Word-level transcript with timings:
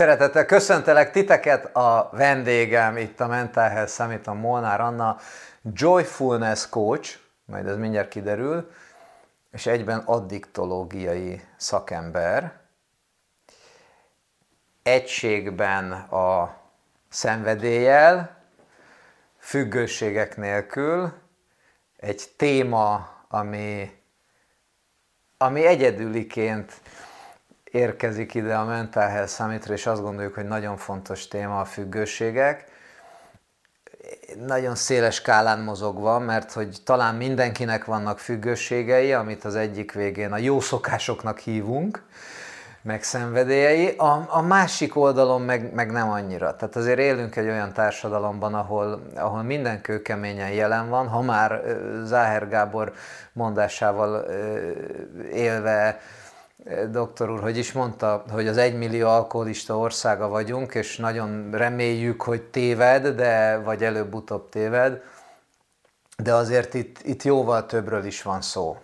Szeretettel 0.00 0.46
köszöntelek 0.46 1.10
titeket 1.10 1.76
a 1.76 2.10
vendégem 2.12 2.96
itt 2.96 3.20
a 3.20 3.26
Mental 3.26 3.68
Health 3.68 3.92
Summit, 3.92 4.26
a 4.26 4.32
Molnár 4.32 4.80
Anna, 4.80 5.16
Joyfulness 5.62 6.68
Coach, 6.68 7.18
majd 7.44 7.66
ez 7.66 7.76
mindjárt 7.76 8.08
kiderül, 8.08 8.70
és 9.52 9.66
egyben 9.66 9.98
addiktológiai 9.98 11.40
szakember. 11.56 12.52
Egységben 14.82 15.92
a 15.92 16.56
szenvedéllyel, 17.08 18.36
függőségek 19.38 20.36
nélkül, 20.36 21.12
egy 21.96 22.22
téma, 22.36 23.08
ami, 23.28 24.00
ami 25.36 25.66
egyedüliként 25.66 26.72
érkezik 27.70 28.34
ide 28.34 28.54
a 28.54 28.64
Mental 28.64 29.08
Health 29.08 29.30
Summitra, 29.30 29.74
és 29.74 29.86
azt 29.86 30.02
gondoljuk, 30.02 30.34
hogy 30.34 30.48
nagyon 30.48 30.76
fontos 30.76 31.28
téma 31.28 31.60
a 31.60 31.64
függőségek. 31.64 32.64
Nagyon 34.46 34.74
széles 34.74 35.14
skálán 35.14 35.60
mozogva, 35.60 36.18
mert 36.18 36.52
hogy 36.52 36.76
talán 36.84 37.14
mindenkinek 37.14 37.84
vannak 37.84 38.18
függőségei, 38.18 39.12
amit 39.12 39.44
az 39.44 39.54
egyik 39.54 39.92
végén 39.92 40.32
a 40.32 40.38
jó 40.38 40.60
szokásoknak 40.60 41.38
hívunk, 41.38 42.02
meg 42.82 43.02
szenvedélyei, 43.02 43.94
a, 43.96 44.26
a 44.28 44.42
másik 44.42 44.96
oldalon 44.96 45.42
meg, 45.42 45.74
meg 45.74 45.90
nem 45.90 46.10
annyira. 46.10 46.56
Tehát 46.56 46.76
azért 46.76 46.98
élünk 46.98 47.36
egy 47.36 47.48
olyan 47.48 47.72
társadalomban, 47.72 48.54
ahol, 48.54 49.02
ahol 49.14 49.42
minden 49.42 49.80
kőkeményen 49.80 50.50
jelen 50.50 50.88
van, 50.88 51.08
ha 51.08 51.20
már 51.20 51.62
Záher 52.04 52.48
Gábor 52.48 52.92
mondásával 53.32 54.26
élve 55.32 56.00
doktor 56.90 57.30
úr, 57.30 57.40
hogy 57.40 57.58
is 57.58 57.72
mondta, 57.72 58.24
hogy 58.30 58.48
az 58.48 58.56
egymillió 58.56 59.08
alkoholista 59.08 59.78
országa 59.78 60.28
vagyunk, 60.28 60.74
és 60.74 60.96
nagyon 60.96 61.50
reméljük, 61.52 62.22
hogy 62.22 62.42
téved, 62.42 63.08
de 63.08 63.58
vagy 63.58 63.84
előbb-utóbb 63.84 64.48
téved, 64.48 65.02
de 66.16 66.34
azért 66.34 66.74
itt, 66.74 66.98
itt 67.02 67.22
jóval 67.22 67.66
többről 67.66 68.04
is 68.04 68.22
van 68.22 68.40
szó. 68.40 68.78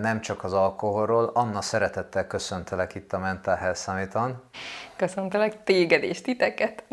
Nem 0.00 0.20
csak 0.20 0.44
az 0.44 0.52
alkoholról. 0.52 1.30
Anna, 1.34 1.60
szeretettel 1.60 2.26
köszöntelek 2.26 2.94
itt 2.94 3.12
a 3.12 3.18
Mental 3.18 3.54
Health 3.54 3.78
Summit-on. 3.78 4.42
Köszöntelek 4.96 5.64
téged 5.64 6.02
és 6.02 6.20
titeket. 6.20 6.84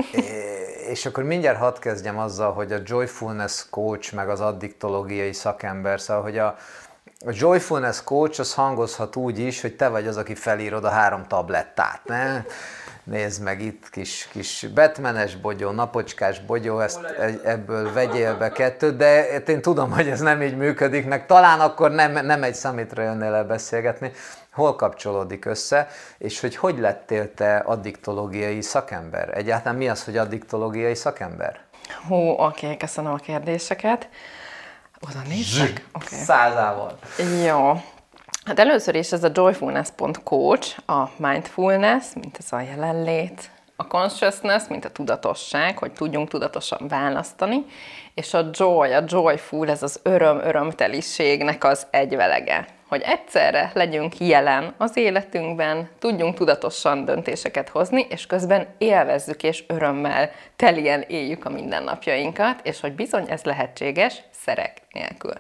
És 0.90 1.06
akkor 1.06 1.24
mindjárt 1.24 1.58
hadd 1.58 1.80
kezdjem 1.80 2.20
azzal, 2.20 2.54
hogy 2.54 2.72
a 2.72 2.80
Joyfulness 2.84 3.66
Coach, 3.70 4.14
meg 4.14 4.30
az 4.30 4.40
addiktológiai 4.42 5.34
szakember, 5.34 6.00
szóval, 6.00 6.24
hogy 6.24 6.38
a, 6.38 6.56
a 7.26 7.32
Joyfulness 7.32 8.04
Coach 8.04 8.40
az 8.40 8.54
hangozhat 8.54 9.16
úgy 9.16 9.40
is, 9.40 9.62
hogy 9.62 9.76
te 9.76 9.88
vagy 9.88 10.08
az, 10.08 10.18
aki 10.18 10.36
felírod 10.36 10.84
a 10.84 10.90
három 10.90 11.24
tablettát, 11.28 12.02
ne? 12.06 12.44
Nézd 13.04 13.44
meg 13.44 13.62
itt 13.62 13.90
kis, 13.90 14.28
kis 14.32 14.68
betmenes 14.74 15.36
bogyó, 15.36 15.72
napocskás 15.72 16.40
bogyó, 16.40 16.80
ezt 16.80 17.04
ebből 17.44 17.94
vegyél 17.94 18.38
be 18.38 18.52
kettőt, 18.52 18.98
de 18.98 19.28
én 19.40 19.62
tudom, 19.62 19.92
hogy 19.92 20.10
ez 20.10 20.20
nem 20.20 20.42
így 20.42 20.58
működik, 20.58 21.08
meg 21.08 21.26
talán 21.26 21.60
akkor 21.60 21.92
nem, 21.92 22.26
nem 22.26 22.44
egy 22.44 22.54
számítra 22.54 23.04
jönnél 23.04 23.34
el 23.34 23.46
beszélgetni. 23.46 24.12
Hol 24.52 24.76
kapcsolódik 24.76 25.46
össze, 25.46 25.88
és 26.18 26.40
hogy 26.40 26.56
hogy 26.56 26.80
lettél 26.80 27.34
te 27.34 27.58
addiktológiai 27.58 28.62
szakember? 28.62 29.38
Egyáltalán 29.38 29.78
mi 29.78 29.90
az, 29.90 30.04
hogy 30.04 30.18
addiktológiai 30.18 30.96
szakember? 30.96 31.60
Hú, 32.08 32.16
oké, 32.16 32.66
okay, 32.66 32.78
köszönöm 32.78 33.12
a 33.12 33.18
kérdéseket. 33.18 34.10
Oda 35.00 35.20
nézzek? 35.28 35.86
Okay. 35.94 36.20
Százával. 36.20 36.98
Jó. 37.46 37.82
Hát 38.46 38.60
először 38.60 38.96
is 38.96 39.12
ez 39.12 39.24
a 39.24 39.30
joyfulness.coach, 39.34 40.90
a 40.90 41.10
mindfulness, 41.18 42.06
mint 42.14 42.38
ez 42.40 42.52
a 42.52 42.62
jelenlét, 42.62 43.52
a 43.76 43.88
consciousness, 43.88 44.64
mint 44.70 44.86
a 44.86 44.90
tudatosság, 44.92 45.78
hogy 45.78 45.92
tudjunk 45.92 46.30
tudatosan 46.30 46.88
választani, 46.88 47.66
és 48.14 48.34
a 48.34 48.50
joy, 48.52 48.94
a 48.94 49.04
joyful, 49.08 49.70
ez 49.70 49.84
az 49.84 50.00
öröm, 50.04 50.40
örömteliségnek 50.40 51.64
az 51.64 51.88
egyvelege. 51.90 52.68
Hogy 52.88 53.02
egyszerre 53.02 53.72
legyünk 53.74 54.20
jelen 54.20 54.74
az 54.78 54.98
életünkben, 54.98 55.90
tudjunk 56.00 56.36
tudatosan 56.36 57.06
döntéseket 57.06 57.70
hozni, 57.70 58.06
és 58.10 58.26
közben 58.26 58.68
élvezzük 58.78 59.44
és 59.44 59.64
örömmel 59.68 60.32
telien 60.56 61.02
éljük 61.08 61.46
a 61.46 61.50
mindennapjainkat, 61.50 62.60
és 62.64 62.80
hogy 62.80 62.94
bizony 62.94 63.26
ez 63.30 63.44
lehetséges 63.44 64.24
szerek 64.48 64.82
nélkül. 64.92 65.34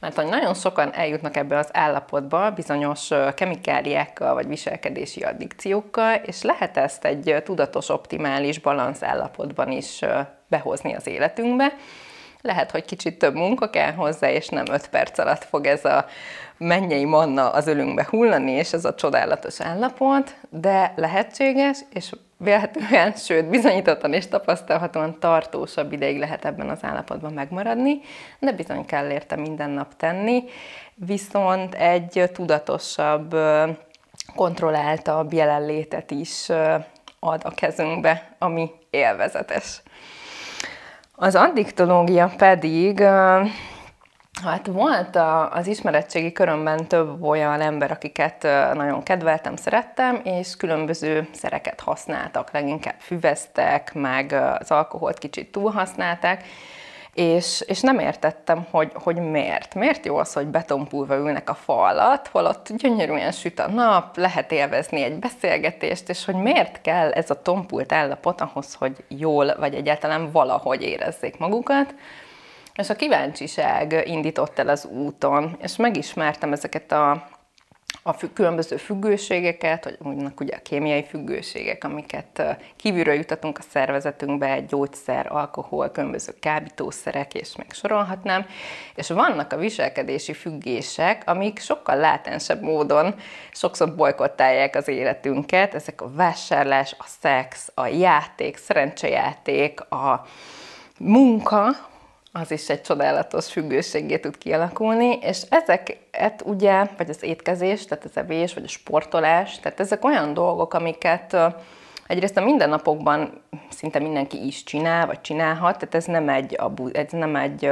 Mert 0.00 0.16
hogy 0.16 0.26
nagyon 0.26 0.54
sokan 0.54 0.94
eljutnak 0.94 1.36
ebbe 1.36 1.58
az 1.58 1.68
állapotba 1.72 2.50
bizonyos 2.50 3.08
kemikáliákkal 3.34 4.34
vagy 4.34 4.46
viselkedési 4.48 5.22
addikciókkal, 5.22 6.14
és 6.14 6.42
lehet 6.42 6.76
ezt 6.76 7.04
egy 7.04 7.42
tudatos, 7.44 7.88
optimális 7.88 8.58
balansz 8.58 9.02
állapotban 9.02 9.70
is 9.70 10.00
behozni 10.48 10.94
az 10.94 11.06
életünkbe. 11.06 11.72
Lehet, 12.40 12.70
hogy 12.70 12.84
kicsit 12.84 13.18
több 13.18 13.34
munka 13.34 13.70
kell 13.70 13.92
hozzá, 13.92 14.30
és 14.30 14.48
nem 14.48 14.64
5 14.70 14.88
perc 14.88 15.18
alatt 15.18 15.44
fog 15.44 15.66
ez 15.66 15.84
a 15.84 16.06
mennyei 16.58 17.04
manna 17.04 17.50
az 17.50 17.66
ölünkbe 17.66 18.06
hullani, 18.10 18.50
és 18.50 18.72
ez 18.72 18.84
a 18.84 18.94
csodálatos 18.94 19.60
állapot, 19.60 20.36
de 20.50 20.92
lehetséges, 20.96 21.78
és 21.90 22.12
vélhetően, 22.36 23.12
sőt 23.12 23.48
bizonyítottan 23.48 24.12
és 24.12 24.26
tapasztalhatóan 24.28 25.18
tartósabb 25.18 25.92
ideig 25.92 26.18
lehet 26.18 26.44
ebben 26.44 26.68
az 26.68 26.78
állapotban 26.82 27.32
megmaradni, 27.32 28.00
de 28.38 28.52
bizony 28.52 28.84
kell 28.84 29.10
érte 29.10 29.36
minden 29.36 29.70
nap 29.70 29.96
tenni, 29.96 30.44
viszont 30.94 31.74
egy 31.74 32.30
tudatosabb, 32.32 33.36
kontrolláltabb 34.34 35.32
jelenlétet 35.32 36.10
is 36.10 36.48
ad 37.20 37.40
a 37.44 37.50
kezünkbe, 37.50 38.34
ami 38.38 38.70
élvezetes. 38.90 39.82
Az 41.14 41.34
addiktológia 41.34 42.32
pedig 42.36 43.02
Hát 44.44 44.66
volt 44.66 45.16
a, 45.16 45.52
az 45.52 45.66
ismeretségi 45.66 46.32
körömben 46.32 46.86
több 46.86 47.22
olyan 47.22 47.60
ember, 47.60 47.90
akiket 47.90 48.42
nagyon 48.74 49.02
kedveltem, 49.02 49.56
szerettem, 49.56 50.20
és 50.24 50.56
különböző 50.56 51.28
szereket 51.32 51.80
használtak, 51.80 52.50
leginkább 52.52 52.98
füveztek, 52.98 53.94
meg 53.94 54.32
az 54.58 54.70
alkoholt 54.70 55.18
kicsit 55.18 55.52
túlhasználták, 55.52 56.44
és, 57.14 57.64
és 57.66 57.80
nem 57.80 57.98
értettem, 57.98 58.66
hogy, 58.70 58.90
hogy 58.94 59.16
miért. 59.16 59.74
Miért 59.74 60.06
jó 60.06 60.16
az, 60.16 60.32
hogy 60.32 60.46
betonpulva 60.46 61.16
ülnek 61.16 61.50
a 61.50 61.54
fa 61.54 61.82
alatt, 61.82 62.28
holott 62.28 62.68
gyönyörűen 62.76 63.32
süt 63.32 63.58
a 63.58 63.68
nap, 63.68 64.16
lehet 64.16 64.52
élvezni 64.52 65.02
egy 65.02 65.18
beszélgetést, 65.18 66.08
és 66.08 66.24
hogy 66.24 66.34
miért 66.34 66.80
kell 66.80 67.12
ez 67.12 67.30
a 67.30 67.42
tompult 67.42 67.92
állapot 67.92 68.40
ahhoz, 68.40 68.74
hogy 68.74 69.04
jól, 69.08 69.54
vagy 69.58 69.74
egyáltalán 69.74 70.30
valahogy 70.30 70.82
érezzék 70.82 71.38
magukat. 71.38 71.94
És 72.76 72.90
a 72.90 72.96
kíváncsiság 72.96 74.02
indított 74.06 74.58
el 74.58 74.68
az 74.68 74.84
úton, 74.84 75.56
és 75.62 75.76
megismertem 75.76 76.52
ezeket 76.52 76.92
a, 76.92 77.28
a 78.02 78.12
fü- 78.12 78.32
különböző 78.32 78.76
függőségeket, 78.76 79.84
vagy 79.84 79.96
mondjuk 80.00 80.40
ugye 80.40 80.56
a 80.56 80.62
kémiai 80.62 81.04
függőségek, 81.04 81.84
amiket 81.84 82.42
kívülről 82.76 83.14
jutatunk 83.14 83.58
a 83.58 83.62
szervezetünkbe, 83.62 84.60
gyógyszer, 84.60 85.26
alkohol, 85.32 85.90
különböző 85.90 86.32
kábítószerek, 86.40 87.34
és 87.34 87.56
még 87.56 87.72
sorolhatnám. 87.72 88.46
És 88.94 89.08
vannak 89.08 89.52
a 89.52 89.56
viselkedési 89.56 90.32
függések, 90.32 91.22
amik 91.26 91.58
sokkal 91.58 91.96
látensebb 91.96 92.62
módon 92.62 93.14
sokszor 93.52 93.94
bolykottálják 93.94 94.76
az 94.76 94.88
életünket. 94.88 95.74
Ezek 95.74 96.00
a 96.00 96.10
vásárlás, 96.14 96.94
a 96.98 97.04
szex, 97.20 97.70
a 97.74 97.86
játék, 97.86 98.56
szerencsejáték, 98.56 99.80
a 99.80 100.26
munka, 100.98 101.94
az 102.40 102.50
is 102.50 102.68
egy 102.68 102.80
csodálatos 102.80 103.52
függőségé 103.52 104.18
tud 104.18 104.38
kialakulni, 104.38 105.18
és 105.22 105.42
ezeket 105.48 106.42
ugye, 106.44 106.86
vagy 106.96 107.10
az 107.10 107.22
étkezés, 107.22 107.84
tehát 107.84 108.04
az 108.04 108.16
evés, 108.16 108.54
vagy 108.54 108.64
a 108.64 108.68
sportolás, 108.68 109.60
tehát 109.60 109.80
ezek 109.80 110.04
olyan 110.04 110.34
dolgok, 110.34 110.74
amiket 110.74 111.36
egyrészt 112.06 112.36
a 112.36 112.44
mindennapokban 112.44 113.42
szinte 113.68 113.98
mindenki 113.98 114.46
is 114.46 114.64
csinál, 114.64 115.06
vagy 115.06 115.20
csinálhat, 115.20 115.78
tehát 115.78 115.94
ez 115.94 116.04
nem 116.04 116.28
egy, 116.28 116.58
ez 116.92 117.10
nem 117.10 117.36
egy 117.36 117.70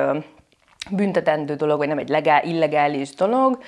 büntetendő 0.90 1.54
dolog, 1.54 1.78
vagy 1.78 1.88
nem 1.88 1.98
egy 1.98 2.08
legál, 2.08 2.44
illegális 2.44 3.14
dolog, 3.14 3.58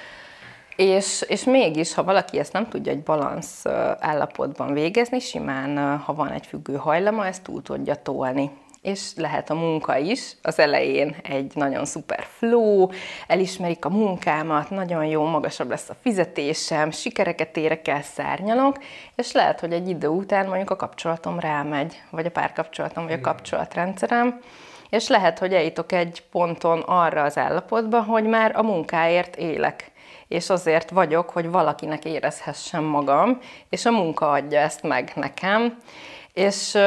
és, 0.77 1.25
és 1.29 1.45
mégis, 1.45 1.95
ha 1.95 2.05
valaki 2.05 2.39
ezt 2.39 2.53
nem 2.53 2.69
tudja 2.69 2.93
egy 2.93 3.03
balansz 3.03 3.67
állapotban 3.99 4.73
végezni, 4.73 5.19
simán, 5.19 5.99
ha 5.99 6.15
van 6.15 6.31
egy 6.31 6.47
függő 6.47 6.75
hajlama, 6.75 7.27
ezt 7.27 7.43
túl 7.43 7.63
tudja 7.63 7.95
tolni 7.95 8.51
és 8.87 9.11
lehet 9.17 9.51
a 9.51 9.55
munka 9.55 9.97
is. 9.97 10.33
Az 10.43 10.59
elején 10.59 11.17
egy 11.23 11.53
nagyon 11.55 11.85
szuper 11.85 12.27
flow, 12.39 12.89
elismerik 13.27 13.85
a 13.85 13.89
munkámat, 13.89 14.71
nagyon 14.71 15.05
jó, 15.05 15.25
magasabb 15.25 15.69
lesz 15.69 15.89
a 15.89 15.97
fizetésem, 16.03 16.91
sikereket 16.91 17.57
érek 17.57 17.89
el, 17.89 18.03
szárnyalok, 18.03 18.79
és 19.15 19.33
lehet, 19.33 19.61
hogy 19.61 19.73
egy 19.73 19.89
idő 19.89 20.09
után 20.09 20.47
mondjuk 20.47 20.71
a 20.71 20.77
kapcsolatom 20.77 21.39
rámegy, 21.39 22.03
vagy 22.11 22.27
a 22.27 22.31
párkapcsolatom, 22.31 23.05
vagy 23.05 23.13
a 23.13 23.21
kapcsolatrendszerem, 23.21 24.41
és 24.91 25.09
lehet, 25.09 25.39
hogy 25.39 25.55
eljutok 25.55 25.93
egy 25.93 26.23
ponton 26.31 26.81
arra 26.81 27.23
az 27.23 27.39
állapotba, 27.39 28.03
hogy 28.03 28.25
már 28.25 28.57
a 28.57 28.63
munkáért 28.63 29.37
élek 29.37 29.91
és 30.29 30.51
azért 30.51 30.91
vagyok, 30.91 31.31
hogy 31.31 31.51
valakinek 31.51 32.05
érezhessem 32.05 32.85
magam, 32.85 33.39
és 33.69 33.87
a 33.87 33.91
munka 33.91 34.31
adja 34.31 34.61
ezt 34.61 34.83
meg 34.83 35.13
nekem. 35.15 35.79
És 36.33 36.79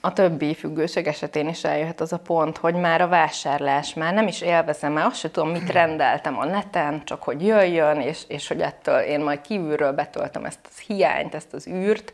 a 0.00 0.12
többi 0.12 0.54
függőség 0.54 1.06
esetén 1.06 1.48
is 1.48 1.64
eljöhet 1.64 2.00
az 2.00 2.12
a 2.12 2.18
pont, 2.18 2.56
hogy 2.56 2.74
már 2.74 3.00
a 3.00 3.08
vásárlás 3.08 3.94
már 3.94 4.14
nem 4.14 4.26
is 4.26 4.40
élvezem, 4.40 4.92
mert 4.92 5.06
azt 5.06 5.18
sem 5.18 5.30
tudom, 5.30 5.50
mit 5.50 5.70
rendeltem 5.70 6.38
a 6.38 6.44
neten, 6.44 7.04
csak 7.04 7.22
hogy 7.22 7.46
jöjjön, 7.46 8.00
és, 8.00 8.22
és 8.28 8.48
hogy 8.48 8.60
ettől 8.60 8.98
én 8.98 9.20
majd 9.20 9.40
kívülről 9.40 9.92
betöltöm 9.92 10.44
ezt 10.44 10.68
az 10.70 10.78
hiányt, 10.78 11.34
ezt 11.34 11.52
az 11.52 11.66
űrt, 11.66 12.12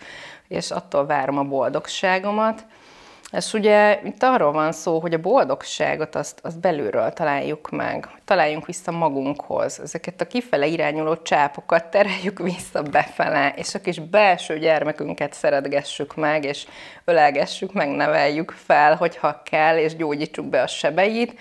és 0.48 0.70
attól 0.70 1.06
várom 1.06 1.38
a 1.38 1.44
boldogságomat. 1.44 2.64
És 3.32 3.52
ugye 3.52 4.00
itt 4.04 4.22
arról 4.22 4.52
van 4.52 4.72
szó, 4.72 5.00
hogy 5.00 5.14
a 5.14 5.20
boldogságot 5.20 6.14
azt, 6.14 6.40
azt 6.42 6.60
belülről 6.60 7.12
találjuk 7.12 7.70
meg, 7.70 8.08
találjunk 8.24 8.66
vissza 8.66 8.90
magunkhoz. 8.90 9.80
Ezeket 9.80 10.20
a 10.20 10.26
kifele 10.26 10.66
irányuló 10.66 11.16
csápokat 11.16 11.84
tereljük 11.84 12.38
vissza 12.38 12.82
befele, 12.82 13.52
és 13.56 13.74
a 13.74 13.80
kis 13.80 13.98
belső 13.98 14.58
gyermekünket 14.58 15.32
szeretgessük 15.32 16.14
meg, 16.14 16.44
és 16.44 16.66
ölelgessük 17.04 17.72
meg, 17.72 17.88
neveljük 17.88 18.50
fel, 18.50 18.94
hogyha 18.94 19.42
kell, 19.44 19.78
és 19.78 19.96
gyógyítsuk 19.96 20.46
be 20.46 20.62
a 20.62 20.66
sebeit, 20.66 21.38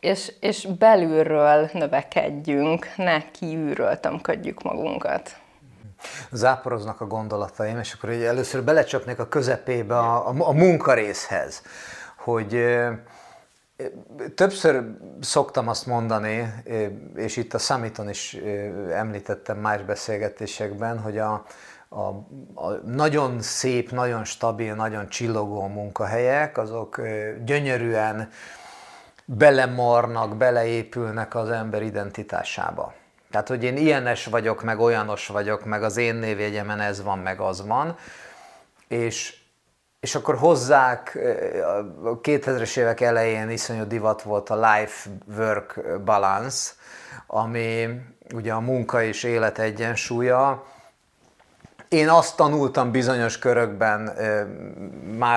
és, 0.00 0.32
és 0.40 0.66
belülről 0.78 1.70
növekedjünk, 1.72 2.88
ne 2.96 3.30
kívülről 3.30 4.00
tömködjük 4.00 4.62
magunkat 4.62 5.42
záporoznak 6.30 7.00
a 7.00 7.06
gondolataim, 7.06 7.78
és 7.78 7.92
akkor 7.92 8.08
először 8.10 8.62
belecsapnék 8.62 9.18
a 9.18 9.28
közepébe 9.28 9.98
a, 9.98 10.28
a, 10.28 10.34
a 10.38 10.52
munkarészhez, 10.52 11.62
hogy 12.16 12.64
Többször 14.34 14.84
szoktam 15.20 15.68
azt 15.68 15.86
mondani, 15.86 16.54
és 17.16 17.36
itt 17.36 17.54
a 17.54 17.58
Summiton 17.58 18.08
is 18.08 18.38
említettem 18.90 19.58
más 19.58 19.82
beszélgetésekben, 19.82 20.98
hogy 20.98 21.18
a, 21.18 21.44
a, 21.88 22.00
a 22.54 22.70
nagyon 22.84 23.40
szép, 23.40 23.90
nagyon 23.90 24.24
stabil, 24.24 24.74
nagyon 24.74 25.08
csillogó 25.08 25.66
munkahelyek, 25.66 26.58
azok 26.58 27.00
gyönyörűen 27.44 28.30
belemarnak, 29.24 30.36
beleépülnek 30.36 31.34
az 31.34 31.50
ember 31.50 31.82
identitásába. 31.82 32.94
Tehát, 33.34 33.48
hogy 33.48 33.64
én 33.64 33.76
ilyenes 33.76 34.26
vagyok, 34.26 34.62
meg 34.62 34.80
olyanos 34.80 35.26
vagyok, 35.26 35.64
meg 35.64 35.82
az 35.82 35.96
én 35.96 36.14
névjegyemen 36.14 36.80
ez 36.80 37.02
van, 37.02 37.18
meg 37.18 37.40
az 37.40 37.66
van. 37.66 37.96
És, 38.88 39.36
és 40.00 40.14
akkor 40.14 40.36
hozzák, 40.36 41.18
a 42.04 42.20
2000-es 42.20 42.76
évek 42.76 43.00
elején 43.00 43.50
iszonyú 43.50 43.86
divat 43.86 44.22
volt 44.22 44.50
a 44.50 44.54
life-work 44.54 45.80
balance, 46.04 46.72
ami 47.26 47.88
ugye 48.34 48.52
a 48.52 48.60
munka 48.60 49.02
és 49.02 49.22
élet 49.22 49.58
egyensúlya. 49.58 50.64
Én 51.88 52.08
azt 52.08 52.36
tanultam 52.36 52.90
bizonyos 52.90 53.38
körökben 53.38 54.12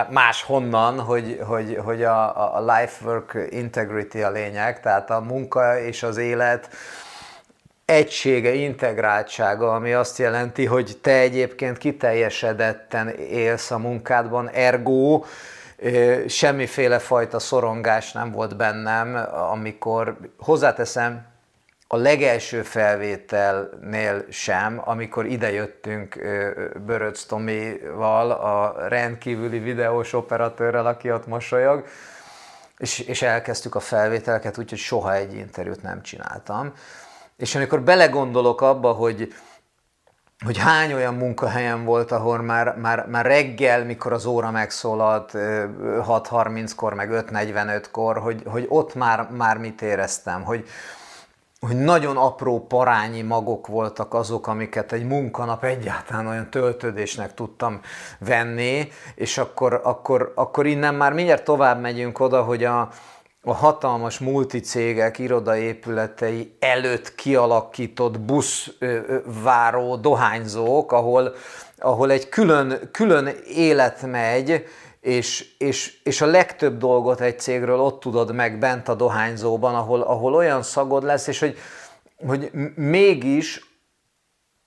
máshonnan, 0.10 1.00
hogy, 1.00 1.42
hogy, 1.48 1.80
hogy 1.84 2.04
a, 2.04 2.56
a 2.56 2.62
life-work 2.62 3.48
integrity 3.50 4.22
a 4.22 4.32
lényeg, 4.32 4.82
tehát 4.82 5.10
a 5.10 5.20
munka 5.20 5.80
és 5.80 6.04
az 6.04 6.18
élet 6.18 6.70
egysége, 7.88 8.54
integráltsága, 8.54 9.74
ami 9.74 9.94
azt 9.94 10.18
jelenti, 10.18 10.66
hogy 10.66 10.98
te 11.02 11.12
egyébként 11.12 11.78
kiteljesedetten 11.78 13.10
élsz 13.10 13.72
a 13.72 13.78
munkádban, 13.78 14.50
ergo 14.50 15.24
semmiféle 16.28 17.00
fajta 17.00 17.40
szorongás 17.40 18.12
nem 18.12 18.32
volt 18.32 18.58
bennem, 18.58 19.16
amikor 19.52 20.18
hozzáteszem, 20.38 21.26
a 21.88 21.96
legelső 21.96 22.62
felvételnél 22.62 24.26
sem, 24.30 24.82
amikor 24.86 25.26
idejöttünk 25.26 26.20
Böröc 26.86 27.24
Tomival, 27.24 28.32
a 28.32 28.88
rendkívüli 28.88 29.60
videós 29.60 30.14
operatőrrel, 30.14 30.86
aki 30.86 31.12
ott 31.12 31.28
mosolyog, 31.28 31.86
és, 32.78 33.00
és 33.00 33.22
elkezdtük 33.22 33.76
a 33.76 33.80
felvételeket, 33.80 34.58
úgyhogy 34.58 34.80
soha 34.80 35.14
egy 35.14 35.34
interjút 35.34 35.82
nem 35.82 36.02
csináltam. 36.02 36.74
És 37.38 37.56
amikor 37.56 37.82
belegondolok 37.82 38.62
abba, 38.62 38.92
hogy, 38.92 39.34
hogy 40.46 40.58
hány 40.58 40.94
olyan 40.94 41.14
munkahelyen 41.14 41.86
volt, 41.86 42.12
ahol 42.12 42.42
már, 42.42 42.76
már, 42.76 43.06
már 43.08 43.26
reggel, 43.26 43.86
mikor 43.86 44.14
az 44.14 44.26
óra 44.26 44.52
megszólalt 44.52 45.32
6.30-kor, 45.34 46.94
meg 46.94 47.10
5.45-kor, 47.12 48.18
hogy, 48.18 48.44
hogy 48.46 48.66
ott 48.70 48.96
már, 48.96 49.30
már 49.32 49.58
mit 49.58 49.82
éreztem, 49.82 50.44
hogy, 50.44 50.68
hogy 51.60 51.76
nagyon 51.76 52.18
apró 52.18 52.66
parányi 52.66 53.22
magok 53.22 53.68
voltak 53.68 54.14
azok, 54.14 54.48
amiket 54.48 54.92
egy 54.92 55.06
munkanap 55.06 55.64
egyáltalán 55.64 56.28
olyan 56.28 56.50
töltődésnek 56.50 57.34
tudtam 57.34 57.82
venni, 58.20 58.92
és 59.16 59.38
akkor, 59.38 59.82
akkor, 59.84 60.32
akkor 60.36 60.66
innen 60.66 60.96
már 60.96 61.14
mindjárt 61.14 61.44
tovább 61.44 61.82
megyünk 61.82 62.20
oda, 62.20 62.44
hogy 62.44 62.64
a, 62.64 62.90
a 63.48 63.54
hatalmas 63.54 64.20
multicégek 64.20 65.20
irodaépületei 65.20 66.56
előtt 66.60 67.16
kialakított 67.16 68.20
buszváró 68.20 69.96
dohányzók, 69.96 70.92
ahol, 70.92 71.36
ahol 71.78 72.12
egy 72.12 72.30
külön, 72.30 72.90
külön 72.92 73.30
élet 73.56 74.02
megy, 74.02 74.66
és, 75.02 75.56
és, 75.58 76.02
és 76.04 76.22
a 76.22 76.26
legtöbb 76.26 76.78
dolgot 76.78 77.22
egy 77.22 77.40
cégről 77.40 77.80
ott 77.80 78.00
tudod 78.00 78.34
meg 78.34 78.60
bent 78.60 78.88
a 78.88 78.96
dohányzóban, 78.96 79.76
ahol, 79.76 80.02
ahol 80.02 80.34
olyan 80.34 80.64
szagod 80.64 81.04
lesz, 81.04 81.28
és 81.28 81.40
hogy, 81.40 81.58
hogy 82.28 82.52
mégis 82.76 83.66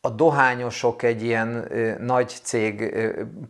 a 0.00 0.10
dohányosok 0.10 1.02
egy 1.02 1.22
ilyen 1.22 1.68
nagy 2.00 2.32
cég 2.42 2.94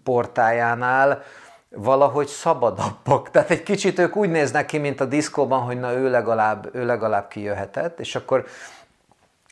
portájánál 0.05 1.23
valahogy 1.71 2.27
szabadabbak. 2.27 3.31
Tehát 3.31 3.51
egy 3.51 3.63
kicsit 3.63 3.99
ők 3.99 4.17
úgy 4.17 4.31
néznek 4.31 4.67
ki, 4.67 4.79
mint 4.79 5.01
a 5.01 5.05
diszkóban, 5.05 5.61
hogy 5.61 5.81
na 5.81 5.93
ő 5.93 6.11
legalább, 6.11 6.69
ő 6.73 6.87
legalább 6.87 7.29
kijöhetett, 7.29 8.01
és 8.01 8.15
akkor 8.15 8.47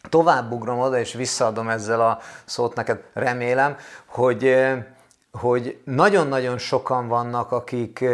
tovább 0.09 0.53
ugrom 0.53 0.79
oda, 0.79 0.99
és 0.99 1.13
visszaadom 1.13 1.69
ezzel 1.69 2.01
a 2.01 2.19
szót 2.45 2.75
neked, 2.75 3.03
remélem, 3.13 3.77
hogy, 4.07 4.57
hogy 5.33 5.81
nagyon-nagyon 5.85 6.59
sokan 6.59 7.09
vannak, 7.09 7.53
akik 7.53 8.05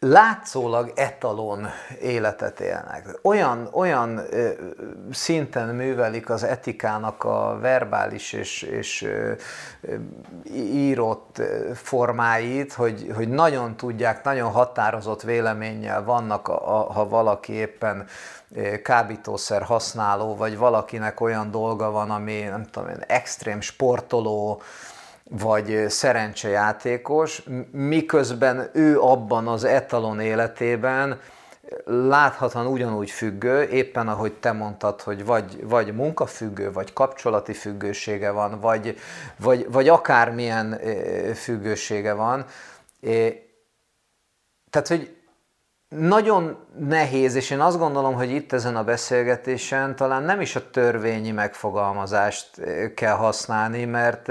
látszólag 0.00 0.92
etalon 0.94 1.66
életet 2.00 2.60
élnek. 2.60 3.18
Olyan, 3.22 3.68
olyan 3.72 4.20
szinten 5.10 5.74
művelik 5.74 6.30
az 6.30 6.42
etikának 6.42 7.24
a 7.24 7.58
verbális 7.60 8.32
és, 8.32 8.62
és 8.62 9.02
ö, 9.02 9.32
írott 10.54 11.42
formáit, 11.74 12.72
hogy, 12.72 13.12
hogy 13.14 13.28
nagyon 13.28 13.76
tudják, 13.76 14.24
nagyon 14.24 14.50
határozott 14.50 15.22
véleménnyel 15.22 16.04
vannak, 16.04 16.48
a, 16.48 16.78
a, 16.78 16.92
ha 16.92 17.08
valaki 17.08 17.52
éppen 17.52 18.06
kábítószer 18.82 19.62
használó, 19.62 20.36
vagy 20.36 20.56
valakinek 20.56 21.20
olyan 21.20 21.50
dolga 21.50 21.90
van, 21.90 22.10
ami 22.10 22.40
nem 22.40 22.64
tudom, 22.70 22.88
extrém 23.06 23.60
sportoló, 23.60 24.62
vagy 25.28 25.84
szerencsejátékos, 25.88 27.42
miközben 27.70 28.70
ő 28.72 29.00
abban 29.00 29.48
az 29.48 29.64
etalon 29.64 30.20
életében 30.20 31.20
láthatóan 31.84 32.66
ugyanúgy 32.66 33.10
függő, 33.10 33.62
éppen 33.62 34.08
ahogy 34.08 34.32
te 34.32 34.52
mondtad, 34.52 35.00
hogy 35.00 35.24
vagy, 35.24 35.66
vagy 35.68 35.94
munkafüggő, 35.94 36.72
vagy 36.72 36.92
kapcsolati 36.92 37.52
függősége 37.52 38.30
van, 38.30 38.60
vagy, 38.60 38.98
vagy, 39.36 39.66
vagy 39.70 39.88
akármilyen 39.88 40.80
függősége 41.34 42.12
van. 42.12 42.46
Tehát, 44.70 44.88
hogy 44.88 45.17
nagyon 45.88 46.56
nehéz, 46.78 47.34
és 47.34 47.50
én 47.50 47.60
azt 47.60 47.78
gondolom, 47.78 48.14
hogy 48.14 48.30
itt 48.30 48.52
ezen 48.52 48.76
a 48.76 48.84
beszélgetésen 48.84 49.96
talán 49.96 50.22
nem 50.22 50.40
is 50.40 50.56
a 50.56 50.70
törvényi 50.70 51.30
megfogalmazást 51.30 52.60
kell 52.94 53.14
használni, 53.14 53.84
mert, 53.84 54.30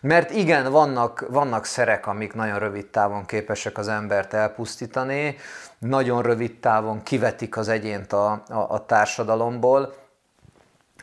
mert 0.00 0.30
igen, 0.30 0.70
vannak, 0.70 1.26
vannak 1.30 1.64
szerek, 1.64 2.06
amik 2.06 2.34
nagyon 2.34 2.58
rövid 2.58 2.86
távon 2.86 3.24
képesek 3.24 3.78
az 3.78 3.88
embert 3.88 4.34
elpusztítani, 4.34 5.36
nagyon 5.78 6.22
rövid 6.22 6.60
távon 6.60 7.02
kivetik 7.02 7.56
az 7.56 7.68
egyént 7.68 8.12
a, 8.12 8.42
a, 8.48 8.66
a 8.68 8.84
társadalomból, 8.86 9.94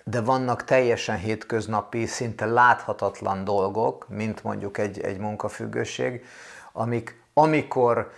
de 0.03 0.21
vannak 0.21 0.63
teljesen 0.63 1.17
hétköznapi, 1.17 2.05
szinte 2.05 2.45
láthatatlan 2.45 3.43
dolgok, 3.43 4.05
mint 4.09 4.43
mondjuk 4.43 4.77
egy, 4.77 4.99
egy 4.99 5.17
munkafüggőség, 5.17 6.25
amik 6.73 7.19
amikor 7.33 8.11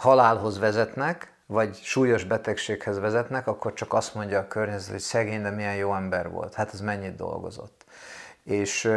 halálhoz 0.00 0.58
vezetnek, 0.58 1.32
vagy 1.46 1.78
súlyos 1.82 2.24
betegséghez 2.24 2.98
vezetnek, 2.98 3.46
akkor 3.46 3.72
csak 3.72 3.92
azt 3.92 4.14
mondja 4.14 4.38
a 4.38 4.46
környezet, 4.46 4.90
hogy 4.90 5.00
szegény, 5.00 5.42
de 5.42 5.50
milyen 5.50 5.74
jó 5.74 5.94
ember 5.94 6.30
volt. 6.30 6.54
Hát 6.54 6.72
ez 6.72 6.80
mennyit 6.80 7.16
dolgozott. 7.16 7.84
És, 8.44 8.90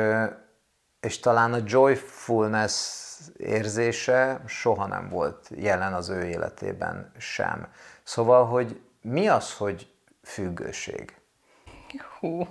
és 1.00 1.20
talán 1.20 1.54
a 1.54 1.64
joyfulness 1.66 3.02
érzése 3.38 4.42
soha 4.48 4.88
nem 4.88 5.10
volt 5.10 5.48
jelen 5.56 5.94
az 5.94 6.10
ő 6.10 6.26
életében 6.26 7.12
sem. 7.18 7.68
Szóval, 8.04 8.46
hogy 8.46 8.82
mi 9.02 9.28
az, 9.28 9.54
hogy 9.54 9.88
függőség? 10.24 11.16
Hú, 12.20 12.48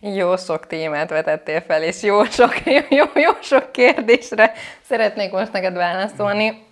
jó 0.00 0.36
sok 0.36 0.66
témát 0.66 1.10
vetettél 1.10 1.60
fel, 1.60 1.82
és 1.82 2.02
jó 2.02 2.24
sok, 2.24 2.64
jó, 2.64 2.80
jó, 2.98 3.04
jó 3.14 3.32
sok 3.40 3.72
kérdésre 3.72 4.52
szeretnék 4.82 5.32
most 5.32 5.52
neked 5.52 5.74
válaszolni. 5.74 6.70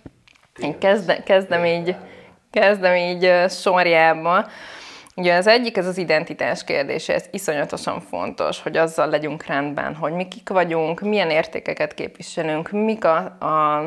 Én 0.61 0.79
kezde, 0.79 1.23
kezdem 1.23 1.65
így, 1.65 1.95
kezdem 2.51 2.95
így 2.95 3.31
sorjába. 3.49 4.47
Ugye 5.15 5.35
az 5.35 5.47
egyik, 5.47 5.77
ez 5.77 5.87
az 5.87 5.97
identitás 5.97 6.63
kérdése, 6.63 7.13
ez 7.13 7.25
iszonyatosan 7.31 7.99
fontos, 8.01 8.61
hogy 8.61 8.77
azzal 8.77 9.09
legyünk 9.09 9.45
rendben, 9.45 9.95
hogy 9.95 10.11
mi 10.11 10.27
kik 10.27 10.49
vagyunk, 10.49 10.99
milyen 10.99 11.29
értékeket 11.29 11.93
képviselünk, 11.93 12.71
mik 12.71 13.05
a, 13.05 13.17
a 13.17 13.83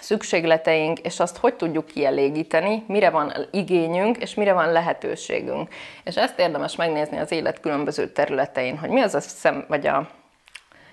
szükségleteink, 0.00 0.98
és 0.98 1.20
azt 1.20 1.36
hogy 1.36 1.54
tudjuk 1.54 1.86
kielégíteni, 1.86 2.84
mire 2.86 3.10
van 3.10 3.32
igényünk, 3.50 4.16
és 4.16 4.34
mire 4.34 4.52
van 4.52 4.72
lehetőségünk. 4.72 5.74
És 6.04 6.16
ezt 6.16 6.38
érdemes 6.38 6.76
megnézni 6.76 7.18
az 7.18 7.32
élet 7.32 7.60
különböző 7.60 8.08
területein, 8.08 8.78
hogy 8.78 8.90
mi 8.90 9.00
az 9.00 9.14
a 9.14 9.20
szem, 9.20 9.64
vagy 9.68 9.86
a, 9.86 10.08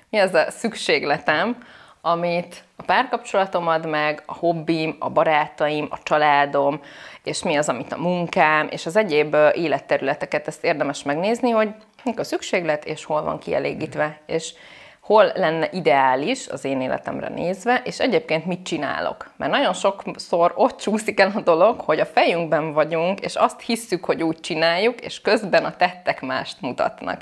mi 0.10 0.18
az 0.18 0.34
a 0.34 0.52
szükségletem, 0.52 1.58
amit 2.08 2.64
a 2.76 2.84
párkapcsolatom 2.84 3.68
ad 3.68 3.88
meg, 3.88 4.24
a 4.26 4.34
hobbim, 4.34 4.96
a 5.00 5.10
barátaim, 5.10 5.88
a 5.90 6.04
családom, 6.04 6.82
és 7.24 7.44
mi 7.44 7.56
az, 7.56 7.70
amit 7.70 7.92
a 7.92 7.98
munkám, 7.98 8.68
és 8.72 8.86
az 8.86 8.96
egyéb 8.96 9.36
életterületeket, 9.54 10.48
ezt 10.48 10.64
érdemes 10.64 11.04
megnézni, 11.04 11.50
hogy 11.50 11.70
mik 12.04 12.20
a 12.20 12.24
szükséglet, 12.24 12.86
és 12.86 13.06
hol 13.06 13.24
van 13.24 13.40
kielégítve. 13.40 14.20
És 14.26 14.54
hol 15.06 15.32
lenne 15.36 15.70
ideális 15.72 16.48
az 16.48 16.66
én 16.66 16.82
életemre 16.82 17.30
nézve, 17.30 17.82
és 17.84 18.00
egyébként 18.00 18.46
mit 18.46 18.66
csinálok. 18.66 19.32
Mert 19.38 19.52
nagyon 19.52 19.74
sokszor 19.74 20.54
ott 20.56 20.78
csúszik 20.78 21.20
el 21.20 21.32
a 21.36 21.42
dolog, 21.42 21.80
hogy 21.80 22.00
a 22.00 22.06
fejünkben 22.06 22.74
vagyunk, 22.74 23.20
és 23.20 23.36
azt 23.36 23.62
hisszük, 23.62 24.06
hogy 24.06 24.24
úgy 24.24 24.40
csináljuk, 24.40 25.02
és 25.02 25.22
közben 25.22 25.66
a 25.66 25.76
tettek 25.76 26.22
mást 26.22 26.62
mutatnak. 26.62 27.22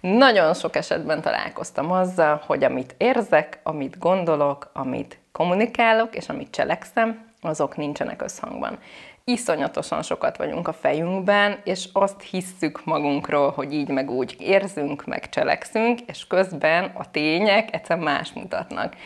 Nagyon 0.00 0.54
sok 0.54 0.76
esetben 0.76 1.20
találkoztam 1.20 1.90
azzal, 1.90 2.42
hogy 2.46 2.64
amit 2.64 2.94
érzek, 2.98 3.60
amit 3.62 3.98
gondolok, 3.98 4.70
amit 4.72 5.18
kommunikálok, 5.32 6.16
és 6.16 6.28
amit 6.28 6.50
cselekszem, 6.50 7.28
azok 7.40 7.76
nincsenek 7.76 8.22
összhangban 8.22 8.78
iszonyatosan 9.24 10.02
sokat 10.02 10.36
vagyunk 10.36 10.68
a 10.68 10.72
fejünkben, 10.72 11.60
és 11.64 11.88
azt 11.92 12.22
hisszük 12.22 12.84
magunkról, 12.84 13.50
hogy 13.50 13.72
így 13.72 13.88
meg 13.88 14.10
úgy 14.10 14.36
érzünk, 14.38 15.06
meg 15.06 15.28
cselekszünk, 15.28 16.00
és 16.00 16.26
közben 16.26 16.84
a 16.94 17.10
tények 17.10 17.74
egyszer 17.74 17.98
más 17.98 18.32
mutatnak. 18.32 18.96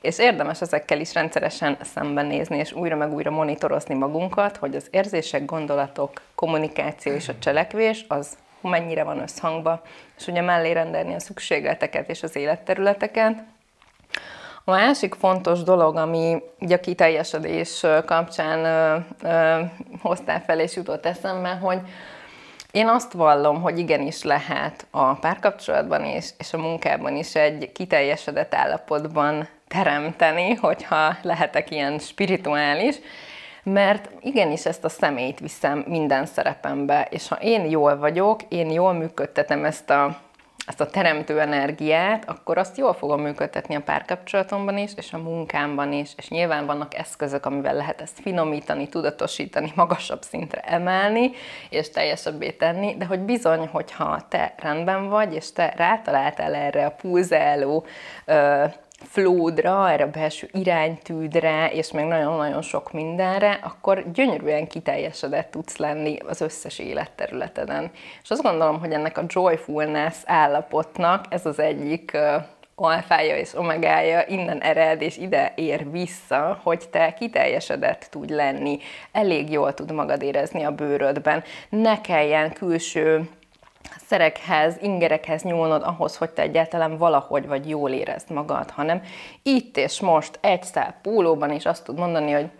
És 0.00 0.18
érdemes 0.18 0.60
ezekkel 0.60 1.00
is 1.00 1.14
rendszeresen 1.14 1.76
szembenézni, 1.82 2.56
és 2.56 2.72
újra 2.72 2.96
meg 2.96 3.12
újra 3.12 3.30
monitorozni 3.30 3.94
magunkat, 3.94 4.56
hogy 4.56 4.76
az 4.76 4.88
érzések, 4.90 5.44
gondolatok, 5.44 6.22
kommunikáció 6.34 7.12
és 7.12 7.28
a 7.28 7.38
cselekvés 7.38 8.04
az 8.08 8.36
mennyire 8.60 9.04
van 9.04 9.18
összhangba, 9.18 9.82
és 10.18 10.26
ugye 10.26 10.40
mellé 10.40 10.72
rendelni 10.72 11.14
a 11.14 11.20
szükségleteket 11.20 12.08
és 12.08 12.22
az 12.22 12.36
életterületeket, 12.36 13.42
a 14.64 14.70
másik 14.70 15.14
fontos 15.14 15.62
dolog, 15.62 15.96
ami 15.96 16.42
ugye 16.60 16.74
a 16.74 16.80
kiteljesedés 16.80 17.86
kapcsán 18.06 18.64
ö, 18.64 18.96
ö, 19.28 19.60
hoztál 20.02 20.40
fel 20.40 20.60
és 20.60 20.76
jutott 20.76 21.06
eszembe, 21.06 21.48
hogy 21.48 21.80
én 22.70 22.88
azt 22.88 23.12
vallom, 23.12 23.60
hogy 23.60 23.78
igenis 23.78 24.22
lehet 24.22 24.86
a 24.90 25.14
párkapcsolatban 25.14 26.04
is, 26.04 26.30
és 26.38 26.52
a 26.52 26.58
munkában 26.58 27.16
is 27.16 27.34
egy 27.34 27.72
kiteljesedett 27.72 28.54
állapotban 28.54 29.48
teremteni, 29.68 30.54
hogyha 30.54 31.16
lehetek 31.22 31.70
ilyen 31.70 31.98
spirituális, 31.98 32.96
mert 33.62 34.10
igenis 34.20 34.64
ezt 34.64 34.84
a 34.84 34.88
személyt 34.88 35.40
viszem 35.40 35.84
minden 35.88 36.26
szerepembe, 36.26 37.06
és 37.10 37.28
ha 37.28 37.36
én 37.40 37.70
jól 37.70 37.98
vagyok, 37.98 38.40
én 38.48 38.70
jól 38.70 38.92
működtetem 38.92 39.64
ezt 39.64 39.90
a 39.90 40.20
ezt 40.70 40.80
a 40.80 40.86
teremtő 40.86 41.40
energiát, 41.40 42.28
akkor 42.28 42.58
azt 42.58 42.76
jól 42.76 42.94
fogom 42.94 43.20
működtetni 43.20 43.74
a 43.74 43.80
párkapcsolatomban 43.80 44.78
is, 44.78 44.90
és 44.96 45.12
a 45.12 45.18
munkámban 45.18 45.92
is, 45.92 46.10
és 46.16 46.28
nyilván 46.28 46.66
vannak 46.66 46.94
eszközök, 46.94 47.46
amivel 47.46 47.74
lehet 47.74 48.00
ezt 48.00 48.20
finomítani, 48.20 48.88
tudatosítani, 48.88 49.72
magasabb 49.74 50.22
szintre 50.22 50.60
emelni, 50.60 51.30
és 51.70 51.90
teljesebbé 51.90 52.50
tenni, 52.50 52.96
de 52.96 53.04
hogy 53.04 53.20
bizony, 53.20 53.68
hogyha 53.72 54.26
te 54.28 54.54
rendben 54.56 55.08
vagy, 55.08 55.34
és 55.34 55.52
te 55.52 55.72
rátaláltál 55.76 56.54
erre 56.54 56.86
a 56.86 56.90
pulzáló 56.90 57.84
flódra, 59.08 59.90
erre 59.90 60.04
a 60.04 60.10
belső 60.10 60.48
iránytűdre, 60.52 61.70
és 61.72 61.92
még 61.92 62.04
nagyon-nagyon 62.04 62.62
sok 62.62 62.92
mindenre, 62.92 63.58
akkor 63.62 64.10
gyönyörűen 64.12 64.66
kiteljesedett 64.66 65.50
tudsz 65.50 65.76
lenni 65.76 66.18
az 66.26 66.40
összes 66.40 66.78
életterületeden. 66.78 67.90
És 68.22 68.30
azt 68.30 68.42
gondolom, 68.42 68.80
hogy 68.80 68.92
ennek 68.92 69.18
a 69.18 69.24
joyfulness 69.26 70.16
állapotnak 70.24 71.24
ez 71.28 71.46
az 71.46 71.58
egyik 71.58 72.16
alfája 72.74 73.36
és 73.36 73.54
omegája 73.54 74.24
innen 74.28 74.60
ered, 74.60 75.02
és 75.02 75.16
ide 75.16 75.52
ér 75.56 75.90
vissza, 75.90 76.60
hogy 76.62 76.88
te 76.90 77.14
kiteljesedett 77.18 78.06
tudj 78.10 78.32
lenni, 78.32 78.78
elég 79.12 79.50
jól 79.50 79.74
tud 79.74 79.92
magad 79.92 80.22
érezni 80.22 80.62
a 80.62 80.74
bőrödben, 80.74 81.42
ne 81.68 82.00
kelljen 82.00 82.52
külső 82.52 83.28
szerekhez, 84.06 84.76
ingerekhez 84.80 85.42
nyúlnod 85.42 85.82
ahhoz, 85.82 86.16
hogy 86.16 86.30
te 86.30 86.42
egyáltalán 86.42 86.96
valahogy 86.96 87.46
vagy 87.46 87.68
jól 87.68 87.90
érezd 87.90 88.30
magad, 88.30 88.70
hanem 88.70 89.02
itt 89.42 89.76
és 89.76 90.00
most 90.00 90.38
egy 90.40 90.62
szál 90.62 90.94
pólóban 91.02 91.50
is 91.52 91.66
azt 91.66 91.84
tud 91.84 91.98
mondani, 91.98 92.32
hogy 92.32 92.50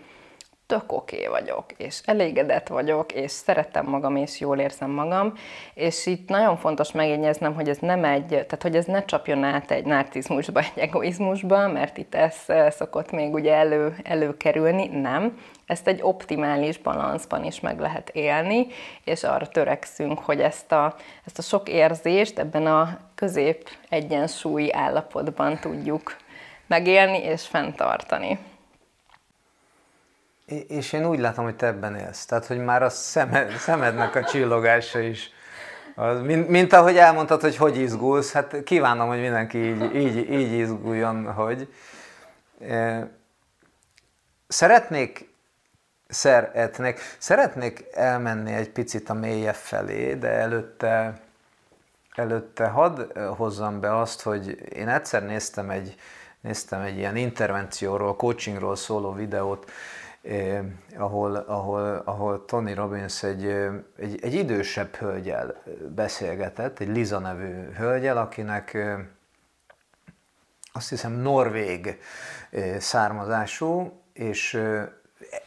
tök 0.71 0.93
oké 0.93 1.27
okay 1.27 1.41
vagyok, 1.41 1.65
és 1.77 2.01
elégedett 2.05 2.69
vagyok, 2.69 3.13
és 3.13 3.31
szeretem 3.31 3.87
magam, 3.87 4.17
és 4.17 4.41
jól 4.41 4.59
érzem 4.59 4.91
magam, 4.91 5.33
és 5.75 6.07
itt 6.07 6.29
nagyon 6.29 6.57
fontos 6.57 6.93
megjegyeznem, 6.93 7.55
hogy 7.55 7.69
ez 7.69 7.79
nem 7.79 8.05
egy, 8.05 8.27
tehát 8.27 8.63
hogy 8.63 8.77
ez 8.77 8.85
ne 8.85 9.05
csapjon 9.05 9.45
át 9.45 9.71
egy 9.71 9.85
narcizmusba, 9.85 10.61
egy 10.75 10.83
egoizmusba, 10.83 11.69
mert 11.69 11.99
itt 11.99 12.15
ez 12.15 12.37
szokott 12.69 13.11
még 13.11 13.35
ugye 13.35 13.55
elő, 13.55 13.97
előkerülni, 14.03 14.87
nem. 14.87 15.39
Ezt 15.67 15.89
egy 15.89 16.01
optimális 16.03 16.79
balanszban 16.79 17.45
is 17.45 17.61
meg 17.61 17.81
lehet 17.81 18.09
élni, 18.09 18.67
és 19.05 19.23
arra 19.23 19.47
törekszünk, 19.49 20.19
hogy 20.19 20.41
ezt 20.41 20.73
a, 20.73 20.95
ezt 21.27 21.39
a 21.39 21.43
sok 21.43 21.69
érzést 21.69 22.39
ebben 22.39 22.67
a 22.67 22.99
közép 23.15 23.69
egyensúlyi 23.89 24.73
állapotban 24.73 25.59
tudjuk 25.59 26.17
megélni 26.67 27.19
és 27.19 27.47
fenntartani. 27.47 28.39
És 30.69 30.93
én 30.93 31.07
úgy 31.07 31.19
látom, 31.19 31.45
hogy 31.45 31.57
te 31.57 31.67
ebben 31.67 31.97
élsz. 31.97 32.25
Tehát, 32.25 32.47
hogy 32.47 32.59
már 32.59 32.83
a 32.83 32.89
szemed, 32.89 33.51
szemednek 33.51 34.15
a 34.15 34.25
csillogása 34.25 34.99
is. 34.99 35.31
Az, 35.95 36.21
mint, 36.21 36.49
mint 36.49 36.73
ahogy 36.73 36.97
elmondtad, 36.97 37.41
hogy 37.41 37.57
hogy 37.57 37.77
izgulsz, 37.77 38.33
hát 38.33 38.63
kívánom, 38.65 39.09
hogy 39.09 39.21
mindenki 39.21 39.59
így, 39.59 39.95
így, 39.95 40.31
így 40.31 40.53
izguljon, 40.53 41.33
hogy. 41.33 41.75
Szeretnék 44.49 45.31
szeretnék, 46.11 47.01
szeretnék 47.19 47.85
elmenni 47.93 48.53
egy 48.53 48.71
picit 48.71 49.11
a 49.11 49.15
mélyebb 49.15 49.55
felé, 49.55 50.15
de 50.15 50.29
előtte, 50.29 51.21
előtte 52.15 52.67
hadd 52.67 53.19
hozzam 53.19 53.81
be 53.81 53.99
azt, 53.99 54.23
hogy 54.23 54.69
én 54.75 54.89
egyszer 54.89 55.27
néztem 55.27 55.71
egy, 55.71 55.95
néztem 56.41 56.81
egy 56.81 56.97
ilyen 56.97 57.17
intervencióról, 57.17 58.17
coachingról 58.17 58.77
szóló 58.77 59.13
videót, 59.13 59.71
eh, 60.23 60.65
ahol, 60.97 61.37
ahol, 61.37 62.03
ahol 62.05 62.45
Tony 62.45 62.75
Robbins 62.75 63.23
egy, 63.23 63.45
egy, 63.97 64.19
egy 64.23 64.35
idősebb 64.35 64.95
hölgyel 64.95 65.63
beszélgetett, 65.95 66.79
egy 66.79 66.89
Liza 66.89 67.19
nevű 67.19 67.71
hölgyel, 67.73 68.17
akinek 68.17 68.75
eh, 68.75 68.99
azt 70.73 70.89
hiszem 70.89 71.13
norvég 71.13 71.99
eh, 72.51 72.81
származású, 72.81 74.03
és 74.13 74.55
eh, 74.55 74.89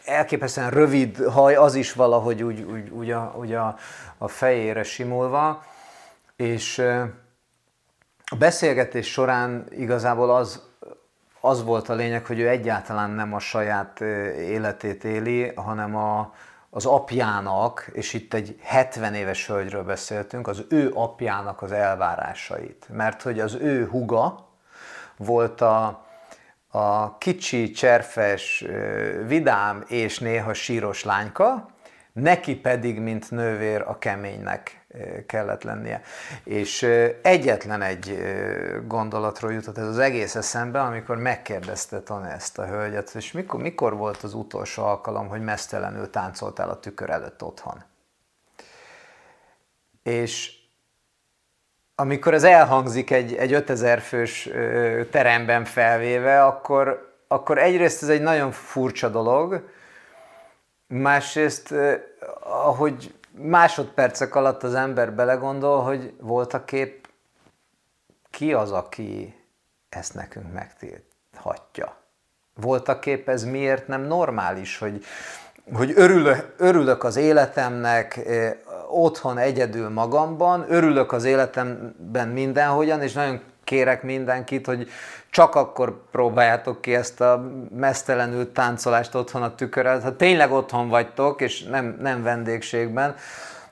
elképesztően 0.06 0.70
rövid 0.70 1.26
haj, 1.26 1.56
az 1.56 1.76
is 1.76 1.94
valahogy 1.94 2.44
úgy, 2.44 2.62
úgy, 2.62 2.90
úgy, 2.90 3.12
a, 3.12 3.36
úgy 3.38 3.54
a, 3.54 3.78
a 4.18 4.28
fejére 4.28 4.84
simulva, 4.84 5.64
és 6.36 6.80
eh, 6.80 7.08
a 8.26 8.36
beszélgetés 8.36 9.12
során 9.12 9.66
igazából 9.70 10.36
az, 10.36 10.62
az 11.46 11.64
volt 11.64 11.90
a 11.90 11.94
lényeg, 11.94 12.26
hogy 12.26 12.40
ő 12.40 12.50
egyáltalán 12.50 13.10
nem 13.10 13.34
a 13.34 13.40
saját 13.40 14.02
életét 14.38 15.04
éli, 15.04 15.52
hanem 15.56 15.96
a, 15.96 16.34
az 16.70 16.86
apjának, 16.86 17.90
és 17.94 18.14
itt 18.14 18.34
egy 18.34 18.60
70 18.62 19.14
éves 19.14 19.48
hölgyről 19.48 19.84
beszéltünk, 19.84 20.48
az 20.48 20.66
ő 20.70 20.92
apjának 20.94 21.62
az 21.62 21.72
elvárásait. 21.72 22.88
Mert 22.92 23.22
hogy 23.22 23.40
az 23.40 23.54
ő 23.54 23.88
huga 23.88 24.48
volt 25.18 25.62
a, 25.62 26.06
a 26.68 27.18
kicsi, 27.18 27.72
cserfes, 27.72 28.66
vidám 29.28 29.84
és 29.88 30.20
néha 30.20 30.54
síros 30.54 31.04
lányka, 31.04 31.70
neki 32.14 32.56
pedig, 32.56 33.00
mint 33.00 33.32
nővér, 33.32 33.84
a 33.88 33.98
keménynek 33.98 34.83
kellett 35.26 35.64
lennie. 35.64 36.02
És 36.44 36.82
egyetlen 37.22 37.82
egy 37.82 38.18
gondolatról 38.88 39.54
jutott 39.54 39.78
ez 39.78 39.88
az 39.88 39.98
egész 39.98 40.36
eszembe, 40.36 40.82
amikor 40.82 41.18
megkérdezte 41.18 42.00
Tony 42.00 42.26
ezt 42.26 42.58
a 42.58 42.68
hölgyet, 42.68 43.16
és 43.16 43.32
mikor, 43.32 43.62
mikor 43.62 43.96
volt 43.96 44.24
az 44.24 44.34
utolsó 44.34 44.84
alkalom, 44.84 45.28
hogy 45.28 45.42
mesztelenül 45.42 46.10
táncoltál 46.10 46.70
a 46.70 46.80
tükör 46.80 47.10
előtt 47.10 47.44
otthon? 47.44 47.84
És 50.04 50.62
amikor 51.96 52.34
ez 52.34 52.44
elhangzik 52.44 53.12
egy, 53.12 53.36
egy 53.36 53.54
5000 53.54 54.00
fős 54.00 54.50
teremben 55.12 55.66
felvéve, 55.66 56.44
akkor, 56.44 57.14
akkor 57.28 57.58
egyrészt 57.58 58.04
ez 58.04 58.10
egy 58.10 58.22
nagyon 58.22 58.52
furcsa 58.52 59.10
dolog, 59.10 59.70
másrészt, 60.88 61.74
ahogy 62.40 63.14
másodpercek 63.38 64.36
alatt 64.36 64.64
az 64.64 64.74
ember 64.74 65.14
belegondol, 65.14 65.82
hogy 65.82 66.14
voltak 66.20 66.66
kép 66.66 67.08
ki 68.30 68.54
az, 68.54 68.72
aki 68.72 69.36
ezt 69.90 70.14
nekünk 70.14 70.54
megtilthatja. 70.54 71.98
Voltak 72.56 73.00
kép 73.00 73.30
ez 73.30 73.44
miért 73.44 73.88
nem 73.88 74.02
normális, 74.02 74.78
hogy, 74.78 75.04
hogy 75.74 75.92
örülök, 75.96 76.54
örülök 76.58 77.04
az 77.04 77.16
életemnek, 77.16 78.20
otthon 78.90 79.38
egyedül 79.38 79.90
magamban, 79.90 80.66
örülök 80.68 81.12
az 81.12 81.24
életemben 81.24 82.28
mindenhogyan, 82.28 83.02
és 83.02 83.14
nagyon 83.14 83.42
kérek 83.64 84.04
mindenkit, 84.04 84.66
hogy 84.66 84.90
csak 85.30 85.56
akkor 85.56 86.02
próbáljátok 86.12 86.82
ki 86.82 86.96
ezt 86.96 87.22
a 87.22 87.52
mesztelenül 87.76 88.52
táncolást 88.52 89.16
otthon 89.16 89.44
a 89.44 89.56
tükörrel, 89.56 90.00
ha 90.00 90.16
tényleg 90.16 90.52
otthon 90.52 90.90
vagytok, 90.90 91.42
és 91.42 91.64
nem, 91.64 91.98
nem 92.00 92.24
vendégségben, 92.24 93.16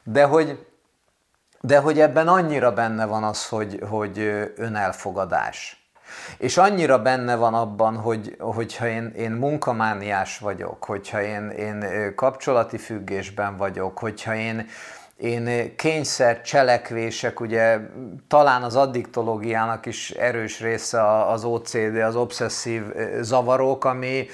de 0.03 0.23
hogy, 0.23 0.65
de 1.61 1.79
hogy 1.79 1.99
ebben 1.99 2.27
annyira 2.27 2.73
benne 2.73 3.05
van 3.05 3.23
az, 3.23 3.47
hogy, 3.47 3.79
hogy 3.89 4.17
önelfogadás. 4.55 5.81
És 6.37 6.57
annyira 6.57 7.01
benne 7.01 7.35
van 7.35 7.53
abban, 7.53 7.95
hogy, 7.95 8.35
hogyha 8.39 8.87
én, 8.87 9.13
én 9.17 9.31
munkamániás 9.31 10.37
vagyok, 10.37 10.83
hogyha 10.83 11.21
én, 11.21 11.49
én 11.49 11.85
kapcsolati 12.15 12.77
függésben 12.77 13.57
vagyok, 13.57 13.97
hogyha 13.99 14.35
én, 14.35 14.67
én 15.21 15.75
kényszer 15.75 16.41
cselekvések, 16.41 17.39
ugye 17.39 17.77
talán 18.27 18.63
az 18.63 18.75
addiktológiának 18.75 19.85
is 19.85 20.09
erős 20.09 20.59
része 20.59 21.27
az 21.27 21.43
OCD, 21.43 21.95
az 21.95 22.15
obszesszív 22.15 22.83
zavarok, 23.19 23.85
ami 23.85 24.27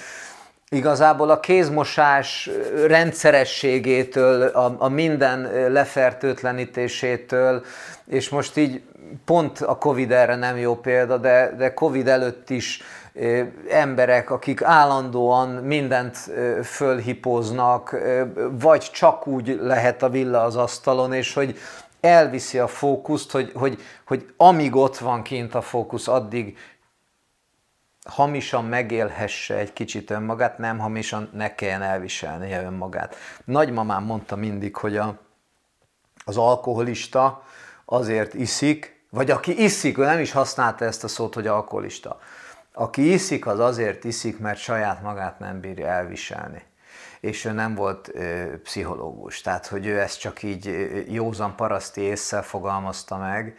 igazából 0.70 1.30
a 1.30 1.40
kézmosás 1.40 2.50
rendszerességétől, 2.88 4.42
a, 4.42 4.76
a 4.78 4.90
minden 4.90 5.72
lefertőtlenítésétől, 5.72 7.66
és 8.06 8.30
most 8.30 8.58
így 8.58 8.82
pont 9.26 9.60
a 9.60 9.78
Covid 9.78 10.12
erre 10.12 10.36
nem 10.36 10.58
jó 10.58 10.76
példa, 10.76 11.18
de, 11.18 11.54
de 11.58 11.74
Covid 11.74 12.08
előtt 12.08 12.50
is 12.50 12.82
emberek, 13.70 14.30
akik 14.30 14.62
állandóan 14.62 15.50
mindent 15.50 16.18
fölhipóznak, 16.64 17.96
vagy 18.52 18.90
csak 18.94 19.28
úgy 19.28 19.60
lehet 19.62 20.04
a 20.04 20.10
villa 20.10 20.44
az 20.44 20.56
asztalon, 20.56 21.14
és 21.14 21.34
hogy 21.34 21.58
elviszi 22.00 22.60
a 22.60 22.68
fókuszt, 22.68 23.32
hogy, 23.32 23.52
hogy, 23.56 23.82
hogy 24.06 24.34
amíg 24.38 24.76
ott 24.76 24.98
van 24.98 25.22
kint 25.22 25.56
a 25.56 25.62
fókusz, 25.62 26.08
addig 26.08 26.58
hamisan 28.08 28.66
megélhesse 28.66 29.56
egy 29.56 29.74
kicsit 29.74 30.10
önmagát, 30.10 30.58
nem 30.58 30.80
hamisan 30.80 31.30
ne 31.34 31.56
kelljen 31.56 31.82
elviselnie 31.82 32.64
önmagát. 32.64 33.16
Nagymamám 33.46 34.04
mondta 34.04 34.36
mindig, 34.36 34.76
hogy 34.76 34.98
a, 34.98 35.20
az 36.26 36.38
alkoholista 36.38 37.44
azért 37.86 38.34
iszik, 38.34 39.06
vagy 39.10 39.32
aki 39.32 39.64
iszik, 39.64 39.98
ő 39.98 40.04
nem 40.04 40.20
is 40.20 40.32
használta 40.32 40.86
ezt 40.86 41.04
a 41.04 41.08
szót, 41.08 41.34
hogy 41.34 41.48
alkoholista, 41.48 42.20
aki 42.78 43.14
iszik, 43.14 43.46
az 43.46 43.60
azért 43.60 44.04
iszik, 44.04 44.40
mert 44.40 44.60
saját 44.60 45.02
magát 45.02 45.40
nem 45.40 45.60
bírja 45.60 45.88
elviselni. 45.88 46.64
És 47.20 47.46
ő 47.46 47.52
nem 47.52 47.76
volt 47.76 48.10
ö, 48.14 48.62
pszichológus, 48.64 49.42
tehát 49.42 49.68
hogy 49.68 49.86
ő 49.86 50.00
ezt 50.00 50.20
csak 50.20 50.44
így 50.44 50.76
józan 51.10 51.56
paraszti 51.56 52.02
észsel 52.02 52.44
fogalmazta 52.44 53.18
meg, 53.18 53.58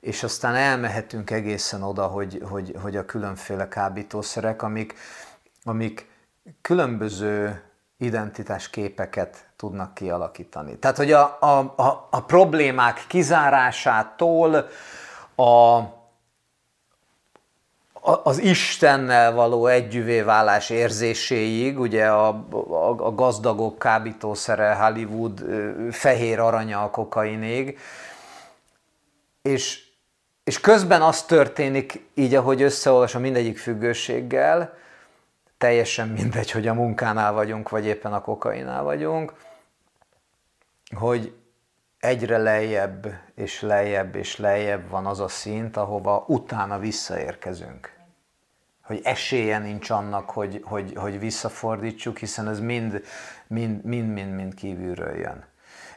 és 0.00 0.22
aztán 0.22 0.54
elmehetünk 0.54 1.30
egészen 1.30 1.82
oda, 1.82 2.06
hogy, 2.06 2.42
hogy, 2.48 2.74
hogy 2.82 2.96
a 2.96 3.04
különféle 3.04 3.68
kábítószerek, 3.68 4.62
amik, 4.62 4.94
amik 5.64 6.10
különböző 6.62 7.62
identitásképeket 7.98 9.46
tudnak 9.56 9.94
kialakítani. 9.94 10.78
Tehát, 10.78 10.96
hogy 10.96 11.12
a, 11.12 11.36
a, 11.40 11.58
a, 11.76 12.08
a 12.10 12.24
problémák 12.24 13.04
kizárásától 13.08 14.68
a, 15.34 15.82
az 18.06 18.38
Istennel 18.38 19.32
való 19.32 19.66
együvé 19.66 20.20
válás 20.20 20.70
érzéséig, 20.70 21.78
ugye 21.78 22.06
a, 22.06 22.28
a, 22.68 23.06
a 23.06 23.14
gazdagok 23.14 23.78
kábítószere, 23.78 24.74
Hollywood, 24.74 25.44
fehér 25.90 26.38
aranya 26.40 26.82
a 26.82 26.90
kokainig, 26.90 27.78
és, 29.42 29.84
és 30.44 30.60
közben 30.60 31.02
az 31.02 31.22
történik, 31.22 32.06
így 32.14 32.34
ahogy 32.34 32.62
összeolvasom 32.62 33.22
mindegyik 33.22 33.58
függőséggel, 33.58 34.78
teljesen 35.58 36.08
mindegy, 36.08 36.50
hogy 36.50 36.68
a 36.68 36.74
munkánál 36.74 37.32
vagyunk, 37.32 37.68
vagy 37.68 37.86
éppen 37.86 38.12
a 38.12 38.20
kokainál 38.20 38.82
vagyunk, 38.82 39.32
hogy 40.96 41.34
egyre 41.98 42.38
lejjebb 42.38 43.06
és 43.34 43.60
lejjebb 43.60 44.14
és 44.14 44.36
lejjebb 44.36 44.88
van 44.88 45.06
az 45.06 45.20
a 45.20 45.28
szint, 45.28 45.76
ahova 45.76 46.24
utána 46.28 46.78
visszaérkezünk 46.78 47.95
hogy 48.86 49.00
esélye 49.02 49.58
nincs 49.58 49.90
annak, 49.90 50.30
hogy, 50.30 50.60
hogy, 50.64 50.92
hogy 50.96 51.18
visszafordítsuk, 51.18 52.18
hiszen 52.18 52.48
ez 52.48 52.60
mind, 52.60 53.02
mind, 53.46 53.84
mind, 53.84 54.12
mind, 54.12 54.34
mind 54.34 54.54
kívülről 54.54 55.16
jön. 55.16 55.44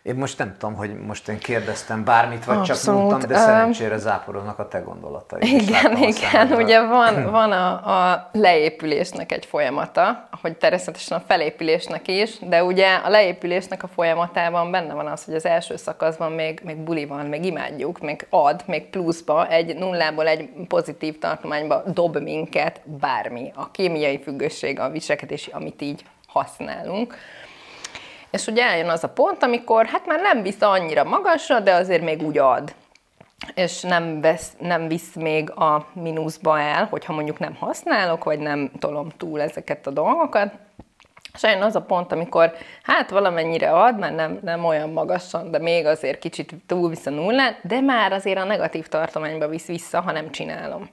Én 0.02 0.16
most 0.16 0.38
nem 0.38 0.56
tudom, 0.58 0.76
hogy 0.76 0.96
most 0.96 1.28
én 1.28 1.40
kérdeztem 1.40 2.04
bármit, 2.04 2.46
vagy 2.46 2.58
Abszolút. 2.58 2.82
csak 2.84 2.94
mondtam, 2.94 3.30
de 3.30 3.38
szerencsére 3.38 3.98
záporoznak 3.98 4.60
a 4.60 4.68
te 4.68 4.80
gondolatai. 4.80 5.54
Igen, 5.62 5.98
igen, 5.98 6.52
ugye 6.52 6.82
van, 6.82 7.24
van 7.32 7.52
a, 7.52 7.72
a 8.12 8.30
leépülésnek 8.32 9.32
egy 9.32 9.46
folyamata, 9.46 10.28
hogy 10.42 10.58
természetesen 10.58 11.18
a 11.18 11.24
felépülésnek 11.28 12.08
is, 12.08 12.40
de 12.40 12.64
ugye 12.64 12.96
a 12.96 13.10
leépülésnek 13.10 13.84
a 13.84 13.88
folyamatában 13.88 14.72
benne 14.72 14.94
van 14.94 15.08
az, 15.08 15.24
hogy 15.24 15.34
az 15.34 15.46
első 15.46 15.76
szakaszban 15.76 16.32
még, 16.32 16.62
még 16.64 16.78
buli 16.78 17.06
van, 17.06 17.26
még 17.26 17.46
imádjuk, 17.46 18.00
még 18.00 18.28
ad, 18.30 18.64
még 18.66 18.90
pluszba, 18.90 19.48
egy 19.48 19.76
nullából 19.76 20.28
egy 20.28 20.50
pozitív 20.68 21.20
tartományba 21.20 21.84
dob 21.86 22.18
minket 22.18 22.82
bármi. 22.84 23.52
A 23.56 23.72
kémiai 23.72 24.22
függőség, 24.22 24.80
a 24.80 24.90
viselkedési, 24.90 25.52
amit 25.54 25.82
így 25.82 26.04
használunk. 26.28 27.16
És 28.32 28.48
ugye 28.48 28.64
eljön 28.64 28.90
az 28.90 29.04
a 29.04 29.10
pont, 29.10 29.44
amikor 29.44 29.86
hát 29.86 30.06
már 30.06 30.20
nem 30.20 30.42
visz 30.42 30.62
annyira 30.62 31.04
magasra, 31.04 31.60
de 31.60 31.74
azért 31.74 32.02
még 32.02 32.22
úgy 32.22 32.38
ad 32.38 32.74
és 33.54 33.82
nem, 33.82 34.22
vesz, 34.22 34.52
nem 34.60 34.88
visz 34.88 35.16
még 35.16 35.52
a 35.52 35.86
mínuszba 35.94 36.60
el, 36.60 36.86
hogyha 36.86 37.14
mondjuk 37.14 37.40
nem 37.40 37.56
használok, 37.56 38.24
vagy 38.24 38.40
nem 38.40 38.72
tolom 38.80 39.10
túl 39.18 39.42
ezeket 39.42 39.88
a 39.88 39.92
dolgokat. 39.92 40.54
És 41.34 41.44
eljön 41.44 41.62
az 41.62 41.76
a 41.76 41.82
pont, 41.82 42.12
amikor 42.12 42.54
hát 42.84 43.10
valamennyire 43.10 43.72
ad, 43.72 44.00
már 44.00 44.14
nem, 44.14 44.40
nem 44.42 44.66
olyan 44.66 44.90
magasan, 44.90 45.52
de 45.52 45.60
még 45.60 45.86
azért 45.86 46.20
kicsit 46.20 46.54
túl 46.66 46.90
visz 46.90 47.06
a 47.06 47.10
nullán, 47.10 47.56
de 47.62 47.82
már 47.82 48.12
azért 48.12 48.38
a 48.38 48.44
negatív 48.44 48.88
tartományba 48.88 49.48
visz 49.48 49.66
vissza, 49.66 50.02
ha 50.02 50.12
nem 50.12 50.32
csinálom. 50.32 50.90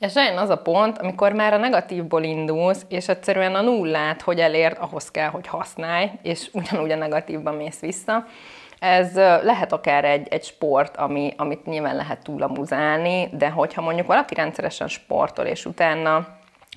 És 0.00 0.16
eljön 0.16 0.36
az 0.36 0.48
a 0.48 0.56
pont, 0.56 0.98
amikor 0.98 1.32
már 1.32 1.52
a 1.52 1.56
negatívból 1.56 2.22
indulsz, 2.22 2.84
és 2.88 3.08
egyszerűen 3.08 3.54
a 3.54 3.60
nullát, 3.60 4.22
hogy 4.22 4.40
elérd, 4.40 4.76
ahhoz 4.80 5.10
kell, 5.10 5.28
hogy 5.28 5.46
használj, 5.46 6.10
és 6.22 6.50
ugyanúgy 6.52 6.90
a 6.90 6.96
negatívban 6.96 7.54
mész 7.54 7.80
vissza. 7.80 8.24
Ez 8.78 9.14
lehet 9.14 9.72
akár 9.72 10.04
egy, 10.04 10.28
egy 10.28 10.44
sport, 10.44 10.96
ami, 10.96 11.34
amit 11.36 11.66
nyilván 11.66 11.96
lehet 11.96 12.22
túlamuzálni, 12.22 13.28
de 13.32 13.50
hogyha 13.50 13.82
mondjuk 13.82 14.06
valaki 14.06 14.34
rendszeresen 14.34 14.88
sportol, 14.88 15.44
és 15.44 15.64
utána 15.64 16.26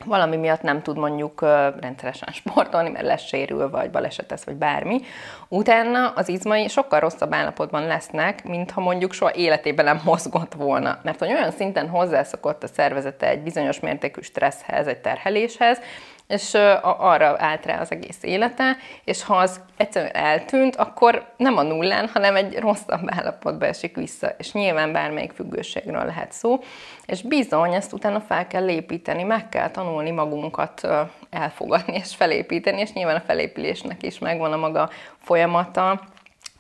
valami 0.06 0.36
miatt 0.36 0.62
nem 0.62 0.82
tud 0.82 0.98
mondjuk 0.98 1.42
rendszeresen 1.80 2.34
sportolni, 2.40 2.90
mert 2.90 3.06
lesérül, 3.06 3.70
vagy 3.70 3.92
balesetesz, 3.92 4.44
vagy 4.44 4.56
bármi, 4.56 5.02
utána 5.48 6.10
az 6.10 6.30
izmai 6.30 6.68
sokkal 6.68 7.00
rosszabb 7.00 7.34
állapotban 7.34 7.86
lesznek, 7.86 8.44
mint 8.44 8.72
ha 8.72 8.82
mondjuk 8.82 9.14
soha 9.14 9.34
életében 9.34 9.86
nem 9.86 10.02
mozgott 10.04 10.54
volna. 10.54 11.00
Mert 11.04 11.20
hogy 11.20 11.32
olyan 11.32 11.52
szinten 11.52 11.90
hozzászokott 11.90 12.64
a 12.64 12.68
szervezete 12.68 13.28
egy 13.28 13.42
bizonyos 13.42 13.80
mértékű 13.80 14.22
stresszhez, 14.22 14.88
egy 14.88 14.98
terheléshez, 14.98 15.80
és 16.28 16.54
arra 16.82 17.36
állt 17.38 17.66
rá 17.66 17.80
az 17.80 17.92
egész 17.92 18.18
élete, 18.22 18.78
és 19.04 19.24
ha 19.24 19.36
az 19.36 19.62
egyszerűen 19.78 20.16
eltűnt, 20.16 20.76
akkor 20.76 21.26
nem 21.38 21.58
a 21.58 21.62
nullán, 21.62 22.10
hanem 22.14 22.36
egy 22.36 22.60
rosszabb 22.60 23.02
állapotba 23.06 23.66
esik 23.66 23.96
vissza, 23.96 24.36
és 24.38 24.52
nyilván 24.52 24.92
bármelyik 24.92 25.32
függőségről 25.32 26.06
lehet 26.06 26.32
szó, 26.32 26.60
és 27.06 27.22
bizony 27.22 27.74
ezt 27.74 27.94
utána 27.94 28.20
fel 28.20 28.48
kell 28.48 28.70
építeni, 28.70 29.24
meg 29.24 29.50
kell 29.50 29.70
tanulni 29.70 30.12
magunkat 30.12 30.88
elfogadni 31.30 31.94
és 31.96 32.16
felépíteni, 32.16 32.82
és 32.82 32.94
nyilván 32.94 33.16
a 33.16 33.24
felépülésnek 33.26 34.04
is 34.04 34.20
megvan 34.20 34.54
a 34.54 34.58
maga 34.58 34.90
folyamata, 35.18 36.02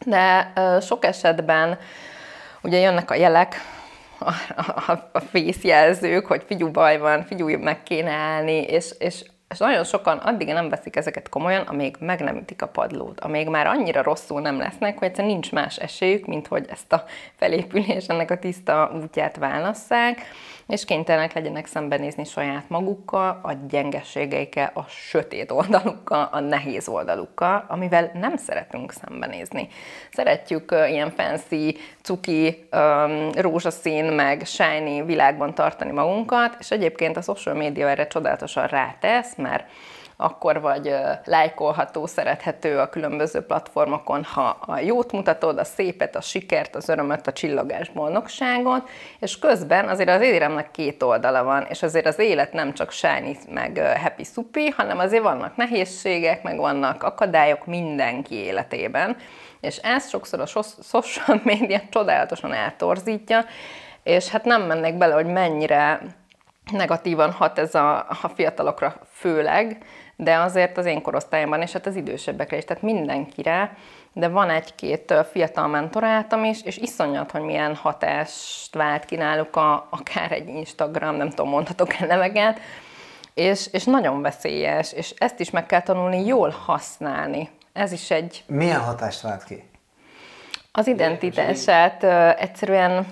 de 0.06 0.54
sok 0.82 1.06
esetben 1.06 1.78
ugye 2.62 2.78
jönnek 2.78 3.12
a 3.12 3.15
jelek, 3.15 3.56
a, 4.17 4.32
a, 4.91 5.10
a 5.12 5.19
fészjelzők, 5.19 6.26
hogy 6.26 6.43
figyú 6.47 6.71
baj 6.71 6.97
van, 6.97 7.23
figyú 7.23 7.58
meg 7.58 7.84
kéne 7.84 8.12
állni, 8.12 8.62
és, 8.62 8.93
és 8.99 9.23
és 9.53 9.59
nagyon 9.59 9.83
sokan 9.83 10.17
addig 10.17 10.47
nem 10.47 10.69
veszik 10.69 10.95
ezeket 10.95 11.29
komolyan, 11.29 11.61
amíg 11.61 11.95
meg 11.99 12.21
nem 12.21 12.37
ütik 12.37 12.61
a 12.61 12.67
padlót, 12.67 13.19
amíg 13.19 13.47
már 13.47 13.67
annyira 13.67 14.01
rosszul 14.01 14.41
nem 14.41 14.57
lesznek, 14.57 14.97
hogy 14.97 15.07
egyszerűen 15.07 15.33
nincs 15.33 15.51
más 15.51 15.77
esélyük, 15.77 16.25
mint 16.25 16.47
hogy 16.47 16.65
ezt 16.69 16.93
a 16.93 17.03
felépülés, 17.35 18.07
ennek 18.07 18.31
a 18.31 18.39
tiszta 18.39 18.91
útját 19.01 19.37
válasszák, 19.37 20.21
és 20.67 20.86
kénytelenek 20.86 21.34
legyenek 21.34 21.65
szembenézni 21.65 22.23
saját 22.23 22.69
magukkal, 22.69 23.39
a 23.43 23.54
gyengeségeikkel, 23.69 24.71
a 24.73 24.84
sötét 24.88 25.52
oldalukkal, 25.52 26.30
a 26.32 26.39
nehéz 26.39 26.88
oldalukkal, 26.88 27.65
amivel 27.67 28.12
nem 28.13 28.38
szeretünk 28.38 28.91
szembenézni. 28.91 29.67
Szeretjük 30.12 30.71
uh, 30.71 30.91
ilyen 30.91 31.12
fancy, 31.12 31.78
cuki, 32.02 32.67
um, 32.71 33.32
rózsaszín, 33.32 34.06
meg 34.06 34.45
shiny 34.45 35.06
világban 35.06 35.54
tartani 35.54 35.91
magunkat, 35.91 36.56
és 36.60 36.71
egyébként 36.71 37.17
a 37.17 37.21
social 37.21 37.56
media 37.56 37.89
erre 37.89 38.08
csodálatosan 38.08 38.67
rátesz, 38.67 39.36
mert 39.36 39.69
akkor 40.23 40.62
vagy 40.62 40.95
lájkolható, 41.25 42.05
szerethető 42.05 42.79
a 42.79 42.89
különböző 42.89 43.41
platformokon, 43.41 44.23
ha 44.23 44.57
a 44.65 44.79
jót 44.79 45.12
mutatod, 45.12 45.57
a 45.57 45.63
szépet, 45.63 46.15
a 46.15 46.21
sikert, 46.21 46.75
az 46.75 46.89
örömöt, 46.89 47.27
a 47.27 47.33
csillogás, 47.33 47.89
boldogságot, 47.89 48.89
és 49.19 49.39
közben 49.39 49.88
azért 49.88 50.09
az 50.09 50.21
éremnek 50.21 50.71
két 50.71 51.03
oldala 51.03 51.43
van, 51.43 51.65
és 51.69 51.83
azért 51.83 52.05
az 52.05 52.19
élet 52.19 52.53
nem 52.53 52.73
csak 52.73 52.91
shiny, 52.91 53.38
meg 53.49 53.97
happy 54.01 54.23
szupi, 54.23 54.69
hanem 54.69 54.99
azért 54.99 55.23
vannak 55.23 55.55
nehézségek, 55.55 56.43
meg 56.43 56.57
vannak 56.57 57.03
akadályok 57.03 57.65
mindenki 57.65 58.36
életében, 58.36 59.15
és 59.62 59.77
ezt 59.77 60.09
sokszor 60.09 60.39
a 60.39 60.63
social 60.83 61.41
media 61.43 61.81
csodálatosan 61.89 62.53
eltorzítja, 62.53 63.45
és 64.03 64.29
hát 64.29 64.45
nem 64.45 64.62
mennek 64.62 64.97
bele, 64.97 65.13
hogy 65.13 65.25
mennyire 65.25 66.01
negatívan 66.71 67.31
hat 67.31 67.59
ez 67.59 67.75
a, 67.75 67.97
a 67.97 68.31
fiatalokra 68.36 68.95
főleg, 69.12 69.86
de 70.15 70.38
azért 70.38 70.78
az 70.78 70.86
én 70.86 71.02
korosztályomban, 71.02 71.62
és 71.62 71.71
hát 71.71 71.86
az 71.86 71.95
idősebbekre 71.95 72.58
is, 72.58 72.65
tehát 72.65 72.84
mindenkire, 72.84 73.78
de 74.13 74.28
van 74.28 74.49
egy-két 74.49 75.13
fiatal 75.32 75.67
mentorátom 75.67 76.43
is, 76.43 76.62
és 76.63 76.78
iszonyat, 76.78 77.32
hogy 77.32 77.41
milyen 77.41 77.76
hatást 77.76 78.76
vált 78.76 79.06
ki 79.06 79.15
náluk 79.15 79.56
a, 79.56 79.88
akár 79.89 80.32
egy 80.32 80.47
Instagram, 80.47 81.15
nem 81.15 81.30
tudom, 81.30 81.49
mondhatok-e 81.49 82.06
neveket, 82.06 82.60
és, 83.34 83.67
és 83.71 83.84
nagyon 83.84 84.21
veszélyes, 84.21 84.93
és 84.93 85.13
ezt 85.17 85.39
is 85.39 85.49
meg 85.49 85.65
kell 85.65 85.82
tanulni 85.82 86.26
jól 86.26 86.49
használni. 86.65 87.49
Ez 87.73 87.91
is 87.91 88.12
egy... 88.12 88.43
Milyen 88.47 88.80
hatást 88.80 89.21
vált 89.21 89.43
ki? 89.43 89.63
Az 90.71 90.88
identitását 90.88 92.04
egyszerűen 92.39 93.06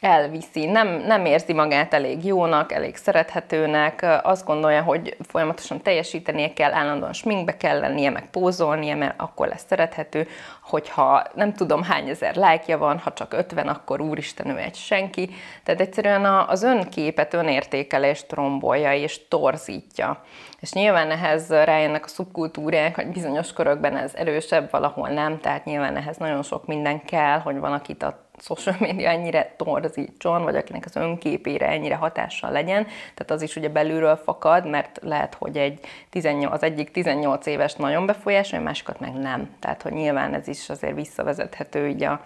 elviszi, 0.00 0.66
nem, 0.66 0.88
nem 0.88 1.24
érzi 1.24 1.52
magát 1.52 1.94
elég 1.94 2.24
jónak, 2.24 2.72
elég 2.72 2.96
szerethetőnek, 2.96 4.20
azt 4.22 4.44
gondolja, 4.44 4.82
hogy 4.82 5.16
folyamatosan 5.28 5.82
teljesítenie 5.82 6.52
kell, 6.52 6.72
állandóan 6.72 7.12
sminkbe 7.12 7.56
kell 7.56 7.78
lennie, 7.78 8.10
meg 8.10 8.30
pózolnia, 8.30 8.96
mert 8.96 9.14
akkor 9.16 9.48
lesz 9.48 9.64
szerethető, 9.68 10.28
hogyha 10.62 11.22
nem 11.34 11.52
tudom 11.52 11.82
hány 11.82 12.08
ezer 12.08 12.34
lájkja 12.34 12.78
van, 12.78 12.98
ha 12.98 13.12
csak 13.12 13.32
50, 13.32 13.68
akkor 13.68 14.00
úristen 14.00 14.48
ő 14.48 14.58
egy 14.58 14.74
senki. 14.74 15.30
Tehát 15.64 15.80
egyszerűen 15.80 16.24
az 16.24 16.62
önképet, 16.62 17.34
önértékelést 17.34 18.32
rombolja 18.32 18.94
és 18.94 19.28
torzítja. 19.28 20.22
És 20.60 20.72
nyilván 20.72 21.10
ehhez 21.10 21.50
rájönnek 21.50 22.04
a 22.04 22.08
szubkultúrák, 22.08 22.94
hogy 22.94 23.06
bizonyos 23.06 23.52
körökben 23.52 23.96
ez 23.96 24.14
erősebb, 24.14 24.70
valahol 24.70 25.08
nem, 25.08 25.40
tehát 25.40 25.64
nyilván 25.64 25.96
ehhez 25.96 26.16
nagyon 26.16 26.42
sok 26.42 26.66
minden 26.66 27.04
kell, 27.04 27.38
hogy 27.38 27.58
van, 27.58 27.72
akit 27.72 28.02
a 28.02 28.28
social 28.40 28.76
media 28.78 29.08
ennyire 29.10 29.54
torzítson, 29.56 30.42
vagy 30.42 30.56
akinek 30.56 30.84
az 30.84 30.96
önképére 30.96 31.66
ennyire 31.66 31.94
hatással 31.94 32.50
legyen. 32.50 32.84
Tehát 32.84 33.30
az 33.30 33.42
is 33.42 33.56
ugye 33.56 33.68
belülről 33.68 34.16
fakad, 34.16 34.66
mert 34.66 34.98
lehet, 35.02 35.34
hogy 35.34 35.56
egy 35.56 35.80
18, 36.10 36.52
az 36.52 36.62
egyik 36.62 36.90
18 36.90 37.46
éves 37.46 37.74
nagyon 37.74 38.06
befolyásolja, 38.06 38.64
a 38.64 38.68
másikat 38.68 39.00
meg 39.00 39.12
nem. 39.12 39.50
Tehát, 39.58 39.82
hogy 39.82 39.92
nyilván 39.92 40.34
ez 40.34 40.48
is 40.48 40.68
azért 40.68 40.94
visszavezethető 40.94 41.88
így 41.88 42.02
a 42.02 42.24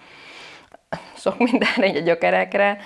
sok 1.16 1.38
mindenre, 1.38 1.86
így 1.86 1.96
a 1.96 2.00
gyökerekre. 2.00 2.78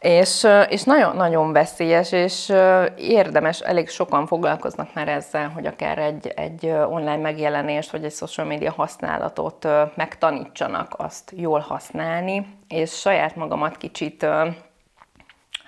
És, 0.00 0.46
és 0.68 0.82
nagyon-nagyon 0.82 1.52
veszélyes, 1.52 2.12
és 2.12 2.52
érdemes, 2.96 3.60
elég 3.60 3.88
sokan 3.88 4.26
foglalkoznak 4.26 4.94
már 4.94 5.08
ezzel, 5.08 5.48
hogy 5.48 5.66
akár 5.66 5.98
egy, 5.98 6.26
egy 6.26 6.66
online 6.66 7.16
megjelenést, 7.16 7.90
vagy 7.90 8.04
egy 8.04 8.12
social 8.12 8.46
media 8.46 8.72
használatot 8.72 9.68
megtanítsanak 9.94 10.94
azt 10.96 11.32
jól 11.36 11.60
használni, 11.60 12.46
és 12.68 12.90
saját 12.90 13.36
magamat 13.36 13.76
kicsit 13.76 14.26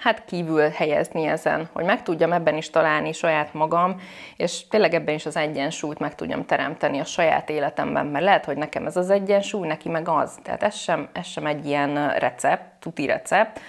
hát 0.03 0.25
kívül 0.25 0.69
helyezni 0.69 1.27
ezen, 1.27 1.69
hogy 1.73 1.85
meg 1.85 2.03
tudjam 2.03 2.33
ebben 2.33 2.57
is 2.57 2.71
találni 2.71 3.13
saját 3.13 3.55
magam, 3.55 4.01
és 4.37 4.69
tényleg 4.69 4.95
ebben 4.95 5.15
is 5.15 5.27
az 5.27 5.37
egyensúlyt 5.37 5.99
meg 5.99 6.15
tudjam 6.15 6.45
teremteni 6.45 6.99
a 7.01 7.05
saját 7.05 7.51
életemben, 7.51 8.07
mert 8.07 8.25
lehet, 8.25 8.45
hogy 8.45 8.57
nekem 8.57 8.87
ez 8.87 8.97
az 8.97 9.11
egyensúly, 9.11 9.67
neki 9.67 9.89
meg 9.89 10.09
az. 10.09 10.39
Tehát 10.43 10.63
ez 10.63 10.77
sem, 10.77 11.09
ez 11.13 11.27
sem 11.27 11.47
egy 11.47 11.67
ilyen 11.67 12.09
recept, 12.19 12.65
tuti 12.81 13.07
recept, 13.07 13.61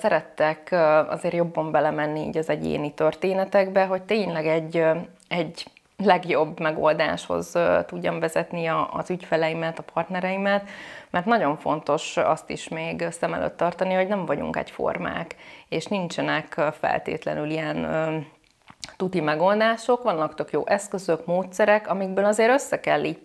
szerettek 0.00 0.68
azért 1.08 1.34
jobban 1.34 1.70
belemenni 1.70 2.20
így 2.20 2.38
az 2.38 2.48
egyéni 2.48 2.94
történetekbe, 2.94 3.84
hogy 3.84 4.02
tényleg 4.02 4.46
egy, 4.46 4.84
egy 5.28 5.64
legjobb 5.96 6.60
megoldáshoz 6.60 7.52
tudjam 7.86 8.20
vezetni 8.20 8.66
az 8.90 9.10
ügyfeleimet, 9.10 9.78
a 9.78 9.84
partnereimet, 9.92 10.68
mert 11.10 11.26
nagyon 11.26 11.56
fontos 11.56 12.16
azt 12.16 12.50
is 12.50 12.68
még 12.68 13.06
szem 13.10 13.34
előtt 13.34 13.56
tartani, 13.56 13.94
hogy 13.94 14.08
nem 14.08 14.26
vagyunk 14.26 14.56
egyformák, 14.56 15.36
és 15.68 15.86
nincsenek 15.86 16.60
feltétlenül 16.80 17.50
ilyen 17.50 17.86
tuti 18.96 19.20
megoldások, 19.20 20.02
vannak 20.02 20.34
tök 20.34 20.50
jó 20.50 20.66
eszközök, 20.66 21.26
módszerek, 21.26 21.88
amikből 21.88 22.24
azért 22.24 22.52
össze 22.52 22.80
kell 22.80 23.04
így 23.04 23.18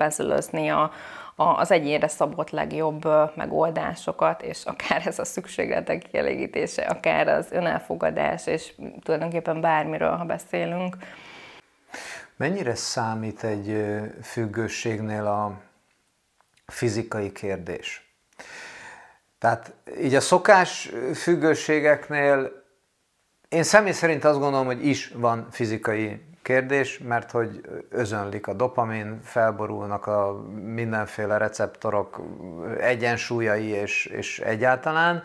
a, 0.70 0.92
az 1.40 1.72
egyénre 1.72 2.08
szabott 2.08 2.50
legjobb 2.50 3.08
megoldásokat, 3.36 4.42
és 4.42 4.66
akár 4.66 5.08
ez 5.08 5.20
a 5.20 5.26
szükségletek 5.26 6.02
kielégítése, 6.12 6.82
akár 6.82 7.28
az 7.28 7.48
önelfogadás, 7.52 8.48
és 8.48 8.74
tulajdonképpen 9.04 9.62
bármiről, 9.62 10.16
ha 10.16 10.26
beszélünk. 10.26 10.98
Mennyire 12.36 12.76
számít 12.76 13.44
egy 13.44 13.86
függőségnél 14.24 15.26
a 15.26 15.62
fizikai 16.66 17.32
kérdés? 17.32 18.14
Tehát 19.40 19.74
így 20.02 20.16
a 20.16 20.22
szokás 20.22 20.92
függőségeknél 21.14 22.60
én 23.50 23.64
személy 23.64 23.92
szerint 23.92 24.24
azt 24.24 24.40
gondolom, 24.40 24.66
hogy 24.66 24.86
is 24.86 25.12
van 25.16 25.48
fizikai 25.52 26.22
kérdés, 26.42 26.98
mert 26.98 27.32
hogy 27.32 27.62
özönlik 27.90 28.48
a 28.48 28.54
dopamin, 28.54 29.20
felborulnak 29.24 30.08
a 30.08 30.44
mindenféle 30.52 31.38
receptorok 31.38 32.22
egyensúlyai 32.80 33.68
és, 33.68 34.06
és 34.06 34.40
egyáltalán, 34.40 35.24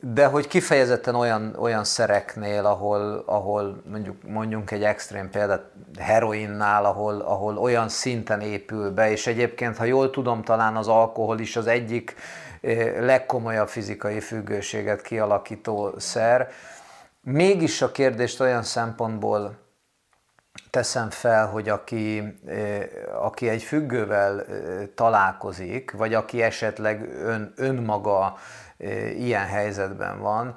de 0.00 0.26
hogy 0.26 0.46
kifejezetten 0.46 1.14
olyan, 1.14 1.54
olyan 1.58 1.84
szereknél, 1.84 2.66
ahol, 2.66 3.22
ahol 3.26 3.82
mondjuk 3.90 4.22
mondjunk 4.22 4.70
egy 4.70 4.82
extrém 4.82 5.30
példát, 5.30 5.64
heroinnál, 5.98 6.84
ahol, 6.84 7.20
ahol 7.20 7.58
olyan 7.58 7.88
szinten 7.88 8.40
épül 8.40 8.90
be, 8.90 9.10
és 9.10 9.26
egyébként, 9.26 9.76
ha 9.76 9.84
jól 9.84 10.10
tudom, 10.10 10.42
talán 10.42 10.76
az 10.76 10.88
alkohol 10.88 11.38
is 11.38 11.56
az 11.56 11.66
egyik 11.66 12.14
eh, 12.60 13.00
legkomolyabb 13.00 13.68
fizikai 13.68 14.20
függőséget 14.20 15.02
kialakító 15.02 15.94
szer. 15.96 16.48
Mégis 17.20 17.82
a 17.82 17.92
kérdést 17.92 18.40
olyan 18.40 18.62
szempontból 18.62 19.67
teszem 20.70 21.10
fel, 21.10 21.46
hogy 21.46 21.68
aki, 21.68 22.38
aki 23.20 23.48
egy 23.48 23.62
függővel 23.62 24.44
találkozik, 24.94 25.90
vagy 25.90 26.14
aki 26.14 26.42
esetleg 26.42 27.08
ön, 27.24 27.52
önmaga 27.56 28.36
ilyen 29.16 29.46
helyzetben 29.46 30.20
van, 30.20 30.54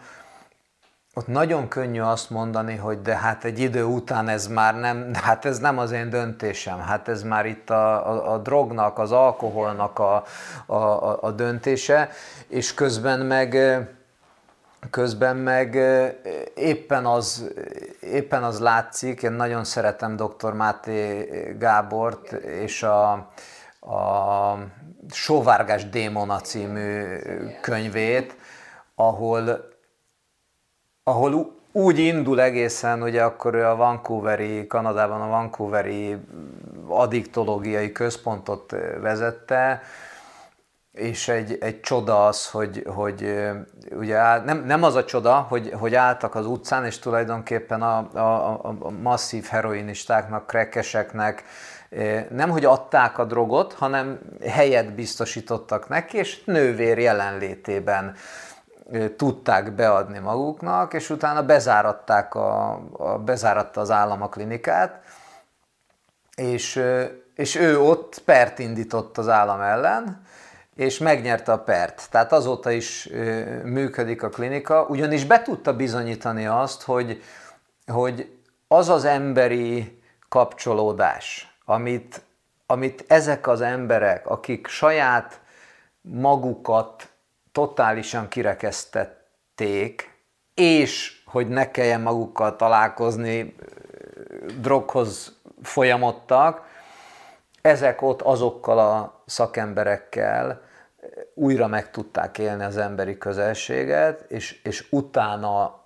ott 1.13 1.27
nagyon 1.27 1.67
könnyű 1.67 1.99
azt 1.99 2.29
mondani, 2.29 2.75
hogy 2.75 3.01
de 3.01 3.17
hát 3.17 3.43
egy 3.43 3.59
idő 3.59 3.83
után 3.83 4.27
ez 4.27 4.47
már 4.47 4.75
nem, 4.75 5.13
hát 5.13 5.45
ez 5.45 5.59
nem 5.59 5.77
az 5.77 5.91
én 5.91 6.09
döntésem, 6.09 6.79
hát 6.79 7.07
ez 7.07 7.23
már 7.23 7.45
itt 7.45 7.69
a, 7.69 8.11
a, 8.11 8.33
a 8.33 8.37
drognak, 8.37 8.99
az 8.99 9.11
alkoholnak 9.11 9.99
a, 9.99 10.23
a, 10.65 11.23
a 11.23 11.31
döntése, 11.31 12.09
és 12.47 12.73
közben 12.73 13.19
meg 13.19 13.57
Közben 14.89 15.35
meg 15.35 15.75
éppen 16.55 17.05
az, 17.05 17.53
éppen 18.01 18.43
az 18.43 18.59
látszik, 18.59 19.23
én 19.23 19.31
nagyon 19.31 19.63
szeretem 19.63 20.15
dr. 20.15 20.53
Máté 20.53 21.27
Gábort 21.59 22.31
és 22.31 22.83
a, 22.83 23.11
a 23.79 24.57
Sóvárgás 25.09 25.89
Démona 25.89 26.39
című 26.39 27.03
könyvét, 27.61 28.35
ahol, 28.95 29.69
ahol 31.03 31.59
úgy 31.71 31.99
indul 31.99 32.41
egészen, 32.41 33.01
ugye 33.01 33.23
akkor 33.23 33.53
ő 33.53 33.65
a 33.65 33.75
Vancouveri, 33.75 34.67
Kanadában 34.67 35.21
a 35.21 35.27
Vancouveri 35.27 36.17
addiktológiai 36.87 37.91
központot 37.91 38.75
vezette, 39.01 39.81
és 40.93 41.27
egy, 41.27 41.57
egy 41.59 41.79
csoda 41.79 42.25
az, 42.25 42.49
hogy, 42.49 42.83
hogy 42.95 43.41
ugye 43.91 44.15
áll, 44.15 44.43
nem, 44.43 44.63
nem 44.65 44.83
az 44.83 44.95
a 44.95 45.05
csoda, 45.05 45.35
hogy, 45.35 45.73
hogy 45.79 45.95
álltak 45.95 46.35
az 46.35 46.45
utcán, 46.45 46.85
és 46.85 46.99
tulajdonképpen 46.99 47.81
a, 47.81 47.97
a, 48.13 48.59
a 48.63 48.89
masszív 48.89 49.45
heroinistáknak, 49.45 50.47
krekkeseknek 50.47 51.43
nem, 52.29 52.49
hogy 52.49 52.65
adták 52.65 53.17
a 53.17 53.25
drogot, 53.25 53.73
hanem 53.73 54.19
helyet 54.47 54.93
biztosítottak 54.93 55.89
neki, 55.89 56.17
és 56.17 56.43
nővér 56.43 56.97
jelenlétében 56.97 58.15
tudták 59.17 59.75
beadni 59.75 60.19
maguknak, 60.19 60.93
és 60.93 61.09
utána 61.09 61.43
bezáratták 61.43 62.35
a, 62.35 62.71
a, 62.91 63.17
bezáratta 63.17 63.81
az 63.81 63.91
állam 63.91 64.21
a 64.21 64.29
klinikát, 64.29 65.01
és, 66.35 66.83
és 67.35 67.55
ő 67.55 67.79
ott 67.79 68.21
pert 68.25 68.59
indított 68.59 69.17
az 69.17 69.29
állam 69.29 69.61
ellen, 69.61 70.21
és 70.75 70.97
megnyerte 70.97 71.51
a 71.51 71.59
pert. 71.59 72.07
Tehát 72.09 72.31
azóta 72.31 72.71
is 72.71 73.09
működik 73.63 74.23
a 74.23 74.29
klinika, 74.29 74.85
ugyanis 74.89 75.25
be 75.25 75.41
tudta 75.41 75.75
bizonyítani 75.75 76.45
azt, 76.45 76.81
hogy, 76.81 77.23
hogy 77.87 78.39
az 78.67 78.89
az 78.89 79.05
emberi 79.05 80.01
kapcsolódás, 80.29 81.55
amit, 81.65 82.21
amit 82.65 83.03
ezek 83.07 83.47
az 83.47 83.61
emberek, 83.61 84.27
akik 84.27 84.67
saját 84.67 85.39
magukat 86.01 87.09
totálisan 87.51 88.27
kirekesztették, 88.27 90.15
és 90.53 91.21
hogy 91.25 91.47
ne 91.47 91.71
kelljen 91.71 92.01
magukkal 92.01 92.55
találkozni, 92.55 93.55
droghoz 94.59 95.39
folyamodtak, 95.61 96.69
ezek 97.61 98.01
ott 98.01 98.21
azokkal 98.21 98.79
a 98.79 99.23
szakemberekkel 99.25 100.61
újra 101.33 101.67
meg 101.67 101.91
tudták 101.91 102.37
élni 102.37 102.63
az 102.63 102.77
emberi 102.77 103.17
közelséget, 103.17 104.25
és, 104.27 104.61
és 104.63 104.87
utána 104.89 105.79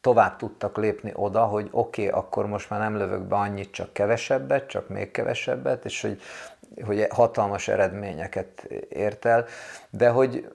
tovább 0.00 0.36
tudtak 0.36 0.76
lépni 0.76 1.12
oda, 1.14 1.44
hogy 1.44 1.68
oké, 1.70 2.06
okay, 2.06 2.20
akkor 2.20 2.46
most 2.46 2.70
már 2.70 2.80
nem 2.80 2.96
lövök 2.96 3.20
be 3.22 3.36
annyit, 3.36 3.70
csak 3.70 3.92
kevesebbet, 3.92 4.68
csak 4.68 4.88
még 4.88 5.10
kevesebbet, 5.10 5.84
és 5.84 6.00
hogy 6.00 6.20
hogy 6.84 7.06
hatalmas 7.10 7.68
eredményeket 7.68 8.68
ért 8.88 9.24
el, 9.24 9.44
de 9.90 10.08
hogy 10.08 10.48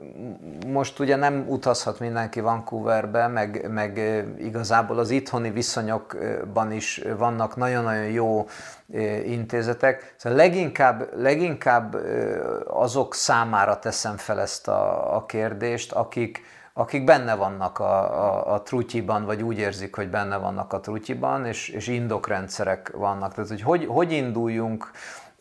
most 0.67 0.99
ugye 0.99 1.15
nem 1.15 1.45
utazhat 1.47 1.99
mindenki 1.99 2.39
Vancouverbe, 2.39 3.27
meg, 3.27 3.69
meg 3.69 4.23
igazából 4.37 4.99
az 4.99 5.09
itthoni 5.09 5.51
viszonyokban 5.51 6.71
is 6.71 7.01
vannak 7.17 7.55
nagyon-nagyon 7.55 8.05
jó 8.05 8.47
intézetek. 9.25 10.13
Szóval 10.17 10.37
leginkább, 10.37 11.09
leginkább 11.15 11.97
azok 12.67 13.15
számára 13.15 13.79
teszem 13.79 14.17
fel 14.17 14.41
ezt 14.41 14.67
a, 14.67 15.15
a 15.15 15.25
kérdést, 15.25 15.91
akik, 15.91 16.41
akik 16.73 17.03
benne 17.03 17.35
vannak 17.35 17.79
a, 17.79 18.23
a, 18.25 18.53
a 18.53 18.61
trutyiban, 18.61 19.25
vagy 19.25 19.41
úgy 19.41 19.57
érzik, 19.57 19.95
hogy 19.95 20.09
benne 20.09 20.37
vannak 20.37 20.73
a 20.73 20.79
trutyiban, 20.79 21.45
és, 21.45 21.69
és 21.69 21.87
indokrendszerek 21.87 22.91
vannak. 22.95 23.33
Tehát, 23.33 23.49
hogy, 23.49 23.61
hogy 23.61 23.85
hogy 23.85 24.11
induljunk 24.11 24.91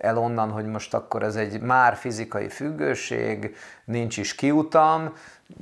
el 0.03 0.19
onnan, 0.19 0.51
hogy 0.51 0.67
most 0.67 0.95
akkor 0.95 1.23
ez 1.23 1.37
egy 1.37 1.61
már 1.61 1.97
fizikai 1.97 2.49
függőség, 2.49 3.57
nincs 3.85 4.17
is 4.17 4.35
kiutam, 4.35 5.12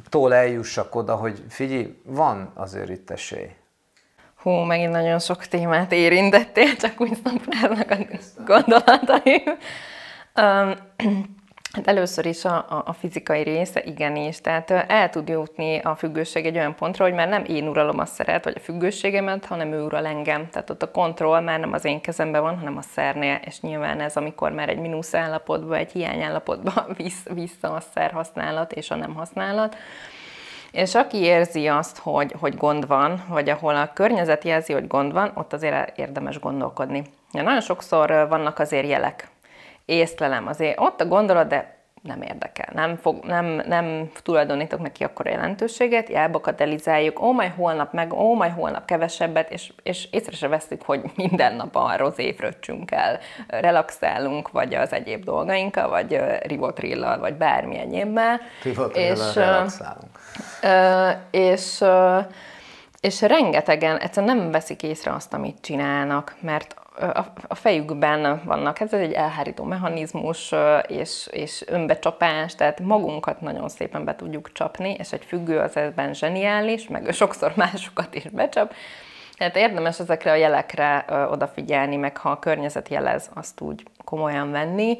tól 0.08 0.34
eljussak 0.34 0.94
oda, 0.94 1.14
hogy 1.14 1.42
figyelj, 1.48 2.00
van 2.04 2.50
azért 2.54 2.90
itt 2.90 3.10
esély. 3.10 3.50
Hú, 4.36 4.50
megint 4.50 4.92
nagyon 4.92 5.18
sok 5.18 5.46
témát 5.46 5.92
érintettél, 5.92 6.76
csak 6.76 7.00
úgy 7.00 7.18
szapráznak 7.24 7.90
a 7.90 7.96
gondolataim. 8.44 9.42
Um, 10.36 10.74
Hát 11.72 11.86
először 11.86 12.26
is 12.26 12.44
a, 12.44 12.82
a, 12.84 12.92
fizikai 12.92 13.42
része 13.42 13.82
igenis, 13.84 14.40
tehát 14.40 14.70
el 14.70 15.10
tud 15.10 15.28
jutni 15.28 15.78
a 15.78 15.94
függőség 15.94 16.46
egy 16.46 16.56
olyan 16.56 16.74
pontra, 16.74 17.04
hogy 17.04 17.14
már 17.14 17.28
nem 17.28 17.44
én 17.44 17.68
uralom 17.68 17.98
a 17.98 18.04
szeret, 18.04 18.44
vagy 18.44 18.54
a 18.56 18.60
függőségemet, 18.60 19.44
hanem 19.44 19.72
ő 19.72 19.82
ural 19.82 20.06
engem. 20.06 20.48
Tehát 20.48 20.70
ott 20.70 20.82
a 20.82 20.90
kontroll 20.90 21.40
már 21.40 21.60
nem 21.60 21.72
az 21.72 21.84
én 21.84 22.00
kezemben 22.00 22.42
van, 22.42 22.58
hanem 22.58 22.76
a 22.76 22.82
szernél, 22.82 23.40
és 23.44 23.60
nyilván 23.60 24.00
ez, 24.00 24.16
amikor 24.16 24.52
már 24.52 24.68
egy 24.68 24.78
mínusz 24.78 25.14
állapotba, 25.14 25.76
egy 25.76 25.92
hiány 25.92 26.22
állapotba 26.22 26.86
visz, 26.96 27.24
vissza 27.34 27.72
a 27.72 27.80
szer 27.80 28.10
használat 28.10 28.72
és 28.72 28.90
a 28.90 28.94
nem 28.94 29.14
használat. 29.14 29.76
És 30.70 30.94
aki 30.94 31.16
érzi 31.16 31.66
azt, 31.66 31.98
hogy, 31.98 32.34
hogy 32.40 32.56
gond 32.56 32.86
van, 32.86 33.24
vagy 33.28 33.48
ahol 33.48 33.76
a 33.76 33.92
környezet 33.92 34.44
jelzi, 34.44 34.72
hogy 34.72 34.86
gond 34.86 35.12
van, 35.12 35.32
ott 35.34 35.52
azért 35.52 35.98
érdemes 35.98 36.38
gondolkodni. 36.38 37.02
Ja, 37.32 37.42
nagyon 37.42 37.60
sokszor 37.60 38.26
vannak 38.28 38.58
azért 38.58 38.88
jelek, 38.88 39.29
észlelem 39.90 40.46
azért. 40.46 40.80
Ott 40.80 41.00
a 41.00 41.06
gondolat, 41.06 41.48
de 41.48 41.78
nem 42.02 42.22
érdekel, 42.22 42.68
nem, 42.72 42.96
fog, 42.96 43.24
nem, 43.24 43.62
nem 43.66 44.10
tulajdonítok 44.22 44.80
neki 44.80 45.04
akkor 45.04 45.26
jelentőséget, 45.26 46.10
elbakatelizáljuk, 46.10 47.20
ó, 47.20 47.32
majd 47.32 47.52
holnap 47.56 47.92
meg, 47.92 48.12
ó, 48.12 48.34
majd 48.34 48.52
holnap 48.52 48.84
kevesebbet, 48.84 49.50
és, 49.50 49.72
és 49.82 50.08
észre 50.10 50.36
se 50.36 50.48
veszük, 50.48 50.82
hogy 50.82 51.00
minden 51.16 51.54
nap 51.54 51.76
a 51.76 51.96
rozé 51.96 52.34
el, 52.86 53.18
relaxálunk, 53.46 54.50
vagy 54.50 54.74
az 54.74 54.92
egyéb 54.92 55.24
dolgainkkal, 55.24 55.88
vagy 55.88 56.20
rivotrillal, 56.42 57.18
vagy 57.18 57.34
bármi 57.34 57.78
egyébbel. 57.78 58.40
és, 58.92 59.34
relaxálunk. 59.34 60.18
És, 61.30 61.84
és 63.00 63.20
rengetegen 63.20 63.98
egyszerűen 63.98 64.36
nem 64.36 64.50
veszik 64.50 64.82
észre 64.82 65.12
azt, 65.12 65.34
amit 65.34 65.60
csinálnak, 65.60 66.36
mert 66.40 66.79
a 67.48 67.54
fejükben 67.54 68.42
vannak. 68.44 68.80
Ez 68.80 68.92
egy 68.92 69.12
elhárító 69.12 69.64
mechanizmus 69.64 70.54
és, 70.86 71.28
és 71.30 71.64
önbecsapás, 71.66 72.54
tehát 72.54 72.80
magunkat 72.80 73.40
nagyon 73.40 73.68
szépen 73.68 74.04
be 74.04 74.16
tudjuk 74.16 74.52
csapni, 74.52 74.94
és 74.98 75.12
egy 75.12 75.24
függő 75.24 75.58
az 75.58 75.76
ebben 75.76 76.14
zseniális, 76.14 76.88
meg 76.88 77.12
sokszor 77.12 77.52
másokat 77.56 78.14
is 78.14 78.24
becsap. 78.24 78.74
Tehát 79.36 79.56
érdemes 79.56 80.00
ezekre 80.00 80.30
a 80.30 80.34
jelekre 80.34 81.04
odafigyelni, 81.30 81.96
meg 81.96 82.16
ha 82.16 82.30
a 82.30 82.38
környezet 82.38 82.88
jelez, 82.88 83.30
azt 83.34 83.60
úgy 83.60 83.82
komolyan 84.04 84.50
venni, 84.50 84.98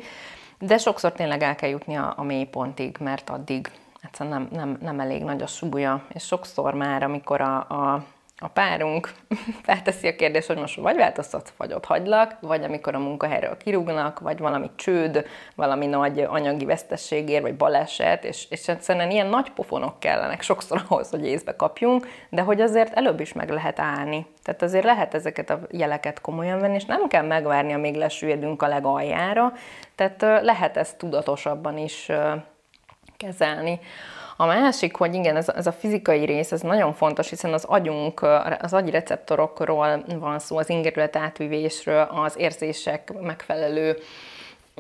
de 0.59 0.79
sokszor 0.79 1.13
tényleg 1.13 1.43
el 1.43 1.55
kell 1.55 1.69
jutni 1.69 1.95
a, 1.95 2.15
a 2.17 2.23
mélypontig, 2.23 2.97
mert 3.01 3.31
addig 3.31 3.71
egyszerűen 4.03 4.37
nem, 4.37 4.49
nem, 4.61 4.79
nem 4.81 5.01
elég 5.01 5.23
nagy 5.23 5.43
a 5.43 5.47
súlya, 5.47 6.03
és 6.13 6.25
sokszor 6.25 6.75
már, 6.75 7.03
amikor 7.03 7.41
a, 7.41 7.57
a 7.57 8.05
a 8.43 8.49
párunk 8.49 9.13
felteszi 9.63 10.09
a 10.09 10.17
kérdést, 10.17 10.47
hogy 10.47 10.57
most 10.57 10.77
vagy 10.77 10.97
változtatsz, 10.97 11.53
vagy 11.57 11.73
ott 11.73 11.85
hagylak, 11.85 12.37
vagy 12.41 12.65
amikor 12.65 12.95
a 12.95 12.99
munkahelyről 12.99 13.57
kirúgnak, 13.57 14.21
vagy 14.21 14.39
valami 14.39 14.71
csőd, 14.77 15.27
valami 15.55 15.87
nagy 15.87 16.21
anyagi 16.21 16.65
vesztességért, 16.65 17.43
vagy 17.43 17.57
baleset, 17.57 18.25
és, 18.25 18.47
és 18.51 18.69
egyszerűen 18.69 19.11
ilyen 19.11 19.27
nagy 19.27 19.51
pofonok 19.51 20.01
kellenek 20.01 20.43
sokszor 20.43 20.83
ahhoz, 20.89 21.11
hogy 21.11 21.27
észbe 21.27 21.57
kapjunk, 21.57 22.07
de 22.29 22.43
hogy 22.43 22.61
azért 22.61 22.95
előbb 22.95 23.21
is 23.21 23.33
meg 23.33 23.51
lehet 23.51 23.79
állni. 23.79 24.27
Tehát 24.43 24.63
azért 24.63 24.85
lehet 24.85 25.15
ezeket 25.15 25.51
a 25.51 25.61
jeleket 25.71 26.21
komolyan 26.21 26.61
venni, 26.61 26.75
és 26.75 26.85
nem 26.85 27.09
kell 27.09 27.27
megvárni, 27.27 27.73
amíg 27.73 27.95
lesüllyedünk 27.95 28.63
a 28.63 28.69
legaljára, 28.69 29.53
tehát 29.95 30.43
lehet 30.43 30.77
ezt 30.77 30.99
tudatosabban 30.99 31.79
is 31.79 32.11
kezelni. 33.17 33.81
A 34.41 34.47
másik, 34.47 34.97
hogy 34.97 35.15
igen, 35.15 35.37
ez, 35.37 35.49
ez 35.49 35.67
a 35.67 35.73
fizikai 35.73 36.25
rész, 36.25 36.53
ez 36.53 36.61
nagyon 36.61 36.93
fontos, 36.93 37.29
hiszen 37.29 37.53
az 37.53 37.65
agyunk, 37.65 38.23
az 38.61 38.73
agyreceptorokról 38.73 40.05
van 40.19 40.39
szó, 40.39 40.59
az 40.59 40.69
ingerület 40.69 41.17
átvívésről, 41.17 42.09
az 42.11 42.35
érzések 42.39 43.13
megfelelő 43.21 43.99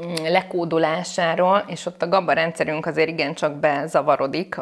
mm, 0.01 0.14
lekódolásáról, 0.25 1.64
és 1.66 1.87
ott 1.87 2.03
a 2.03 2.09
GABA 2.09 2.33
rendszerünk 2.33 2.87
azért 2.87 3.09
igencsak 3.09 3.55
bezavarodik 3.55 4.57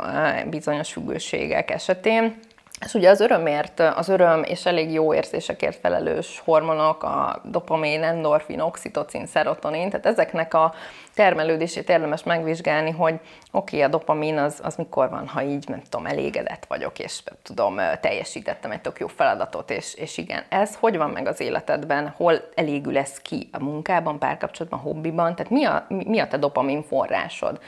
bizonyos 0.51 0.93
függőségek 0.93 1.71
esetén. 1.71 2.39
És 2.85 2.95
ugye 2.95 3.11
az 3.11 3.21
örömért, 3.21 3.81
az 3.81 4.09
öröm 4.09 4.43
és 4.43 4.67
elég 4.67 4.93
jó 4.93 5.15
érzésekért 5.15 5.77
felelős 5.77 6.43
hormonok, 6.45 7.03
a 7.03 7.41
dopamin, 7.45 8.03
endorfin, 8.03 8.61
oxitocin, 8.61 9.27
szerotonin, 9.27 9.91
tehát 9.91 10.07
ezeknek 10.07 10.55
a 10.55 10.75
termelődését 11.15 11.89
érdemes 11.89 12.23
megvizsgálni, 12.23 12.91
hogy 12.91 13.15
oké, 13.15 13.21
okay, 13.51 13.83
a 13.83 13.89
dopamin 13.89 14.39
az, 14.39 14.61
az 14.63 14.77
mikor 14.77 15.11
van, 15.11 15.29
ha 15.29 15.43
így, 15.43 15.69
nem 15.69 15.83
tudom, 15.89 16.07
elégedett 16.07 16.65
vagyok, 16.69 16.99
és 16.99 17.23
tudom, 17.43 17.77
teljesítettem 18.01 18.71
egy 18.71 18.81
tök 18.81 18.99
jó 18.99 19.07
feladatot, 19.07 19.71
és, 19.71 19.95
és 19.95 20.19
igen, 20.19 20.43
ez 20.49 20.77
hogy 20.81 20.97
van 20.97 21.11
meg 21.11 21.27
az 21.27 21.41
életedben, 21.41 22.15
hol 22.17 22.35
elégül 22.55 22.99
ez 22.99 23.19
ki 23.19 23.49
a 23.53 23.63
munkában, 23.63 24.19
párkapcsolatban, 24.19 24.81
hobbiban, 24.81 25.35
tehát 25.35 25.53
mi 25.53 25.65
a, 25.65 25.87
mi 25.89 26.19
a 26.19 26.29
te 26.29 26.37
dopamin 26.37 26.83
forrásod? 26.83 27.61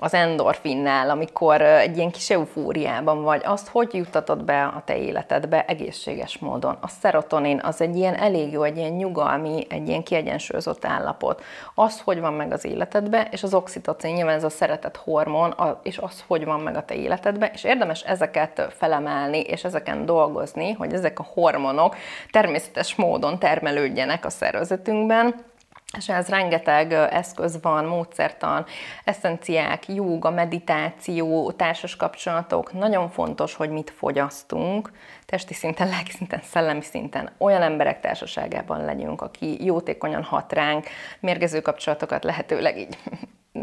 Az 0.00 0.14
endorfinnál, 0.14 1.10
amikor 1.10 1.62
egy 1.62 1.96
ilyen 1.96 2.10
kis 2.10 2.30
eufóriában 2.30 3.22
vagy, 3.22 3.42
azt 3.44 3.68
hogy 3.68 3.94
juttatod 3.94 4.44
be 4.44 4.64
a 4.64 4.82
te 4.84 4.96
életedbe 4.96 5.64
egészséges 5.64 6.38
módon. 6.38 6.78
A 6.80 6.88
szerotonin 6.88 7.60
az 7.62 7.80
egy 7.80 7.96
ilyen 7.96 8.14
elég 8.14 8.52
jó, 8.52 8.62
egy 8.62 8.76
ilyen 8.76 8.92
nyugalmi, 8.92 9.66
egy 9.68 9.88
ilyen 9.88 10.02
kiegyensúlyozott 10.02 10.84
állapot. 10.84 11.42
Az, 11.74 12.00
hogy 12.00 12.20
van 12.20 12.32
meg 12.32 12.52
az 12.52 12.64
életedbe, 12.64 13.28
és 13.30 13.42
az 13.42 13.54
oxitocin, 13.54 14.14
nyilván 14.14 14.34
ez 14.34 14.44
a 14.44 14.50
szeretet 14.50 14.96
hormon, 14.96 15.54
és 15.82 15.98
az, 15.98 16.24
hogy 16.26 16.44
van 16.44 16.60
meg 16.60 16.76
a 16.76 16.84
te 16.84 16.94
életedbe, 16.94 17.50
és 17.54 17.64
érdemes 17.64 18.02
ezeket 18.02 18.72
felemelni, 18.76 19.40
és 19.40 19.64
ezeken 19.64 20.06
dolgozni, 20.06 20.72
hogy 20.72 20.92
ezek 20.92 21.18
a 21.18 21.26
hormonok 21.34 21.96
természetes 22.30 22.94
módon 22.94 23.38
termelődjenek 23.38 24.24
a 24.24 24.30
szervezetünkben, 24.30 25.47
és 25.96 26.08
ez 26.08 26.28
rengeteg 26.28 26.92
eszköz 26.92 27.58
van, 27.62 27.84
módszertan, 27.84 28.66
eszenciák, 29.04 29.88
jóga, 29.88 30.30
meditáció, 30.30 31.52
társas 31.52 31.96
kapcsolatok. 31.96 32.72
Nagyon 32.72 33.10
fontos, 33.10 33.54
hogy 33.54 33.70
mit 33.70 33.90
fogyasztunk, 33.90 34.92
testi 35.26 35.54
szinten, 35.54 35.88
lelki 35.88 36.10
szinten, 36.10 36.40
szellemi 36.42 36.82
szinten. 36.82 37.30
Olyan 37.38 37.62
emberek 37.62 38.00
társaságában 38.00 38.84
legyünk, 38.84 39.22
aki 39.22 39.64
jótékonyan 39.64 40.22
hat 40.22 40.52
ránk, 40.52 40.86
mérgező 41.20 41.60
kapcsolatokat 41.60 42.24
lehetőleg 42.24 42.78
így 42.78 42.98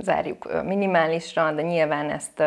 zárjuk 0.06 0.63
minimálisra, 0.63 1.52
de 1.52 1.62
nyilván 1.62 2.10
ezt 2.10 2.44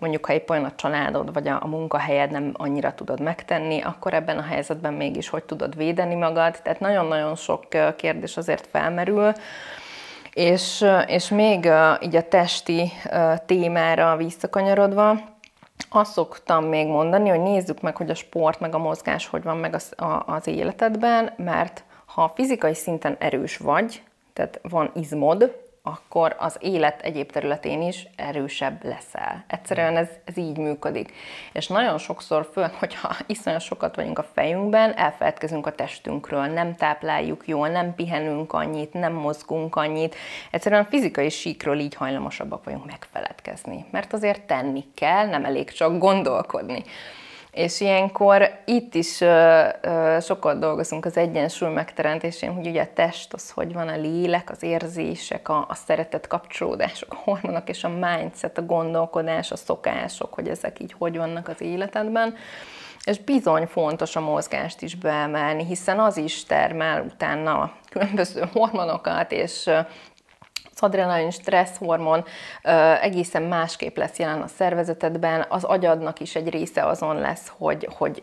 mondjuk 0.00 0.26
ha 0.26 0.32
épp 0.32 0.50
olyan 0.50 0.64
a 0.64 0.74
családod 0.74 1.32
vagy 1.32 1.48
a, 1.48 1.58
a 1.62 1.66
munkahelyed 1.66 2.30
nem 2.30 2.50
annyira 2.52 2.94
tudod 2.94 3.20
megtenni, 3.20 3.80
akkor 3.80 4.14
ebben 4.14 4.38
a 4.38 4.42
helyzetben 4.42 4.92
mégis 4.92 5.28
hogy 5.28 5.44
tudod 5.44 5.76
védeni 5.76 6.14
magad. 6.14 6.58
Tehát 6.62 6.80
nagyon-nagyon 6.80 7.34
sok 7.36 7.66
kérdés 7.96 8.36
azért 8.36 8.66
felmerül. 8.66 9.32
És, 10.32 10.84
és 11.06 11.28
még 11.28 11.70
így 12.00 12.16
a 12.16 12.28
testi 12.28 12.92
témára 13.46 14.16
visszakanyarodva, 14.16 15.18
azt 15.88 16.12
szoktam 16.12 16.64
még 16.64 16.86
mondani, 16.86 17.28
hogy 17.28 17.40
nézzük 17.40 17.80
meg, 17.80 17.96
hogy 17.96 18.10
a 18.10 18.14
sport 18.14 18.60
meg 18.60 18.74
a 18.74 18.78
mozgás 18.78 19.26
hogy 19.26 19.42
van 19.42 19.56
meg 19.56 19.74
az, 19.74 19.92
a, 19.96 20.22
az 20.26 20.46
életedben, 20.46 21.32
mert 21.36 21.84
ha 22.04 22.32
fizikai 22.34 22.74
szinten 22.74 23.16
erős 23.18 23.56
vagy, 23.56 24.02
tehát 24.32 24.60
van 24.62 24.90
izmod, 24.94 25.69
akkor 25.82 26.36
az 26.38 26.56
élet 26.60 27.02
egyéb 27.02 27.32
területén 27.32 27.82
is 27.82 28.06
erősebb 28.16 28.84
leszel. 28.84 29.44
Egyszerűen 29.46 29.96
ez, 29.96 30.08
ez 30.24 30.36
így 30.36 30.56
működik. 30.56 31.12
És 31.52 31.66
nagyon 31.66 31.98
sokszor, 31.98 32.48
főleg, 32.52 32.74
hogyha 32.74 33.16
iszonyat 33.26 33.60
sokat 33.60 33.96
vagyunk 33.96 34.18
a 34.18 34.28
fejünkben, 34.34 34.96
elfeledkezünk 34.96 35.66
a 35.66 35.74
testünkről, 35.74 36.46
nem 36.46 36.74
tápláljuk 36.74 37.46
jól, 37.46 37.68
nem 37.68 37.94
pihenünk 37.94 38.52
annyit, 38.52 38.92
nem 38.92 39.12
mozgunk 39.12 39.76
annyit. 39.76 40.14
Egyszerűen 40.50 40.82
a 40.82 40.88
fizikai 40.88 41.28
síkról 41.28 41.78
így 41.78 41.94
hajlamosabbak 41.94 42.64
vagyunk 42.64 42.86
megfeledkezni. 42.86 43.84
Mert 43.90 44.12
azért 44.12 44.42
tenni 44.42 44.84
kell, 44.94 45.26
nem 45.26 45.44
elég 45.44 45.70
csak 45.70 45.98
gondolkodni. 45.98 46.84
És 47.52 47.80
ilyenkor 47.80 48.50
itt 48.64 48.94
is 48.94 49.20
ö, 49.20 49.68
ö, 49.80 50.18
sokat 50.20 50.58
dolgozunk 50.58 51.04
az 51.04 51.16
egyensúly 51.16 51.72
megteremtésén, 51.72 52.52
hogy 52.52 52.66
ugye 52.66 52.82
a 52.82 52.92
test 52.94 53.32
az 53.32 53.50
hogy 53.50 53.72
van, 53.72 53.88
a 53.88 53.96
lélek, 53.96 54.50
az 54.50 54.62
érzések, 54.62 55.48
a, 55.48 55.66
a 55.68 55.74
szeretet 55.74 56.26
kapcsolódások, 56.26 57.12
a 57.12 57.20
hormonok 57.24 57.68
és 57.68 57.84
a 57.84 57.88
mindset, 57.88 58.58
a 58.58 58.66
gondolkodás, 58.66 59.50
a 59.50 59.56
szokások, 59.56 60.34
hogy 60.34 60.48
ezek 60.48 60.80
így 60.80 60.94
hogy 60.98 61.16
vannak 61.16 61.48
az 61.48 61.60
életedben. 61.60 62.34
És 63.04 63.18
bizony 63.18 63.66
fontos 63.66 64.16
a 64.16 64.20
mozgást 64.20 64.82
is 64.82 64.94
beemelni, 64.94 65.64
hiszen 65.64 66.00
az 66.00 66.16
is 66.16 66.44
termel 66.44 67.02
utána 67.02 67.72
különböző 67.90 68.48
hormonokat, 68.52 69.32
és 69.32 69.70
adrenalin, 70.82 71.30
stresszhormon 71.30 72.24
egészen 73.00 73.42
másképp 73.42 73.96
lesz 73.96 74.18
jelen 74.18 74.42
a 74.42 74.46
szervezetedben, 74.46 75.44
az 75.48 75.64
agyadnak 75.64 76.20
is 76.20 76.34
egy 76.34 76.48
része 76.48 76.86
azon 76.86 77.18
lesz, 77.18 77.52
hogy, 77.58 77.88
hogy 77.96 78.22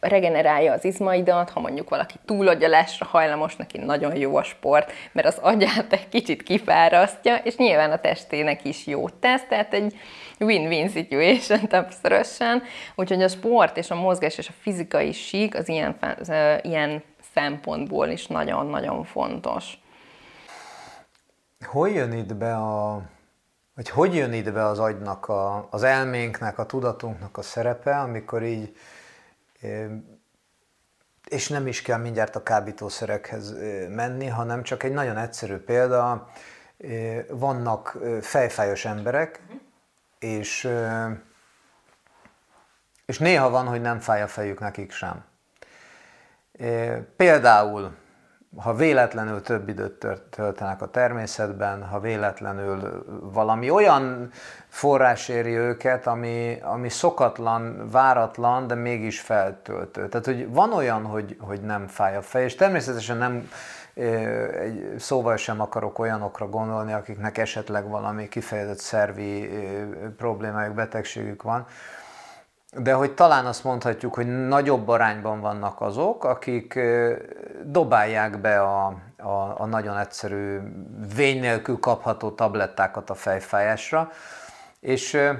regenerálja 0.00 0.72
az 0.72 0.84
izmaidat, 0.84 1.50
ha 1.50 1.60
mondjuk 1.60 1.88
valaki 1.88 2.14
túlagyalásra 2.24 3.06
hajlamos, 3.06 3.56
neki 3.56 3.78
nagyon 3.78 4.16
jó 4.16 4.36
a 4.36 4.42
sport, 4.42 4.92
mert 5.12 5.26
az 5.26 5.38
agyát 5.40 5.92
egy 5.92 6.08
kicsit 6.08 6.42
kifárasztja, 6.42 7.36
és 7.36 7.56
nyilván 7.56 7.90
a 7.90 8.00
testének 8.00 8.64
is 8.64 8.86
jót 8.86 9.14
tesz, 9.14 9.44
tehát 9.48 9.74
egy 9.74 9.94
win-win 10.38 10.88
situation 10.88 11.68
többszörösen, 11.68 12.62
úgyhogy 12.94 13.22
a 13.22 13.28
sport 13.28 13.76
és 13.76 13.90
a 13.90 13.94
mozgás 13.94 14.38
és 14.38 14.48
a 14.48 14.54
fizikai 14.60 15.12
sík 15.12 15.54
az 15.54 15.68
ilyen, 15.68 15.96
ilyen 16.62 17.02
szempontból 17.34 18.08
is 18.08 18.26
nagyon-nagyon 18.26 19.04
fontos. 19.04 19.78
Hol 21.64 21.88
jön 21.88 22.12
itt 22.12 22.34
be 22.34 22.56
a, 22.56 23.02
vagy 23.74 23.88
hogy 23.88 24.14
jön 24.14 24.32
itt 24.32 24.52
be 24.52 24.64
az 24.64 24.78
agynak, 24.78 25.28
a, 25.28 25.68
az 25.70 25.82
elménknek, 25.82 26.58
a 26.58 26.66
tudatunknak 26.66 27.36
a 27.38 27.42
szerepe, 27.42 27.98
amikor 27.98 28.42
így, 28.42 28.76
és 31.28 31.48
nem 31.48 31.66
is 31.66 31.82
kell 31.82 31.98
mindjárt 31.98 32.36
a 32.36 32.42
kábítószerekhez 32.42 33.54
menni, 33.88 34.26
hanem 34.26 34.62
csak 34.62 34.82
egy 34.82 34.92
nagyon 34.92 35.16
egyszerű 35.16 35.56
példa, 35.56 36.28
vannak 37.28 37.98
fejfájos 38.20 38.84
emberek, 38.84 39.40
és, 40.18 40.68
és 43.06 43.18
néha 43.18 43.50
van, 43.50 43.66
hogy 43.66 43.80
nem 43.80 44.00
fáj 44.00 44.22
a 44.22 44.28
fejük 44.28 44.60
nekik 44.60 44.92
sem. 44.92 45.24
Például 47.16 47.94
ha 48.56 48.74
véletlenül 48.74 49.42
több 49.42 49.68
időt 49.68 50.06
töltenek 50.30 50.82
a 50.82 50.86
természetben, 50.86 51.84
ha 51.84 52.00
véletlenül 52.00 53.04
valami 53.32 53.70
olyan 53.70 54.30
forrás 54.68 55.28
éri 55.28 55.56
őket, 55.56 56.06
ami, 56.06 56.58
ami 56.62 56.88
szokatlan, 56.88 57.90
váratlan, 57.90 58.66
de 58.66 58.74
mégis 58.74 59.20
feltöltő. 59.20 60.08
Tehát, 60.08 60.26
hogy 60.26 60.52
van 60.52 60.72
olyan, 60.72 61.04
hogy, 61.04 61.36
hogy 61.40 61.60
nem 61.60 61.86
fáj 61.86 62.16
a 62.16 62.22
fej, 62.22 62.44
és 62.44 62.54
természetesen 62.54 63.16
nem 63.16 63.50
egy 64.60 64.94
szóval 64.98 65.36
sem 65.36 65.60
akarok 65.60 65.98
olyanokra 65.98 66.48
gondolni, 66.48 66.92
akiknek 66.92 67.38
esetleg 67.38 67.88
valami 67.88 68.28
kifejezett 68.28 68.78
szervi 68.78 69.50
problémájuk, 70.16 70.74
betegségük 70.74 71.42
van, 71.42 71.66
de 72.76 72.92
hogy 72.92 73.14
talán 73.14 73.46
azt 73.46 73.64
mondhatjuk, 73.64 74.14
hogy 74.14 74.46
nagyobb 74.46 74.88
arányban 74.88 75.40
vannak 75.40 75.80
azok, 75.80 76.24
akik 76.24 76.78
dobálják 77.62 78.40
be 78.40 78.60
a, 78.60 78.86
a, 79.16 79.60
a 79.60 79.66
nagyon 79.66 79.98
egyszerű, 79.98 80.58
vény 81.14 81.40
nélkül 81.40 81.78
kapható 81.78 82.30
tablettákat 82.30 83.10
a 83.10 83.14
fejfájásra, 83.14 84.10
és 84.80 85.32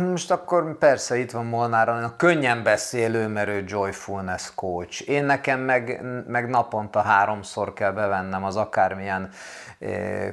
most 0.00 0.30
akkor 0.30 0.78
persze 0.78 1.16
itt 1.16 1.30
van 1.30 1.46
Molnár 1.46 1.88
a 1.88 2.14
könnyen 2.16 2.62
beszélő, 2.62 3.28
merő 3.28 3.64
Joyfulness 3.66 4.50
Coach. 4.54 5.08
Én 5.08 5.24
nekem 5.24 5.60
meg, 5.60 6.00
meg 6.26 6.48
naponta 6.48 7.00
háromszor 7.00 7.72
kell 7.72 7.92
bevennem 7.92 8.44
az 8.44 8.56
akármilyen 8.56 9.30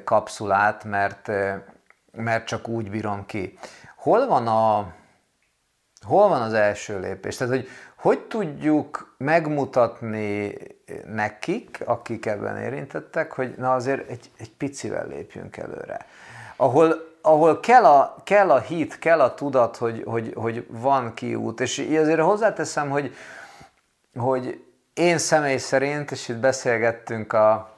kapszulát, 0.04 0.84
mert, 0.84 1.32
mert 2.12 2.46
csak 2.46 2.68
úgy 2.68 2.90
bírom 2.90 3.26
ki. 3.26 3.60
Hol 3.96 4.28
van 4.28 4.48
a, 4.48 4.98
hol 6.06 6.28
van 6.28 6.42
az 6.42 6.54
első 6.54 7.00
lépés? 7.00 7.38
Tehát, 7.38 7.54
hogy 7.54 7.68
hogy 8.00 8.20
tudjuk 8.20 9.16
megmutatni 9.18 10.58
nekik, 11.06 11.82
akik 11.86 12.26
ebben 12.26 12.58
érintettek, 12.58 13.32
hogy 13.32 13.54
na 13.58 13.74
azért 13.74 14.10
egy, 14.10 14.32
egy 14.38 14.52
picivel 14.52 15.08
lépjünk 15.08 15.58
előre. 15.58 16.06
Ahol, 16.56 16.96
ahol 17.22 17.60
kell, 17.60 17.84
a, 17.86 18.16
kell 18.24 18.52
a 18.52 18.60
hit, 18.60 19.00
kell 19.00 19.20
a 19.20 19.34
tudat, 19.34 19.78
hogy, 19.78 20.04
hogy, 20.06 20.34
hogy 20.36 20.66
van 20.70 21.14
kiút. 21.14 21.60
És 21.60 21.88
azért 22.00 22.20
hozzáteszem, 22.20 22.90
hogy, 22.90 23.16
hogy 24.18 24.64
én 24.94 25.18
személy 25.18 25.58
szerint, 25.58 26.12
és 26.12 26.28
itt 26.28 26.38
beszélgettünk 26.38 27.34
a 27.34 27.74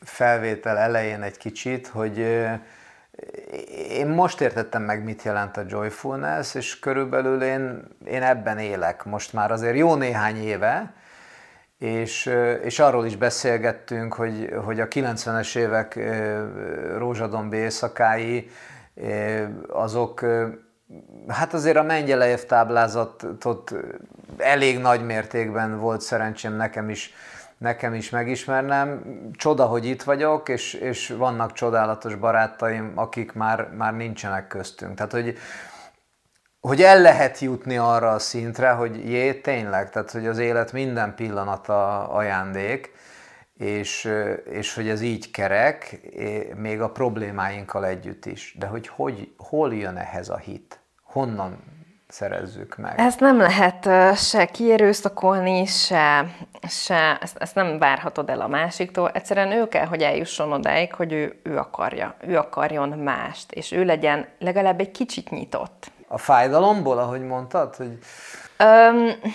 felvétel 0.00 0.78
elején 0.78 1.22
egy 1.22 1.36
kicsit, 1.36 1.86
hogy 1.86 2.46
én 3.88 4.06
most 4.06 4.40
értettem 4.40 4.82
meg, 4.82 5.04
mit 5.04 5.22
jelent 5.22 5.56
a 5.56 5.64
joyfulness, 5.68 6.54
és 6.54 6.78
körülbelül 6.78 7.42
én, 7.42 7.88
én 8.04 8.22
ebben 8.22 8.58
élek. 8.58 9.04
Most 9.04 9.32
már 9.32 9.50
azért 9.50 9.76
jó 9.76 9.94
néhány 9.94 10.36
éve, 10.36 10.94
és, 11.78 12.30
és 12.62 12.78
arról 12.78 13.06
is 13.06 13.16
beszélgettünk, 13.16 14.14
hogy, 14.14 14.52
hogy 14.64 14.80
a 14.80 14.88
90-es 14.88 15.56
évek 15.56 15.98
rózsadombi 16.96 17.56
éjszakái, 17.56 18.50
azok, 19.68 20.24
hát 21.28 21.54
azért 21.54 21.76
a 21.76 21.82
Mengyelejev 21.82 22.40
táblázatot 22.40 23.74
elég 24.36 24.78
nagy 24.78 25.04
mértékben 25.04 25.78
volt 25.78 26.00
szerencsém 26.00 26.52
nekem 26.52 26.90
is 26.90 27.14
nekem 27.58 27.94
is 27.94 28.10
megismernem. 28.10 29.02
Csoda, 29.32 29.66
hogy 29.66 29.84
itt 29.84 30.02
vagyok, 30.02 30.48
és, 30.48 30.74
és 30.74 31.08
vannak 31.08 31.52
csodálatos 31.52 32.14
barátaim, 32.14 32.92
akik 32.94 33.32
már, 33.32 33.70
már 33.70 33.96
nincsenek 33.96 34.46
köztünk. 34.46 34.94
Tehát, 34.94 35.12
hogy, 35.12 35.36
hogy 36.60 36.82
el 36.82 37.00
lehet 37.00 37.38
jutni 37.38 37.76
arra 37.76 38.10
a 38.10 38.18
szintre, 38.18 38.70
hogy 38.70 39.10
jé, 39.10 39.34
tényleg, 39.34 39.90
tehát 39.90 40.10
hogy 40.10 40.26
az 40.26 40.38
élet 40.38 40.72
minden 40.72 41.14
pillanata 41.14 42.08
ajándék, 42.08 42.92
és, 43.56 44.12
és 44.44 44.74
hogy 44.74 44.88
ez 44.88 45.00
így 45.00 45.30
kerek, 45.30 46.00
még 46.56 46.80
a 46.80 46.90
problémáinkkal 46.90 47.86
együtt 47.86 48.26
is. 48.26 48.56
De 48.58 48.66
hogy, 48.66 48.88
hogy 48.88 49.34
hol 49.36 49.74
jön 49.74 49.96
ehhez 49.96 50.28
a 50.28 50.36
hit? 50.36 50.80
Honnan 51.02 51.75
szerezzük 52.16 52.76
meg? 52.76 52.94
Ezt 52.96 53.20
nem 53.20 53.38
lehet 53.38 53.88
se 54.18 54.44
kierőszakolni, 54.44 55.66
se, 55.66 56.26
se 56.68 57.18
ezt, 57.20 57.36
ezt 57.36 57.54
nem 57.54 57.78
várhatod 57.78 58.30
el 58.30 58.40
a 58.40 58.48
másiktól. 58.48 59.10
Egyszerűen 59.10 59.52
ő 59.52 59.68
kell, 59.68 59.86
hogy 59.86 60.02
eljusson 60.02 60.52
odáig, 60.52 60.94
hogy 60.94 61.12
ő, 61.12 61.40
ő 61.42 61.56
akarja, 61.56 62.14
ő 62.20 62.36
akarjon 62.36 62.88
mást, 62.88 63.52
és 63.52 63.72
ő 63.72 63.84
legyen 63.84 64.26
legalább 64.38 64.80
egy 64.80 64.90
kicsit 64.90 65.30
nyitott. 65.30 65.90
A 66.08 66.18
fájdalomból, 66.18 66.98
ahogy 66.98 67.22
mondtad? 67.22 67.76
Hogy... 67.76 67.98
Um, 68.58 69.32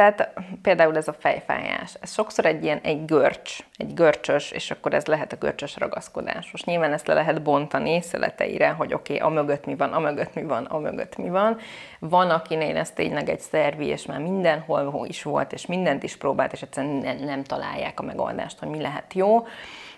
tehát 0.00 0.32
például 0.62 0.96
ez 0.96 1.08
a 1.08 1.12
fejfájás, 1.12 1.94
ez 2.00 2.12
sokszor 2.12 2.46
egy 2.46 2.64
ilyen, 2.64 2.78
egy 2.82 3.04
görcs, 3.04 3.58
egy 3.76 3.94
görcsös, 3.94 4.50
és 4.50 4.70
akkor 4.70 4.94
ez 4.94 5.06
lehet 5.06 5.32
a 5.32 5.36
görcsös 5.36 5.76
ragaszkodás. 5.76 6.50
Most 6.52 6.66
nyilván 6.66 6.92
ezt 6.92 7.06
le 7.06 7.14
lehet 7.14 7.42
bontani 7.42 8.02
szeleteire, 8.02 8.68
hogy 8.68 8.94
oké, 8.94 9.14
okay, 9.14 9.26
amögött 9.26 9.66
mi 9.66 9.76
van, 9.76 9.92
amögött 9.92 10.34
mi 10.34 10.42
van, 10.42 10.64
amögött 10.64 11.16
mi 11.16 11.28
van. 11.28 11.58
Van, 11.98 12.30
akinél 12.30 12.76
ez 12.76 12.90
tényleg 12.90 13.28
egy 13.28 13.40
szervi, 13.40 13.86
és 13.86 14.06
már 14.06 14.20
mindenhol 14.20 15.06
is 15.06 15.22
volt, 15.22 15.52
és 15.52 15.66
mindent 15.66 16.02
is 16.02 16.16
próbált, 16.16 16.52
és 16.52 16.62
egyszerűen 16.62 17.16
nem 17.16 17.44
találják 17.44 18.00
a 18.00 18.02
megoldást, 18.02 18.58
hogy 18.58 18.68
mi 18.68 18.80
lehet 18.80 19.14
jó. 19.14 19.46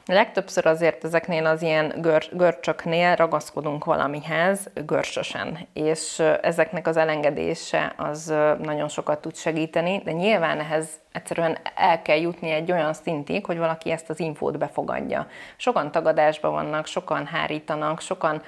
Legtöbbször 0.07 0.67
azért 0.67 1.05
ezeknél 1.05 1.47
az 1.47 1.63
ilyen 1.63 1.95
gör, 2.01 2.29
görcsöknél 2.33 3.15
ragaszkodunk 3.15 3.85
valamihez 3.85 4.71
görcsösen, 4.87 5.59
és 5.73 6.19
ezeknek 6.43 6.87
az 6.87 6.97
elengedése 6.97 7.93
az 7.97 8.35
nagyon 8.63 8.89
sokat 8.89 9.21
tud 9.21 9.37
segíteni, 9.37 10.01
de 10.05 10.13
nyilván 10.13 10.61
ehhez 10.61 10.89
egyszerűen 11.13 11.59
el 11.75 12.03
kell 12.03 12.21
jutni 12.21 12.51
egy 12.51 12.73
olyan 12.73 12.93
szintig, 12.93 13.47
hogy 13.47 13.59
valaki 13.59 13.91
ezt 13.91 14.11
az 14.11 14.21
infót 14.21 14.59
befogadja. 14.59 15.27
Sokan 15.57 15.91
tagadásban 15.91 16.53
vannak, 16.53 16.87
sokan 16.87 17.27
hárítanak, 17.27 18.01
sokan 18.01 18.43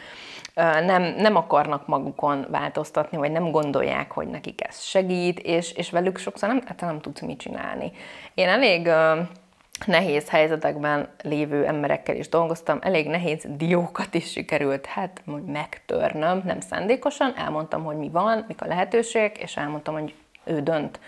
nem, 0.85 1.03
nem 1.03 1.37
akarnak 1.37 1.87
magukon 1.87 2.47
változtatni, 2.51 3.17
vagy 3.17 3.31
nem 3.31 3.51
gondolják, 3.51 4.11
hogy 4.13 4.27
nekik 4.27 4.67
ez 4.67 4.81
segít, 4.81 5.39
és, 5.39 5.73
és 5.73 5.91
velük 5.91 6.19
sokszor 6.19 6.49
nem, 6.49 6.63
hát 6.67 6.81
nem 6.81 7.01
tudsz 7.01 7.21
mit 7.21 7.39
csinálni. 7.39 7.93
Én 8.35 8.49
elég 8.49 8.91
nehéz 9.87 10.29
helyzetekben 10.29 11.09
lévő 11.22 11.66
emberekkel 11.66 12.16
is 12.16 12.29
dolgoztam, 12.29 12.79
elég 12.83 13.09
nehéz 13.09 13.47
diókat 13.49 14.14
is 14.14 14.31
sikerült, 14.31 14.87
hát 14.87 15.22
hogy 15.31 15.45
megtörnöm, 15.45 16.43
nem 16.45 16.61
szándékosan, 16.61 17.35
elmondtam, 17.37 17.85
hogy 17.85 17.97
mi 17.97 18.09
van, 18.09 18.45
mik 18.49 18.62
a 18.62 18.66
lehetőségek, 18.66 19.39
és 19.39 19.57
elmondtam, 19.57 19.95
hogy 19.95 20.14
ő 20.45 20.61
dönt. 20.61 21.01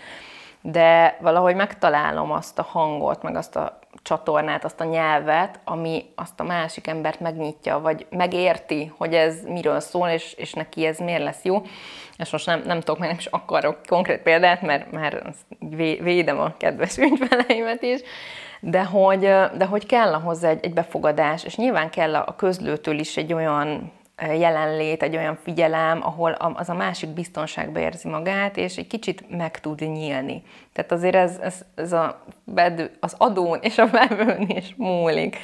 De 0.61 1.17
valahogy 1.21 1.55
megtalálom 1.55 2.31
azt 2.31 2.59
a 2.59 2.63
hangot, 2.63 3.23
meg 3.23 3.35
azt 3.35 3.55
a 3.55 3.79
csatornát, 4.01 4.63
azt 4.63 4.81
a 4.81 4.83
nyelvet, 4.83 5.59
ami 5.63 6.05
azt 6.15 6.39
a 6.39 6.43
másik 6.43 6.87
embert 6.87 7.19
megnyitja, 7.19 7.79
vagy 7.79 8.05
megérti, 8.09 8.93
hogy 8.97 9.13
ez 9.13 9.43
miről 9.43 9.79
szól, 9.79 10.07
és, 10.07 10.33
és 10.33 10.53
neki 10.53 10.85
ez 10.85 10.97
miért 10.97 11.23
lesz 11.23 11.43
jó. 11.43 11.61
És 12.17 12.29
most 12.29 12.45
nem, 12.45 12.61
nem 12.65 12.79
tudok, 12.79 12.99
meg 12.99 13.09
nem 13.09 13.17
is 13.17 13.25
akarok 13.25 13.77
konkrét 13.85 14.21
példát, 14.21 14.61
mert 14.61 14.91
már 14.91 15.33
védem 16.01 16.39
a 16.39 16.57
kedves 16.57 16.97
ügyfeleimet 16.97 17.81
is, 17.81 17.99
de 18.59 18.83
hogy, 18.83 19.19
de 19.57 19.65
hogy 19.69 19.85
kell 19.85 20.13
hozzá 20.13 20.49
egy, 20.49 20.65
egy 20.65 20.73
befogadás, 20.73 21.43
és 21.43 21.55
nyilván 21.55 21.89
kell 21.89 22.15
a 22.15 22.35
közlőtől 22.35 22.99
is 22.99 23.17
egy 23.17 23.33
olyan 23.33 23.91
jelenlét, 24.25 25.03
egy 25.03 25.15
olyan 25.15 25.37
figyelem, 25.43 25.99
ahol 26.03 26.31
az 26.31 26.69
a 26.69 26.73
másik 26.73 27.09
biztonságba 27.09 27.79
érzi 27.79 28.07
magát, 28.07 28.57
és 28.57 28.75
egy 28.75 28.87
kicsit 28.87 29.37
meg 29.37 29.59
tud 29.59 29.79
nyílni. 29.79 30.43
Tehát 30.73 30.91
azért 30.91 31.15
ez, 31.15 31.37
ez, 31.41 31.61
ez 31.75 31.93
a 31.93 32.23
bedő, 32.43 32.91
az 32.99 33.15
adón 33.17 33.59
és 33.61 33.77
a 33.77 33.87
vevőn 33.87 34.49
is 34.49 34.73
múlik. 34.77 35.37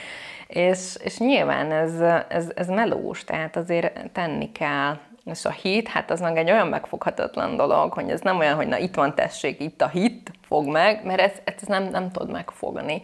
És, 0.48 0.98
és 1.04 1.18
nyilván 1.18 1.72
ez, 1.72 2.00
ez, 2.30 2.52
ez 2.56 2.68
melós, 2.68 3.24
tehát 3.24 3.56
azért 3.56 4.12
tenni 4.12 4.52
kell. 4.52 4.98
És 5.26 5.46
a 5.46 5.52
hit, 5.52 5.88
hát 5.88 6.12
az 6.12 6.20
meg 6.20 6.38
egy 6.38 6.52
olyan 6.52 6.68
megfoghatatlan 6.68 7.56
dolog, 7.56 7.94
hogy 7.94 8.10
ez 8.10 8.22
nem 8.22 8.38
olyan, 8.38 8.56
hogy 8.56 8.68
na 8.68 8.78
itt 8.78 8.96
van 8.96 9.16
tessék, 9.16 9.60
itt 9.62 9.82
a 9.82 9.88
hit, 9.88 10.23
fog 10.54 10.68
meg, 10.68 11.06
mert 11.06 11.20
ezt, 11.20 11.42
ezt 11.46 11.68
nem, 11.68 11.84
nem 11.84 12.12
tud 12.12 12.32
megfogni. 12.32 13.02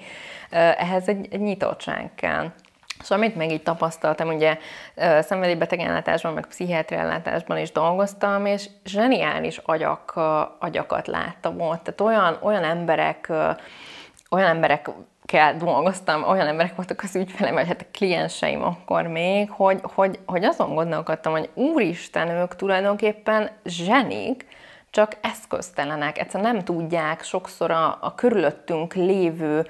Ehhez 0.49 1.07
egy, 1.07 1.27
egy 1.31 1.39
nyitottság 1.39 2.11
kell. 2.15 2.51
És 3.01 3.09
amit 3.09 3.35
még 3.35 3.51
így 3.51 3.63
tapasztaltam, 3.63 4.27
ugye 4.27 4.57
szenvedélybeteg 5.19 5.79
ellátásban, 5.79 6.33
meg 6.33 6.45
pszichiátri 6.45 6.95
ellátásban 6.95 7.57
is 7.57 7.71
dolgoztam, 7.71 8.45
és 8.45 8.69
zseniális 8.85 9.57
agyak, 9.57 10.19
agyakat 10.59 11.07
láttam 11.07 11.61
ott. 11.61 11.83
Tehát 11.83 12.01
olyan, 12.01 12.37
olyan 12.41 12.63
emberek, 12.63 13.31
olyan 14.29 14.47
emberek 14.47 14.89
kell 15.25 15.53
dolgoztam, 15.53 16.23
olyan 16.23 16.47
emberek 16.47 16.75
voltak 16.75 17.03
az 17.03 17.15
ügyfelem, 17.15 17.53
vagy 17.53 17.67
hát 17.67 17.81
a 17.81 17.91
klienseim 17.91 18.63
akkor 18.63 19.07
még, 19.07 19.49
hogy, 19.51 19.79
hogy, 19.81 20.19
hogy 20.25 20.43
azon 20.43 20.75
gondolkodtam, 20.75 21.31
hogy 21.31 21.49
úristen, 21.53 22.29
ők 22.29 22.55
tulajdonképpen 22.55 23.49
zsenik, 23.65 24.45
csak 24.89 25.17
eszköztelenek, 25.21 26.17
egyszerűen 26.17 26.53
nem 26.53 26.63
tudják 26.63 27.23
sokszor 27.23 27.71
a, 27.71 27.97
a 28.01 28.15
körülöttünk 28.15 28.93
lévő 28.93 29.67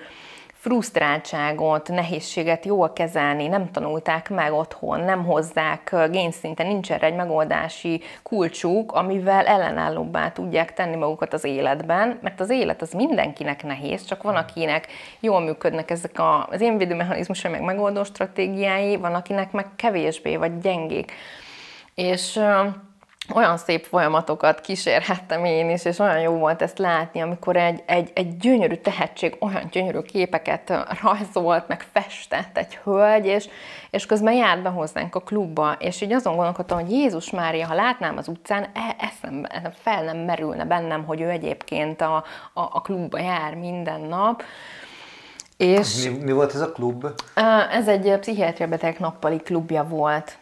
frusztráltságot, 0.59 1.87
nehézséget 1.87 2.65
jól 2.65 2.93
kezelni, 2.93 3.47
nem 3.47 3.71
tanulták 3.71 4.29
meg 4.29 4.53
otthon, 4.53 4.99
nem 4.99 5.25
hozzák 5.25 5.95
génszinten, 6.11 6.67
nincs 6.67 6.91
erre 6.91 7.05
egy 7.05 7.15
megoldási 7.15 8.01
kulcsuk, 8.23 8.91
amivel 8.91 9.45
ellenállóbbá 9.45 10.31
tudják 10.31 10.73
tenni 10.73 10.95
magukat 10.95 11.33
az 11.33 11.43
életben, 11.43 12.19
mert 12.21 12.39
az 12.39 12.49
élet 12.49 12.81
az 12.81 12.91
mindenkinek 12.91 13.63
nehéz, 13.63 14.05
csak 14.05 14.23
van 14.23 14.35
akinek 14.35 14.87
jól 15.19 15.39
működnek 15.39 15.91
ezek 15.91 16.19
a, 16.19 16.47
az 16.51 16.61
én 16.61 16.77
védőmechanizmusai, 16.77 17.51
meg 17.51 17.61
megoldó 17.61 18.03
stratégiái, 18.03 18.95
van 18.95 19.13
akinek 19.13 19.51
meg 19.51 19.65
kevésbé, 19.75 20.35
vagy 20.35 20.59
gyengék. 20.59 21.11
És 21.93 22.39
olyan 23.33 23.57
szép 23.57 23.85
folyamatokat 23.85 24.61
kísérhettem 24.61 25.45
én 25.45 25.69
is, 25.69 25.85
és 25.85 25.99
olyan 25.99 26.19
jó 26.19 26.31
volt 26.31 26.61
ezt 26.61 26.77
látni, 26.77 27.21
amikor 27.21 27.55
egy, 27.57 27.83
egy, 27.85 28.11
egy 28.13 28.37
gyönyörű 28.37 28.75
tehetség 28.75 29.35
olyan 29.39 29.67
gyönyörű 29.71 29.99
képeket 29.99 30.73
rajzolt, 31.01 31.67
meg 31.67 31.85
festett 31.91 32.57
egy 32.57 32.75
hölgy, 32.83 33.25
és, 33.25 33.49
és 33.89 34.05
közben 34.05 34.33
járt 34.33 34.61
be 34.61 34.69
hozzánk 34.69 35.15
a 35.15 35.19
klubba, 35.19 35.75
és 35.79 36.01
így 36.01 36.13
azon 36.13 36.35
gondolkodtam, 36.35 36.79
hogy 36.79 36.91
Jézus 36.91 37.29
Mária, 37.29 37.67
ha 37.67 37.73
látnám 37.73 38.17
az 38.17 38.27
utcán, 38.27 38.63
e, 38.63 38.95
eszembe, 38.99 39.71
fel 39.81 40.03
nem 40.03 40.17
merülne 40.17 40.65
bennem, 40.65 41.05
hogy 41.05 41.21
ő 41.21 41.29
egyébként 41.29 42.01
a, 42.01 42.15
a, 42.53 42.61
a 42.61 42.81
klubba 42.81 43.19
jár 43.19 43.55
minden 43.55 44.01
nap. 44.01 44.43
És 45.57 46.09
mi, 46.09 46.17
mi 46.17 46.31
volt 46.31 46.53
ez 46.53 46.61
a 46.61 46.71
klub? 46.71 47.05
Ez 47.71 47.87
egy 47.87 48.17
pszichiátria 48.19 48.67
beteg 48.67 48.99
nappali 48.99 49.37
klubja 49.37 49.83
volt 49.83 50.38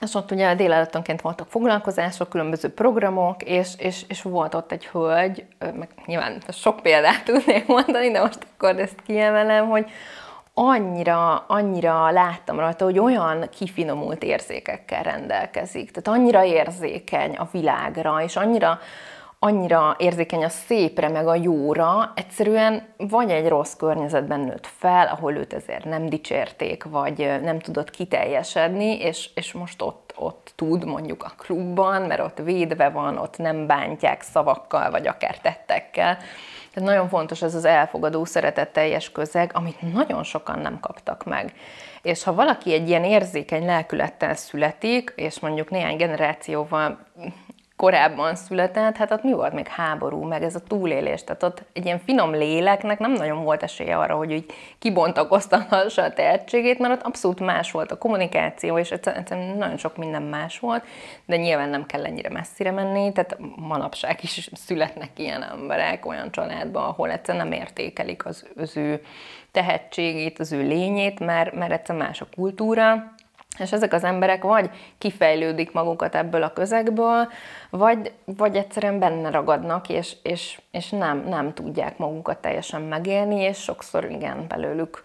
és 0.00 0.14
ott 0.14 0.30
ugye 0.30 0.54
délelőttonként 0.54 1.20
voltak 1.20 1.48
foglalkozások, 1.48 2.28
különböző 2.28 2.68
programok, 2.68 3.42
és, 3.42 3.68
és, 3.78 4.04
és 4.08 4.22
volt 4.22 4.54
ott 4.54 4.72
egy 4.72 4.86
hölgy, 4.86 5.44
meg 5.58 5.88
nyilván 6.06 6.42
sok 6.48 6.80
példát 6.80 7.24
tudnék 7.24 7.66
mondani, 7.66 8.10
de 8.10 8.20
most 8.20 8.46
akkor 8.52 8.78
ezt 8.78 9.02
kiemelem, 9.06 9.68
hogy 9.68 9.90
annyira, 10.54 11.44
annyira 11.46 12.10
láttam 12.10 12.58
rajta, 12.58 12.84
hogy 12.84 12.98
olyan 12.98 13.48
kifinomult 13.58 14.22
érzékekkel 14.22 15.02
rendelkezik. 15.02 15.90
Tehát 15.90 16.20
annyira 16.20 16.44
érzékeny 16.44 17.36
a 17.36 17.48
világra, 17.52 18.22
és 18.22 18.36
annyira, 18.36 18.80
annyira 19.38 19.96
érzékeny 19.98 20.44
a 20.44 20.48
szépre, 20.48 21.08
meg 21.08 21.26
a 21.26 21.34
jóra, 21.34 22.12
egyszerűen 22.14 22.82
vagy 22.96 23.30
egy 23.30 23.48
rossz 23.48 23.74
környezetben 23.74 24.40
nőtt 24.40 24.66
fel, 24.66 25.06
ahol 25.06 25.34
őt 25.34 25.52
ezért 25.52 25.84
nem 25.84 26.08
dicsérték, 26.08 26.84
vagy 26.84 27.40
nem 27.42 27.58
tudott 27.58 27.90
kiteljesedni, 27.90 28.98
és, 28.98 29.30
és 29.34 29.52
most 29.52 29.82
ott, 29.82 30.14
ott 30.16 30.52
tud 30.56 30.84
mondjuk 30.84 31.22
a 31.22 31.32
klubban, 31.36 32.02
mert 32.02 32.20
ott 32.20 32.38
védve 32.38 32.88
van, 32.88 33.18
ott 33.18 33.36
nem 33.36 33.66
bántják 33.66 34.22
szavakkal, 34.22 34.90
vagy 34.90 35.06
akár 35.06 35.38
tettekkel. 35.38 36.16
Tehát 36.74 36.88
nagyon 36.88 37.08
fontos 37.08 37.42
ez 37.42 37.54
az 37.54 37.64
elfogadó, 37.64 38.24
szeretetteljes 38.24 39.12
közeg, 39.12 39.50
amit 39.54 39.92
nagyon 39.92 40.22
sokan 40.22 40.58
nem 40.58 40.80
kaptak 40.80 41.24
meg. 41.24 41.52
És 42.02 42.24
ha 42.24 42.34
valaki 42.34 42.72
egy 42.72 42.88
ilyen 42.88 43.04
érzékeny 43.04 43.64
lelkülettel 43.64 44.34
születik, 44.34 45.12
és 45.16 45.40
mondjuk 45.40 45.70
néhány 45.70 45.96
generációval 45.96 46.98
korábban 47.78 48.34
született, 48.34 48.96
hát 48.96 49.10
ott 49.10 49.22
mi 49.22 49.32
volt 49.32 49.52
még 49.52 49.66
háború, 49.66 50.22
meg 50.22 50.42
ez 50.42 50.54
a 50.54 50.60
túlélés. 50.60 51.24
Tehát 51.24 51.42
ott 51.42 51.62
egy 51.72 51.84
ilyen 51.84 51.98
finom 51.98 52.32
léleknek 52.32 52.98
nem 52.98 53.12
nagyon 53.12 53.44
volt 53.44 53.62
esélye 53.62 53.96
arra, 53.96 54.16
hogy 54.16 54.30
így 54.30 54.52
kibontakoztathassa 54.78 56.02
a 56.02 56.12
tehetségét, 56.12 56.78
mert 56.78 56.94
ott 56.94 57.02
abszolút 57.02 57.40
más 57.40 57.70
volt 57.70 57.92
a 57.92 57.98
kommunikáció, 57.98 58.78
és 58.78 58.90
egyszerűen 58.90 59.56
nagyon 59.56 59.76
sok 59.76 59.96
minden 59.96 60.22
más 60.22 60.58
volt, 60.58 60.84
de 61.26 61.36
nyilván 61.36 61.68
nem 61.68 61.86
kell 61.86 62.04
ennyire 62.04 62.30
messzire 62.30 62.70
menni, 62.70 63.12
tehát 63.12 63.36
manapság 63.56 64.18
is 64.22 64.50
születnek 64.52 65.10
ilyen 65.16 65.42
emberek 65.42 66.06
olyan 66.06 66.30
családban, 66.30 66.84
ahol 66.84 67.10
egyszerűen 67.10 67.48
nem 67.48 67.60
értékelik 67.60 68.26
az, 68.26 68.46
az 68.56 68.76
ő 68.76 69.02
tehetségét, 69.50 70.38
az 70.38 70.52
ő 70.52 70.62
lényét, 70.62 71.20
mert, 71.20 71.52
mert 71.54 71.72
egyszerűen 71.72 72.04
más 72.04 72.20
a 72.20 72.26
kultúra, 72.36 73.14
És 73.58 73.72
ezek 73.72 73.92
az 73.92 74.04
emberek 74.04 74.42
vagy 74.42 74.70
kifejlődik 74.98 75.72
magukat 75.72 76.14
ebből 76.14 76.42
a 76.42 76.52
közegből, 76.52 77.28
vagy, 77.70 78.12
vagy 78.24 78.56
egyszerűen 78.56 78.98
benne 78.98 79.30
ragadnak, 79.30 79.88
és, 79.88 80.16
és, 80.22 80.60
és 80.70 80.88
nem, 80.88 81.24
nem 81.28 81.54
tudják 81.54 81.98
magukat 81.98 82.38
teljesen 82.38 82.82
megélni, 82.82 83.40
és 83.40 83.58
sokszor 83.58 84.04
igen, 84.10 84.44
belőlük 84.48 85.02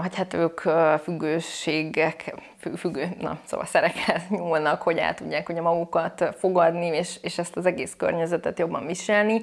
hogy 0.00 0.16
hát 0.16 0.34
ők 0.34 0.60
függőségek, 1.02 2.34
függő, 2.76 3.08
na, 3.20 3.38
szóval 3.44 3.66
szerekhez 3.66 4.22
nyúlnak, 4.36 4.82
hogy 4.82 4.96
el 4.96 5.14
tudják 5.14 5.48
ugye 5.48 5.60
magukat 5.60 6.34
fogadni, 6.38 6.86
és, 6.86 7.18
és 7.22 7.38
ezt 7.38 7.56
az 7.56 7.66
egész 7.66 7.94
környezetet 7.96 8.58
jobban 8.58 8.86
viselni. 8.86 9.40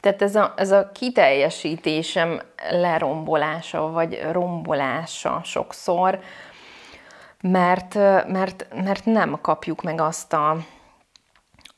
Tehát 0.00 0.22
ez 0.22 0.36
a, 0.36 0.52
ez 0.56 0.70
a 0.70 0.90
kiteljesítésem 0.92 2.40
lerombolása, 2.70 3.90
vagy 3.90 4.22
rombolása 4.30 5.40
sokszor, 5.44 6.18
mert, 7.50 7.94
mert, 8.28 8.66
mert 8.74 9.04
nem 9.04 9.38
kapjuk 9.40 9.82
meg 9.82 10.00
azt 10.00 10.32
a, 10.32 10.56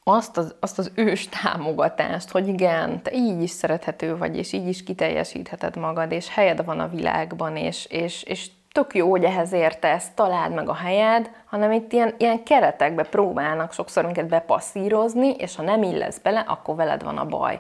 azt 0.05 0.37
az, 0.37 0.55
azt 0.61 0.79
az 0.79 0.91
ős 0.95 1.29
támogatást, 1.29 2.31
hogy 2.31 2.49
igen, 2.49 3.03
te 3.03 3.13
így 3.13 3.43
is 3.43 3.51
szerethető 3.51 4.17
vagy, 4.17 4.37
és 4.37 4.53
így 4.53 4.69
is 4.69 4.83
kiteljesítheted 4.83 5.77
magad, 5.77 6.13
és 6.13 6.35
helyed 6.35 6.65
van 6.65 6.81
a 6.81 6.89
világban, 6.89 7.57
és, 7.57 7.87
és, 7.87 8.23
és 8.23 8.51
tök 8.73 8.95
jó, 8.95 9.11
hogy 9.11 9.25
ehhez 9.25 9.53
értesz, 9.53 10.11
találd 10.15 10.55
meg 10.55 10.69
a 10.69 10.75
helyed, 10.75 11.31
hanem 11.45 11.73
itt 11.73 11.93
ilyen, 11.93 12.15
ilyen 12.19 12.43
keretekbe 12.43 13.03
próbálnak 13.03 13.73
sokszor 13.73 14.05
minket 14.05 14.29
bepasszírozni, 14.29 15.31
és 15.31 15.57
ha 15.57 15.63
nem 15.63 15.83
illesz 15.83 16.19
bele, 16.19 16.41
akkor 16.41 16.77
veled 16.77 17.03
van 17.03 17.19
a 17.19 17.27
baj. 17.27 17.59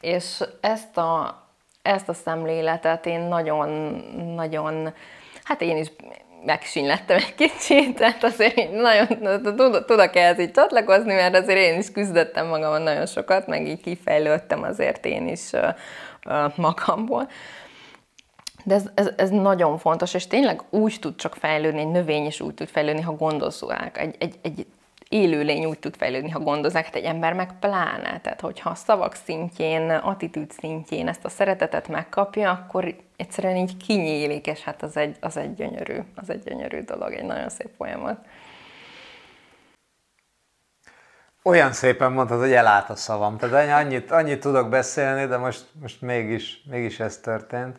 És 0.00 0.44
ezt 0.60 0.96
a, 0.96 1.42
ezt 1.82 2.08
a 2.08 2.14
szemléletet 2.14 3.06
én 3.06 3.20
nagyon, 3.20 3.68
nagyon, 4.34 4.92
hát 5.42 5.60
én 5.60 5.76
is 5.76 5.92
megsínlettem 6.46 7.16
egy 7.16 7.34
kicsit, 7.34 7.96
tehát 7.96 8.24
azért 8.24 8.70
nagyon 8.72 9.06
tudok 9.86 10.16
ehhez 10.16 10.38
így 10.38 10.50
csatlakozni, 10.50 11.14
mert 11.14 11.36
azért 11.36 11.58
én 11.58 11.78
is 11.78 11.90
küzdöttem 11.90 12.46
magamon 12.46 12.82
nagyon 12.82 13.06
sokat, 13.06 13.46
meg 13.46 13.66
így 13.66 13.80
kifejlődtem 13.80 14.62
azért 14.62 15.04
én 15.04 15.28
is 15.28 15.50
magamból. 16.56 17.28
De 18.64 18.74
ez, 18.74 18.84
ez, 18.94 19.10
ez 19.16 19.30
nagyon 19.30 19.78
fontos, 19.78 20.14
és 20.14 20.26
tényleg 20.26 20.62
úgy 20.70 20.96
tud 21.00 21.16
csak 21.16 21.34
fejlődni, 21.34 21.80
egy 21.80 21.90
növény 21.90 22.26
is 22.26 22.40
úgy 22.40 22.54
tud 22.54 22.68
fejlődni, 22.68 23.00
ha 23.00 23.12
gondozzák. 23.12 23.98
Egy, 23.98 24.14
egy, 24.18 24.34
egy 24.42 24.66
élőlény 25.08 25.64
úgy 25.64 25.78
tud 25.78 25.96
fejlődni, 25.96 26.30
ha 26.30 26.38
gondozzák, 26.38 26.94
egy 26.94 27.04
ember 27.04 27.32
meg 27.32 27.58
pláne. 27.60 28.20
Tehát, 28.20 28.40
hogyha 28.40 28.70
a 28.70 28.74
szavak 28.74 29.14
szintjén, 29.14 29.90
attitűd 29.90 30.50
szintjén 30.50 31.08
ezt 31.08 31.24
a 31.24 31.28
szeretetet 31.28 31.88
megkapja, 31.88 32.50
akkor 32.50 32.94
egyszerűen 33.16 33.56
így 33.56 33.76
kinyílik, 33.76 34.46
és 34.46 34.62
hát 34.62 34.82
az 34.82 34.96
egy, 34.96 35.16
az 35.20 35.36
egy 35.36 35.54
gyönyörű, 35.54 35.98
az 36.14 36.30
egy 36.30 36.42
gyönyörű 36.42 36.80
dolog, 36.80 37.12
egy 37.12 37.24
nagyon 37.24 37.48
szép 37.48 37.70
folyamat. 37.76 38.18
Olyan 41.42 41.72
szépen 41.72 42.12
mondtad, 42.12 42.40
hogy 42.40 42.52
elállt 42.52 42.90
a 42.90 42.96
szavam. 42.96 43.38
Tehát 43.38 43.84
annyit, 43.84 44.10
annyit 44.10 44.40
tudok 44.40 44.68
beszélni, 44.68 45.26
de 45.26 45.36
most, 45.36 45.66
most 45.80 46.00
mégis, 46.00 46.62
mégis 46.70 47.00
ez 47.00 47.18
történt. 47.18 47.76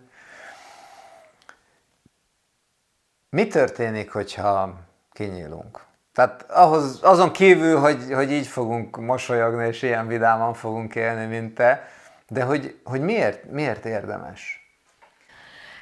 Mi 3.29 3.47
történik, 3.47 4.11
hogyha 4.11 4.73
kinyílunk? 5.11 5.85
Tehát 6.13 6.51
ahhoz, 6.51 6.99
azon 7.03 7.31
kívül, 7.31 7.79
hogy, 7.79 8.13
hogy 8.13 8.31
így 8.31 8.47
fogunk 8.47 8.97
mosolyogni, 8.97 9.67
és 9.67 9.81
ilyen 9.81 10.07
vidáman 10.07 10.53
fogunk 10.53 10.95
élni, 10.95 11.25
mint 11.25 11.55
te, 11.55 11.87
de 12.27 12.43
hogy, 12.43 12.79
hogy 12.83 13.01
miért, 13.01 13.51
miért 13.51 13.85
érdemes? 13.85 14.66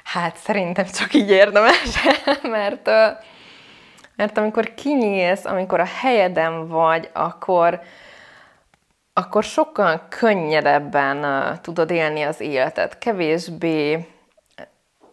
Hát 0.06 0.36
szerintem 0.36 0.84
csak 0.84 1.14
így 1.14 1.30
érdemes, 1.30 2.04
mert, 2.42 2.86
mert 4.16 4.38
amikor 4.38 4.74
kinyílsz, 4.74 5.44
amikor 5.44 5.80
a 5.80 5.88
helyeden 6.00 6.68
vagy, 6.68 7.10
akkor, 7.12 7.80
akkor 9.12 9.44
sokkal 9.44 10.06
könnyedebben 10.08 11.26
tudod 11.62 11.90
élni 11.90 12.22
az 12.22 12.40
életet, 12.40 12.98
kevésbé, 12.98 14.08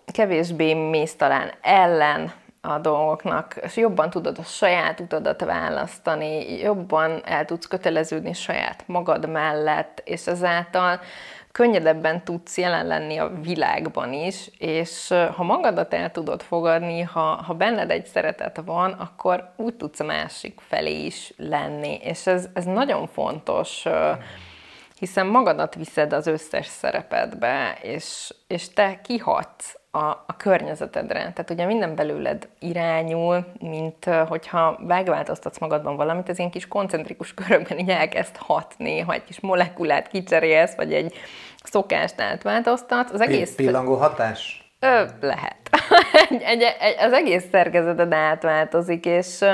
kevésbé 0.06 0.74
mész 0.74 1.16
talán 1.16 1.52
ellen 1.62 2.32
a 2.62 2.78
dolgoknak, 2.78 3.56
és 3.62 3.78
jobban 3.78 4.10
tudod 4.10 4.38
a 4.38 4.44
saját 4.44 5.00
utadat 5.00 5.44
választani, 5.44 6.60
jobban 6.60 7.22
el 7.26 7.46
tudsz 7.46 7.66
köteleződni 7.66 8.34
saját 8.34 8.84
magad 8.88 9.30
mellett, 9.30 10.02
és 10.06 10.28
ezáltal 10.28 11.00
könnyedebben 11.54 12.24
tudsz 12.24 12.58
jelen 12.58 12.88
lenni 12.88 13.18
a 13.18 13.32
világban 13.42 14.14
is, 14.14 14.50
és 14.58 15.14
ha 15.36 15.44
magadat 15.44 15.94
el 15.94 16.12
tudod 16.12 16.42
fogadni, 16.42 17.02
ha, 17.02 17.20
ha 17.20 17.54
benned 17.54 17.92
egy 17.92 18.06
szeretet 18.06 18.62
van, 18.66 18.92
akkor 18.92 19.54
úgy 19.56 19.76
tudsz 19.76 20.00
a 20.00 20.04
másik 20.04 20.60
felé 20.68 21.06
is 21.06 21.34
lenni, 21.38 21.98
és 22.02 22.28
ez, 22.28 22.50
ez 22.54 22.66
nagyon 22.66 23.08
fontos, 23.08 23.86
hiszen 25.00 25.28
magadat 25.28 25.76
viszed 25.76 26.14
az 26.14 26.28
összes 26.28 26.66
szerepedbe, 26.66 27.78
és, 27.82 28.34
és 28.48 28.74
te 28.74 29.00
kihatsz 29.04 29.76
a, 29.92 30.06
a 30.06 30.36
környezetedre. 30.38 31.20
Tehát 31.20 31.50
ugye 31.50 31.66
minden 31.66 31.96
belőled 31.96 32.48
irányul, 32.60 33.46
mint 33.60 34.06
hogyha 34.28 34.80
megváltoztatsz 34.88 35.60
magadban 35.60 35.96
valamit, 35.96 36.30
ez 36.30 36.40
ilyen 36.40 36.52
kis 36.52 36.68
koncentrikus 36.68 37.34
körökben 37.34 37.80
így 37.80 37.90
elkezd 37.90 38.36
hatni, 38.38 39.00
ha 39.00 39.14
egy 39.14 39.24
kis 39.24 39.40
molekulát 39.40 40.08
kicserélsz, 40.08 40.76
vagy 40.76 40.94
egy 40.94 41.14
szokást 41.64 42.22
átváltoztatsz. 42.22 43.12
Az 43.12 43.22
egész... 43.22 43.56
Pillangó 43.56 43.96
hatás? 43.96 44.72
Ö, 44.80 45.04
lehet. 45.22 45.70
egy, 46.30 46.42
egy, 46.42 46.62
egy, 46.80 46.96
az 47.00 47.14
egész 47.14 47.46
szerkezeted 47.52 48.14
átváltozik, 48.14 49.06
és 49.06 49.46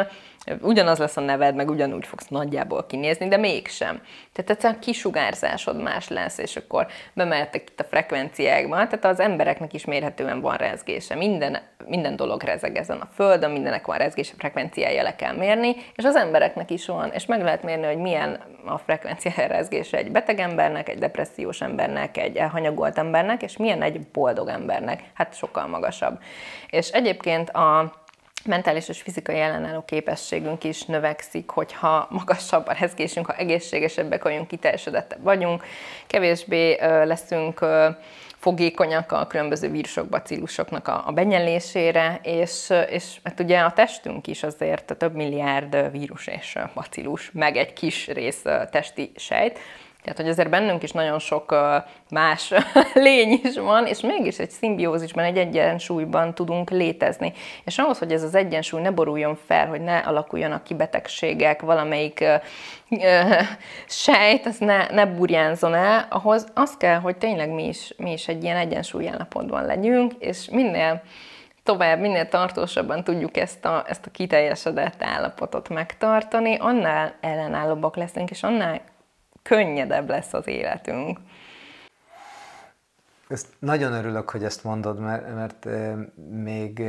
ugyanaz 0.62 0.98
lesz 0.98 1.18
a 1.18 1.22
neved, 1.22 1.56
meg 1.56 1.70
ugyanúgy 1.70 2.06
fogsz 2.06 2.28
nagyjából 2.28 2.86
kinézni, 2.86 3.28
de 3.28 3.38
mégsem. 3.38 4.02
Tehát 4.34 4.50
egyszerűen 4.50 4.80
kisugárzásod 4.80 5.82
más 5.82 6.08
lesz, 6.08 6.38
és 6.38 6.56
akkor 6.56 6.88
bemehettek 7.14 7.62
itt 7.70 7.80
a 7.80 7.84
frekvenciákba, 7.84 8.76
tehát 8.76 9.06
az 9.06 9.20
embereknek 9.20 9.74
is 9.74 9.86
mérhetően 9.86 10.42
van 10.42 10.56
rezgése. 10.56 11.16
Minden, 11.16 11.58
minden 11.86 12.16
dolog 12.16 12.44
rezeg 12.44 12.78
ezen 12.78 12.98
a 12.98 13.10
földön, 13.14 13.52
mindenek 13.52 13.86
van 13.86 13.98
rezgése, 13.98 14.34
frekvenciája 14.38 15.04
le 15.04 15.16
kell 15.16 15.36
mérni, 15.36 15.76
és 15.96 16.04
az 16.04 16.16
embereknek 16.16 16.72
is 16.72 16.86
van, 16.86 17.12
és 17.14 17.26
meg 17.26 17.42
lehet 17.42 17.64
mérni, 17.64 17.86
hogy 17.86 17.98
milyen 17.98 18.40
a 18.66 18.78
frekvenciája 18.78 19.48
rezgése 19.58 19.98
egy 19.98 20.12
beteg 20.12 20.40
embernek, 20.40 20.90
egy 20.90 21.00
depressziós 21.00 21.62
embernek, 21.62 22.18
egy 22.18 22.36
elhanyagolt 22.36 22.98
embernek, 22.98 23.42
és 23.42 23.58
milyen 23.58 23.82
egy 23.82 24.00
boldog 24.02 24.48
embernek. 24.48 25.04
Hát 25.14 25.36
sokkal 25.36 25.68
magasabb. 25.68 26.20
És 26.70 26.90
egyébként 26.90 27.50
a 27.50 27.92
mentális 28.46 28.90
és 28.90 29.02
fizikai 29.02 29.40
ellenálló 29.40 29.84
képességünk 29.86 30.64
is 30.64 30.86
növekszik, 30.86 31.50
hogyha 31.50 32.08
magasabb 32.10 32.68
a 32.68 32.74
rezgésünk, 32.80 33.26
ha 33.26 33.34
egészségesebbek 33.34 34.24
vagyunk, 34.24 34.48
kiteljesedettebb 34.48 35.24
vagyunk, 35.24 35.64
kevésbé 36.08 36.78
leszünk 37.04 37.66
fogékonyak 38.40 39.12
a 39.12 39.28
különböző 39.28 39.70
vírusok, 39.70 40.10
bacillusoknak 40.10 40.88
a, 40.88 41.04
a 41.06 41.12
benyelésére, 41.12 42.20
és, 42.24 42.74
és 42.90 43.20
hát 43.24 43.40
ugye 43.40 43.60
a 43.60 43.74
testünk 43.74 44.28
is 44.28 44.44
azért 44.44 44.98
több 44.98 45.16
milliárd 45.16 45.92
vírus 45.92 46.28
és 46.28 46.58
bacillus, 46.74 47.32
meg 47.34 47.56
egy 47.56 47.74
kis 47.74 48.08
rész 48.08 48.42
testi 48.72 49.12
sejt, 49.16 49.60
tehát, 50.04 50.18
hogy 50.18 50.30
azért 50.30 50.50
bennünk 50.50 50.84
is 50.84 50.92
nagyon 50.92 51.20
sok 51.20 51.56
más 52.10 52.54
lény 52.94 53.42
is 53.44 53.58
van, 53.58 53.86
és 53.86 54.00
mégis 54.00 54.40
egy 54.40 54.50
szimbiózisban, 54.50 55.24
egy 55.24 55.38
egyensúlyban 55.38 56.34
tudunk 56.34 56.70
létezni. 56.70 57.34
És 57.64 57.78
ahhoz, 57.78 58.00
hogy 58.00 58.12
ez 58.12 58.24
az 58.24 58.36
egyensúly 58.36 58.82
ne 58.82 58.92
boruljon 58.92 59.38
fel, 59.46 59.68
hogy 59.68 59.82
ne 59.82 59.98
alakuljanak 59.98 60.64
ki 60.64 60.74
betegségek, 60.74 61.62
valamelyik 61.62 62.24
sejt, 63.88 64.46
az 64.46 64.58
ne, 64.58 64.88
ne 64.88 65.06
burjánzon 65.06 65.74
el, 65.74 66.08
ahhoz 66.10 66.48
az 66.54 66.78
kell, 66.78 67.00
hogy 67.00 67.18
tényleg 67.18 67.50
mi 67.50 67.68
is, 67.68 67.94
mi 67.98 68.12
is 68.12 68.28
egy 68.28 68.44
ilyen 68.44 68.58
egyensúly 68.58 69.08
állapotban 69.08 69.66
legyünk, 69.66 70.14
és 70.20 70.50
minél 70.52 71.02
tovább, 71.64 72.00
minél 72.00 72.28
tartósabban 72.28 73.04
tudjuk 73.04 73.38
ezt 73.38 73.66
a, 73.66 73.84
ezt 73.88 74.06
a 74.06 74.12
kiteljesedett 74.12 75.04
állapotot 75.04 75.70
megtartani, 75.70 76.58
annál 76.60 77.14
ellenállóbbak 77.22 77.96
leszünk, 77.96 78.30
és 78.30 78.44
annál 78.44 78.82
könnyedebb 79.42 80.10
lesz 80.10 80.34
az 80.34 80.48
életünk. 80.48 81.20
Ezt 83.28 83.48
nagyon 83.60 83.94
örülök, 83.94 84.30
hogy 84.30 84.44
ezt 84.44 84.64
mondod, 84.64 85.00
mert, 85.00 85.34
mert 85.36 85.68
még 86.30 86.84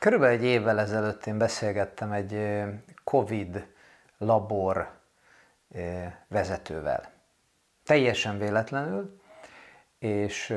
körülbelül 0.00 0.34
egy 0.34 0.44
évvel 0.44 0.80
ezelőtt 0.80 1.26
én 1.26 1.38
beszélgettem 1.38 2.12
egy 2.12 2.62
COVID 3.04 3.66
labor 4.18 4.90
vezetővel. 6.28 7.10
Teljesen 7.84 8.38
véletlenül, 8.38 9.20
és 9.98 10.56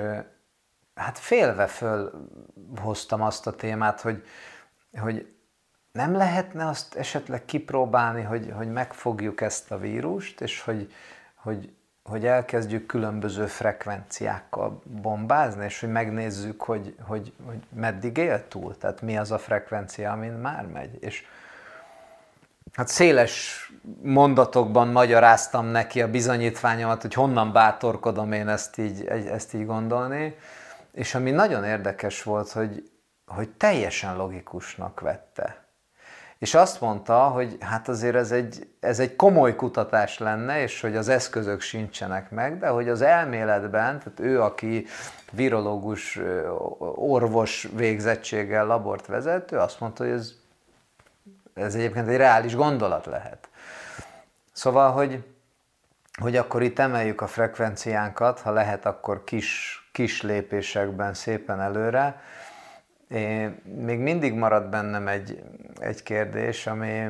hát 0.95 1.17
félve 1.19 1.67
fölhoztam 1.67 3.21
azt 3.21 3.47
a 3.47 3.55
témát, 3.55 4.01
hogy, 4.01 4.23
hogy 4.99 5.35
nem 5.91 6.15
lehetne 6.15 6.67
azt 6.67 6.95
esetleg 6.95 7.45
kipróbálni, 7.45 8.21
hogy, 8.21 8.51
hogy 8.55 8.71
megfogjuk 8.71 9.41
ezt 9.41 9.71
a 9.71 9.77
vírust, 9.77 10.41
és 10.41 10.61
hogy, 10.61 10.91
hogy, 11.47 11.73
hogy 12.03 12.25
elkezdjük 12.25 12.85
különböző 12.85 13.45
frekvenciákkal 13.45 14.81
bombázni, 15.01 15.65
és 15.65 15.79
hogy 15.79 15.91
megnézzük, 15.91 16.61
hogy, 16.61 16.95
hogy, 17.01 17.33
hogy 17.45 17.59
meddig 17.75 18.17
él 18.17 18.47
túl, 18.47 18.77
tehát 18.77 19.01
mi 19.01 19.17
az 19.17 19.31
a 19.31 19.37
frekvencia, 19.37 20.11
amin 20.11 20.31
már 20.31 20.65
megy. 20.65 20.97
És 20.99 21.25
hát 22.73 22.87
széles 22.87 23.65
mondatokban 24.01 24.87
magyaráztam 24.87 25.65
neki 25.65 26.01
a 26.01 26.09
bizonyítványomat, 26.09 27.01
hogy 27.01 27.13
honnan 27.13 27.51
bátorkodom 27.51 28.31
én 28.31 28.47
ezt 28.47 28.77
így, 28.77 29.05
ezt 29.05 29.53
így 29.53 29.65
gondolni, 29.65 30.35
és 30.91 31.15
ami 31.15 31.31
nagyon 31.31 31.63
érdekes 31.63 32.23
volt, 32.23 32.51
hogy, 32.51 32.91
hogy 33.25 33.49
teljesen 33.49 34.17
logikusnak 34.17 34.99
vette. 34.99 35.66
És 36.39 36.53
azt 36.53 36.81
mondta, 36.81 37.19
hogy 37.19 37.57
hát 37.59 37.87
azért 37.87 38.15
ez 38.15 38.31
egy, 38.31 38.67
ez 38.79 38.99
egy 38.99 39.15
komoly 39.15 39.55
kutatás 39.55 40.17
lenne, 40.17 40.61
és 40.61 40.81
hogy 40.81 40.95
az 40.95 41.07
eszközök 41.07 41.61
sincsenek 41.61 42.31
meg, 42.31 42.59
de 42.59 42.67
hogy 42.67 42.89
az 42.89 43.01
elméletben, 43.01 43.99
tehát 43.99 44.19
ő, 44.19 44.41
aki 44.41 44.85
virológus, 45.31 46.19
orvos 46.95 47.67
végzettséggel 47.75 48.65
labort 48.65 49.05
vezet, 49.05 49.51
azt 49.51 49.79
mondta, 49.79 50.03
hogy 50.03 50.13
ez, 50.13 50.33
ez 51.53 51.75
egyébként 51.75 52.07
egy 52.07 52.17
reális 52.17 52.55
gondolat 52.55 53.05
lehet. 53.05 53.49
Szóval, 54.51 54.91
hogy, 54.91 55.23
hogy 56.21 56.35
akkor 56.35 56.61
itt 56.61 56.79
emeljük 56.79 57.21
a 57.21 57.27
frekvenciánkat, 57.27 58.39
ha 58.39 58.51
lehet, 58.51 58.85
akkor 58.85 59.23
kis, 59.23 59.81
kis 59.91 60.21
lépésekben 60.21 61.13
szépen 61.13 61.61
előre, 61.61 62.21
én, 63.09 63.61
még 63.63 63.99
mindig 63.99 64.33
marad 64.33 64.69
bennem 64.69 65.07
egy, 65.07 65.43
egy 65.79 66.03
kérdés, 66.03 66.67
ami, 66.67 67.07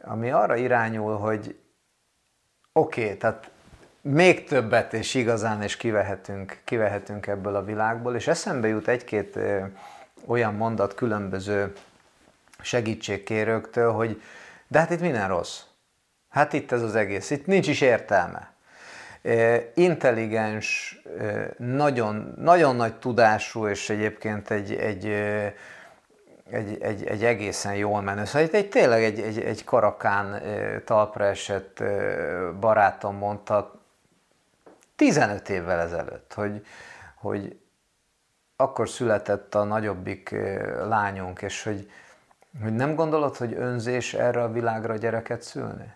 ami 0.00 0.30
arra 0.30 0.56
irányul, 0.56 1.16
hogy 1.16 1.58
oké, 2.72 3.02
okay, 3.02 3.16
tehát 3.16 3.50
még 4.00 4.44
többet 4.44 4.92
és 4.92 5.14
igazán 5.14 5.62
is 5.62 5.76
kivehetünk, 5.76 6.60
kivehetünk 6.64 7.26
ebből 7.26 7.56
a 7.56 7.64
világból, 7.64 8.14
és 8.14 8.26
eszembe 8.26 8.68
jut 8.68 8.88
egy-két 8.88 9.38
olyan 10.26 10.54
mondat 10.54 10.94
különböző 10.94 11.72
segítségkérőktől, 12.60 13.92
hogy 13.92 14.22
de 14.68 14.78
hát 14.78 14.90
itt 14.90 15.00
minden 15.00 15.28
rossz. 15.28 15.60
Hát 16.28 16.52
itt 16.52 16.72
ez 16.72 16.82
az 16.82 16.94
egész, 16.94 17.30
itt 17.30 17.46
nincs 17.46 17.68
is 17.68 17.80
értelme 17.80 18.53
intelligens, 19.74 20.98
nagyon, 21.56 22.34
nagyon 22.36 22.76
nagy 22.76 22.94
tudású, 22.94 23.66
és 23.68 23.90
egyébként 23.90 24.50
egy, 24.50 24.74
egy, 24.74 25.06
egy, 26.50 26.78
egy, 26.80 27.04
egy 27.04 27.24
egészen 27.24 27.74
jól 27.74 28.00
menő. 28.00 28.24
Szóval 28.24 28.48
egy, 28.52 28.68
tényleg 28.68 29.02
egy, 29.02 29.20
egy, 29.20 29.40
egy 29.40 29.64
karakán 29.64 30.42
talpra 30.84 31.24
esett 31.24 31.82
barátom 32.60 33.16
mondta 33.16 33.80
15 34.96 35.48
évvel 35.48 35.80
ezelőtt, 35.80 36.32
hogy, 36.34 36.66
hogy 37.14 37.58
akkor 38.56 38.88
született 38.88 39.54
a 39.54 39.64
nagyobbik 39.64 40.34
lányunk, 40.88 41.42
és 41.42 41.62
hogy, 41.62 41.90
hogy 42.62 42.74
nem 42.74 42.94
gondolod, 42.94 43.36
hogy 43.36 43.54
önzés 43.54 44.14
erre 44.14 44.42
a 44.42 44.52
világra 44.52 44.96
gyereket 44.96 45.42
szülni? 45.42 45.92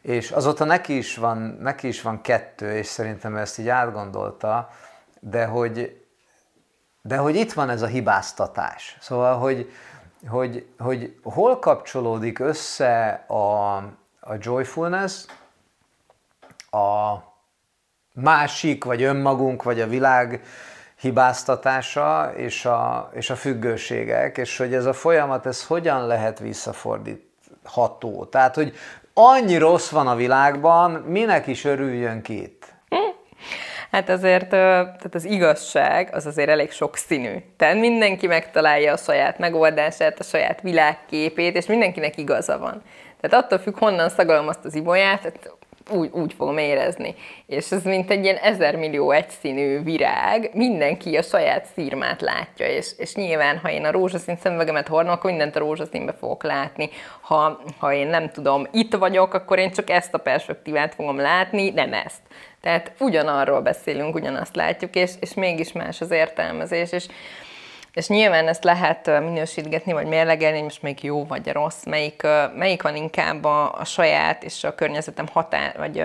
És 0.00 0.30
azóta 0.30 0.64
neki 0.64 0.96
is, 0.96 1.16
van, 1.16 1.38
neki 1.60 1.88
is 1.88 2.02
van 2.02 2.20
kettő, 2.20 2.76
és 2.76 2.86
szerintem 2.86 3.36
ezt 3.36 3.58
így 3.58 3.68
átgondolta, 3.68 4.70
de 5.20 5.44
hogy, 5.44 6.02
de 7.02 7.16
hogy 7.16 7.34
itt 7.34 7.52
van 7.52 7.70
ez 7.70 7.82
a 7.82 7.86
hibáztatás. 7.86 8.96
Szóval, 9.00 9.38
hogy, 9.38 9.72
hogy, 10.28 10.66
hogy 10.78 11.18
hol 11.22 11.58
kapcsolódik 11.58 12.38
össze 12.38 13.24
a, 13.26 13.76
a 14.20 14.34
joyfulness, 14.38 15.24
a 16.70 17.16
másik, 18.14 18.84
vagy 18.84 19.02
önmagunk, 19.02 19.62
vagy 19.62 19.80
a 19.80 19.86
világ 19.86 20.42
hibáztatása 21.02 22.32
és 22.36 22.64
a, 22.64 23.10
és 23.12 23.30
a 23.30 23.36
függőségek, 23.36 24.38
és 24.38 24.56
hogy 24.56 24.74
ez 24.74 24.84
a 24.84 24.92
folyamat, 24.92 25.46
ez 25.46 25.66
hogyan 25.66 26.06
lehet 26.06 26.38
visszafordítható. 26.38 28.24
Tehát, 28.24 28.54
hogy 28.54 28.74
annyi 29.14 29.56
rossz 29.56 29.90
van 29.90 30.06
a 30.06 30.14
világban, 30.14 30.90
minek 30.90 31.46
is 31.46 31.64
örüljön 31.64 32.22
ki 32.22 32.42
itt? 32.42 32.72
Hát 33.92 34.08
azért 34.08 34.48
tehát 34.48 35.14
az 35.14 35.24
igazság 35.24 36.08
az 36.12 36.26
azért 36.26 36.48
elég 36.48 36.70
sokszínű. 36.70 37.36
Tehát 37.56 37.76
mindenki 37.76 38.26
megtalálja 38.26 38.92
a 38.92 38.96
saját 38.96 39.38
megoldását, 39.38 40.18
a 40.18 40.22
saját 40.22 40.60
világképét, 40.60 41.56
és 41.56 41.66
mindenkinek 41.66 42.18
igaza 42.18 42.58
van. 42.58 42.82
Tehát 43.20 43.44
attól 43.44 43.58
függ, 43.58 43.78
honnan 43.78 44.08
szagalom 44.08 44.48
azt 44.48 44.64
az 44.64 44.74
ibolyát, 44.74 45.20
tehát 45.20 45.56
úgy, 45.90 46.10
úgy 46.12 46.32
fogom 46.32 46.58
érezni. 46.58 47.14
És 47.46 47.70
ez 47.70 47.82
mint 47.82 48.10
egy 48.10 48.24
ilyen 48.24 48.36
ezermillió 48.36 49.10
egyszínű 49.10 49.82
virág, 49.82 50.50
mindenki 50.52 51.16
a 51.16 51.22
saját 51.22 51.66
szírmát 51.74 52.20
látja, 52.20 52.66
és, 52.66 52.90
és 52.96 53.14
nyilván, 53.14 53.58
ha 53.58 53.70
én 53.70 53.84
a 53.84 53.90
rózsaszín 53.90 54.36
szemüvegemet 54.36 54.88
hordom, 54.88 55.12
akkor 55.12 55.30
mindent 55.30 55.56
a 55.56 55.58
rózsaszínbe 55.58 56.12
fogok 56.12 56.42
látni. 56.42 56.90
Ha, 57.20 57.60
ha 57.78 57.92
én 57.92 58.06
nem 58.06 58.30
tudom, 58.30 58.66
itt 58.72 58.94
vagyok, 58.94 59.34
akkor 59.34 59.58
én 59.58 59.72
csak 59.72 59.90
ezt 59.90 60.14
a 60.14 60.18
perspektívát 60.18 60.94
fogom 60.94 61.16
látni, 61.16 61.70
nem 61.70 61.92
ezt. 61.92 62.20
Tehát 62.60 62.92
ugyanarról 62.98 63.60
beszélünk, 63.60 64.14
ugyanazt 64.14 64.56
látjuk, 64.56 64.94
és, 64.94 65.10
és 65.20 65.34
mégis 65.34 65.72
más 65.72 66.00
az 66.00 66.10
értelmezés, 66.10 66.92
és 66.92 67.06
és 67.92 68.08
nyilván 68.08 68.48
ezt 68.48 68.64
lehet 68.64 69.06
minősítgetni, 69.06 69.92
vagy 69.92 70.06
mérlegelni, 70.06 70.54
hogy 70.54 70.64
most 70.64 70.82
még 70.82 71.04
jó 71.04 71.26
vagy 71.26 71.48
rossz, 71.48 71.84
melyik, 71.84 72.22
melyik 72.56 72.82
van 72.82 72.96
inkább 72.96 73.44
a, 73.44 73.74
a 73.74 73.84
saját 73.84 74.44
és 74.44 74.64
a 74.64 74.74
környezetem 74.74 75.26
határ, 75.32 75.74
vagy 75.78 76.04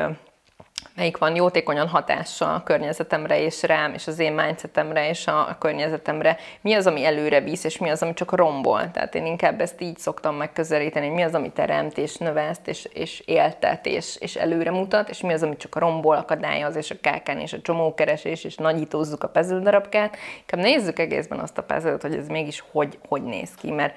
melyik 0.95 1.17
van 1.17 1.35
jótékonyan 1.35 1.87
hatással 1.87 2.55
a 2.55 2.63
környezetemre 2.63 3.41
és 3.41 3.63
rám, 3.63 3.93
és 3.93 4.07
az 4.07 4.19
én 4.19 4.33
mindsetemre 4.33 5.09
és 5.09 5.27
a, 5.27 5.55
környezetemre, 5.59 6.37
mi 6.61 6.73
az, 6.73 6.87
ami 6.87 7.05
előre 7.05 7.41
visz, 7.41 7.63
és 7.63 7.77
mi 7.77 7.89
az, 7.89 8.01
ami 8.01 8.13
csak 8.13 8.31
rombol. 8.31 8.91
Tehát 8.91 9.15
én 9.15 9.25
inkább 9.25 9.61
ezt 9.61 9.81
így 9.81 9.97
szoktam 9.97 10.35
megközelíteni, 10.35 11.09
mi 11.09 11.21
az, 11.21 11.33
ami 11.33 11.51
teremt, 11.51 11.97
és 11.97 12.15
növeszt, 12.15 12.67
és, 12.67 12.87
és 12.93 13.19
éltet, 13.25 13.85
és, 13.85 14.15
és 14.19 14.35
előre 14.35 14.71
mutat, 14.71 15.09
és 15.09 15.21
mi 15.21 15.33
az, 15.33 15.43
ami 15.43 15.57
csak 15.57 15.75
rombol, 15.75 16.15
akadályoz, 16.15 16.75
és 16.75 16.91
a 16.91 16.95
kákán, 17.01 17.39
és 17.39 17.53
a 17.53 17.61
csomókeresés, 17.61 18.43
és 18.43 18.55
nagyítózzuk 18.55 19.23
a 19.23 19.41
darabkát. 19.41 20.17
Inkább 20.39 20.61
nézzük 20.61 20.99
egészben 20.99 21.39
azt 21.39 21.57
a 21.57 21.63
puzzle 21.63 21.97
hogy 22.01 22.13
ez 22.13 22.27
mégis 22.27 22.63
hogy, 22.71 22.97
hogy 23.07 23.23
néz 23.23 23.49
ki, 23.55 23.71
mert 23.71 23.95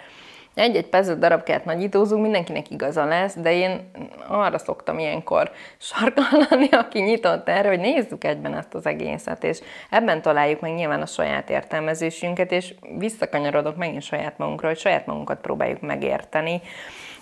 egy-egy 0.55 0.87
puzzle 0.87 1.15
darabkát 1.15 1.65
nagyítózunk, 1.65 2.23
mindenkinek 2.23 2.71
igaza 2.71 3.05
lesz, 3.05 3.35
de 3.35 3.53
én 3.53 3.91
arra 4.29 4.59
szoktam 4.59 4.99
ilyenkor 4.99 5.51
sarkallani, 5.79 6.69
aki 6.83 7.01
nyitott 7.01 7.49
erre, 7.49 7.69
hogy 7.69 7.81
nézzük 7.81 8.25
egyben 8.25 8.55
ezt 8.55 8.75
az 8.75 8.87
egészet, 8.87 9.45
és 9.45 9.61
ebben 9.91 10.23
találjuk 10.23 10.61
meg 10.61 10.75
nyilván 10.75 11.03
a 11.03 11.07
saját 11.07 11.51
értelmezésünket, 11.51 12.53
és 12.53 12.75
visszakanyarodok 12.99 13.77
megint 13.77 14.03
saját 14.03 14.39
magunkra, 14.39 14.69
hogy 14.69 14.79
saját 14.79 15.07
magunkat 15.07 15.41
próbáljuk 15.41 15.81
megérteni, 15.81 16.61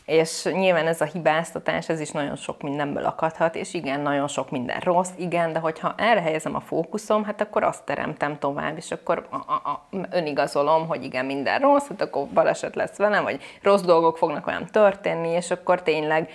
és 0.08 0.44
nyilván 0.44 0.86
ez 0.86 1.00
a 1.00 1.04
hibáztatás, 1.04 1.88
ez 1.88 2.00
is 2.00 2.10
nagyon 2.10 2.36
sok 2.36 2.62
mindenből 2.62 3.04
akadhat, 3.04 3.54
és 3.54 3.74
igen, 3.74 4.00
nagyon 4.00 4.28
sok 4.28 4.50
minden 4.50 4.80
rossz, 4.80 5.10
igen, 5.16 5.52
de 5.52 5.58
hogyha 5.58 5.94
erre 5.96 6.20
helyezem 6.20 6.54
a 6.54 6.60
fókuszom, 6.60 7.24
hát 7.24 7.40
akkor 7.40 7.62
azt 7.62 7.84
teremtem 7.84 8.38
tovább, 8.38 8.76
és 8.76 8.90
akkor 8.90 9.26
a, 9.30 9.36
a, 9.36 9.70
a, 9.70 9.86
önigazolom, 10.10 10.86
hogy 10.86 11.04
igen, 11.04 11.24
minden 11.24 11.60
rossz, 11.60 11.88
hát 11.88 12.00
akkor 12.00 12.26
baleset 12.26 12.74
lesz 12.74 12.96
velem, 12.96 13.22
vagy 13.22 13.40
rossz 13.62 13.82
dolgok 13.82 14.18
fognak 14.18 14.44
velem 14.44 14.66
történni, 14.66 15.28
és 15.28 15.50
akkor 15.50 15.82
tényleg 15.82 16.30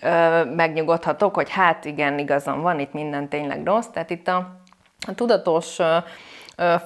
ö, 0.00 0.44
megnyugodhatok, 0.44 1.34
hogy 1.34 1.50
hát 1.50 1.84
igen, 1.84 2.18
igazam 2.18 2.60
van, 2.60 2.80
itt 2.80 2.92
minden 2.92 3.28
tényleg 3.28 3.64
rossz, 3.64 3.86
tehát 3.86 4.10
itt 4.10 4.28
a, 4.28 4.56
a 5.06 5.14
tudatos 5.14 5.78
ö, 5.78 5.96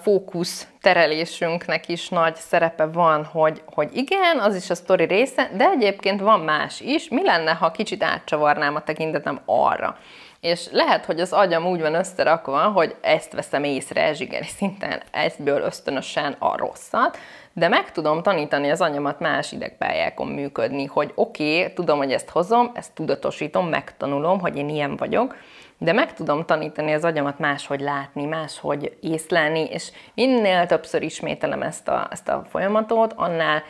fókusz 0.03 0.67
terelésünknek 0.81 1.89
is 1.89 2.09
nagy 2.09 2.37
szerepe 2.37 2.87
van, 2.87 3.25
hogy, 3.25 3.63
hogy 3.67 3.97
igen, 3.97 4.39
az 4.39 4.57
is 4.57 4.71
a 4.71 4.75
sztori 4.75 5.05
része, 5.05 5.51
de 5.57 5.71
egyébként 5.71 6.21
van 6.21 6.41
más 6.41 6.81
is. 6.81 7.09
Mi 7.09 7.23
lenne, 7.23 7.53
ha 7.53 7.71
kicsit 7.71 8.03
átcsavarnám 8.03 8.75
a 8.75 8.83
tekintetem 8.83 9.41
arra? 9.45 9.99
És 10.41 10.69
lehet, 10.71 11.05
hogy 11.05 11.21
az 11.21 11.33
agyam 11.33 11.67
úgy 11.67 11.81
van 11.81 11.95
összerakva, 11.95 12.59
hogy 12.59 12.97
ezt 13.01 13.33
veszem 13.33 13.65
észre 13.65 14.13
zsigeri 14.13 14.47
szinten, 14.47 15.03
ezből 15.11 15.63
ösztönösen 15.63 16.37
a 16.39 16.57
rosszat, 16.57 17.19
de 17.53 17.69
meg 17.69 17.93
tudom 17.93 18.23
tanítani 18.23 18.71
az 18.71 18.81
anyamat 18.81 19.21
más 19.21 19.53
idegpályákon 19.53 20.27
működni, 20.27 20.85
hogy 20.85 21.13
oké, 21.15 21.59
okay, 21.61 21.73
tudom, 21.73 21.99
hogy 21.99 22.13
ezt 22.13 22.29
hozom, 22.29 22.71
ezt 22.75 22.93
tudatosítom, 22.93 23.69
megtanulom, 23.69 24.41
hogy 24.41 24.57
én 24.57 24.69
ilyen 24.69 24.97
vagyok, 24.97 25.37
de 25.83 25.93
meg 25.93 26.15
tudom 26.15 26.45
tanítani 26.45 26.93
az 26.93 27.05
agyamat 27.05 27.39
máshogy 27.39 27.81
látni, 27.81 28.25
máshogy 28.25 28.97
észlelni, 29.01 29.65
és 29.65 29.91
minél 30.15 30.67
többször 30.67 31.03
ismételem 31.03 31.63
ezt 31.63 31.89
a, 31.89 32.09
ezt 32.11 32.29
a 32.29 32.45
folyamatot, 32.51 33.13
annál 33.13 33.63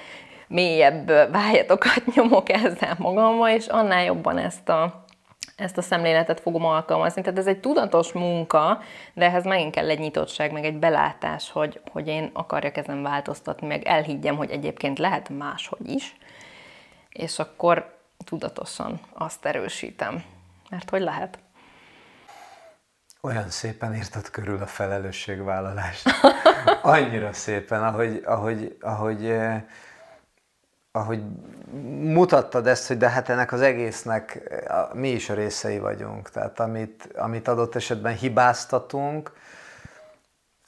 mélyebb 0.49 1.07
vájatokat 1.31 2.03
nyomok 2.15 2.49
ezzel 2.49 2.95
magammal, 2.99 3.49
és 3.49 3.67
annál 3.67 4.05
jobban 4.05 4.39
ezt 4.39 4.69
a, 4.69 5.05
ezt 5.57 5.79
a 5.79 5.83
szemléletet 5.83 6.41
fogom 6.41 6.65
alkalmazni. 6.65 7.23
Tehát 7.23 7.39
ez 7.39 7.47
egy 7.47 7.61
tudatos 7.61 8.13
munka, 8.13 8.81
de 9.15 9.25
ehhez 9.25 9.45
megint 9.45 9.75
kell 9.75 9.91
egy 9.91 9.99
nyitottság, 9.99 10.53
meg 10.53 10.65
egy 10.65 10.79
belátás, 10.79 11.51
hogy, 11.51 11.81
hogy 11.93 12.09
én 12.09 12.31
akarjak 12.33 12.77
ezen 12.77 13.03
változtatni, 13.03 13.67
meg 13.67 13.85
elhiggyem, 13.85 14.37
hogy 14.37 14.51
egyébként 14.51 14.99
lehet 14.99 15.29
máshogy 15.29 15.91
is, 15.91 16.17
és 17.09 17.39
akkor 17.39 17.99
tudatosan 18.25 19.01
azt 19.13 19.47
erősítem. 19.47 20.25
Mert 20.71 20.91
hogy 20.91 21.01
lehet? 21.01 21.39
Olyan 23.27 23.51
szépen 23.51 23.95
írtad 23.95 24.31
körül 24.31 24.63
a 24.63 24.67
felelősségvállalást. 24.67 26.09
Annyira 26.83 27.33
szépen, 27.33 27.83
ahogy, 27.83 28.23
ahogy, 28.25 28.77
ahogy, 28.81 29.25
eh, 29.25 29.63
ahogy 30.93 31.23
mutattad 32.01 32.67
ezt, 32.67 32.89
hogy 32.89 32.97
de 32.97 33.09
hát 33.09 33.29
ennek 33.29 33.53
az 33.53 33.61
egésznek 33.61 34.43
eh, 34.51 34.87
mi 34.93 35.09
is 35.09 35.31
a 35.31 35.35
részei 35.35 35.79
vagyunk. 35.79 36.31
Tehát 36.31 36.61
amit, 36.61 37.09
amit 37.15 37.49
adott 37.49 37.75
esetben 37.75 38.15
hibáztatunk, 38.15 39.33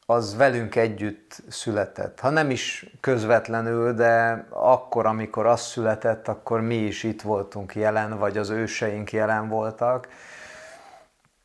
az 0.06 0.36
velünk 0.36 0.76
együtt 0.76 1.42
született. 1.48 2.20
Ha 2.20 2.30
nem 2.30 2.50
is 2.50 2.86
közvetlenül, 3.00 3.92
de 3.92 4.46
akkor, 4.50 5.06
amikor 5.06 5.46
az 5.46 5.60
született, 5.60 6.28
akkor 6.28 6.60
mi 6.60 6.76
is 6.76 7.02
itt 7.02 7.22
voltunk 7.22 7.74
jelen, 7.74 8.18
vagy 8.18 8.38
az 8.38 8.50
őseink 8.50 9.12
jelen 9.12 9.48
voltak. 9.48 10.08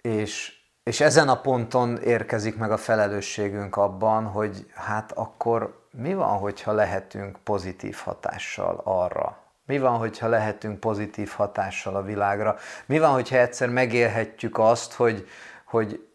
És, 0.01 0.58
és 0.89 1.01
ezen 1.01 1.29
a 1.29 1.41
ponton 1.41 1.97
érkezik 1.97 2.57
meg 2.57 2.71
a 2.71 2.77
felelősségünk 2.77 3.75
abban, 3.75 4.25
hogy 4.25 4.71
hát 4.73 5.11
akkor 5.11 5.83
mi 5.91 6.13
van, 6.13 6.37
hogyha 6.37 6.71
lehetünk 6.71 7.37
pozitív 7.43 7.95
hatással 8.03 8.81
arra, 8.83 9.37
mi 9.65 9.79
van, 9.79 9.97
hogyha 9.97 10.27
lehetünk 10.27 10.79
pozitív 10.79 11.29
hatással 11.29 11.95
a 11.95 12.01
világra? 12.01 12.57
Mi 12.85 12.99
van, 12.99 13.11
hogyha 13.11 13.37
egyszer 13.37 13.69
megélhetjük 13.69 14.57
azt, 14.57 14.93
hogy, 14.93 15.27
hogy 15.65 16.07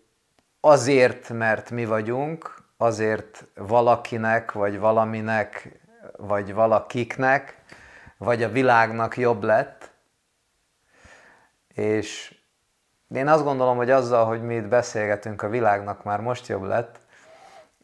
azért, 0.60 1.28
mert 1.28 1.70
mi 1.70 1.84
vagyunk, 1.84 2.62
azért 2.76 3.46
valakinek, 3.54 4.52
vagy 4.52 4.78
valaminek, 4.78 5.80
vagy 6.16 6.54
valakiknek, 6.54 7.58
vagy 8.18 8.42
a 8.42 8.48
világnak 8.48 9.16
jobb 9.16 9.42
lett. 9.42 9.90
És 11.74 12.33
én 13.14 13.28
azt 13.28 13.44
gondolom, 13.44 13.76
hogy 13.76 13.90
azzal, 13.90 14.26
hogy 14.26 14.42
mi 14.42 14.54
itt 14.54 14.68
beszélgetünk, 14.68 15.42
a 15.42 15.48
világnak 15.48 16.04
már 16.04 16.20
most 16.20 16.46
jobb 16.46 16.62
lett, 16.62 16.98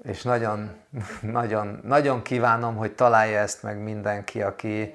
és 0.03 0.23
nagyon, 0.23 0.71
nagyon, 1.21 1.81
nagyon 1.83 2.23
kívánom, 2.23 2.77
hogy 2.77 2.95
találja 2.95 3.39
ezt 3.39 3.63
meg 3.63 3.79
mindenki, 3.79 4.43
aki, 4.43 4.95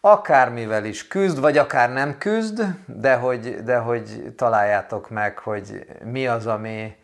akármivel 0.00 0.84
is 0.84 1.08
küzd, 1.08 1.40
vagy 1.40 1.58
akár 1.58 1.92
nem 1.92 2.18
küzd, 2.18 2.64
de 2.86 3.14
hogy, 3.14 3.62
de 3.62 3.76
hogy 3.76 4.32
találjátok 4.36 5.10
meg, 5.10 5.38
hogy 5.38 5.86
mi 6.04 6.26
az, 6.26 6.46
ami, 6.46 6.96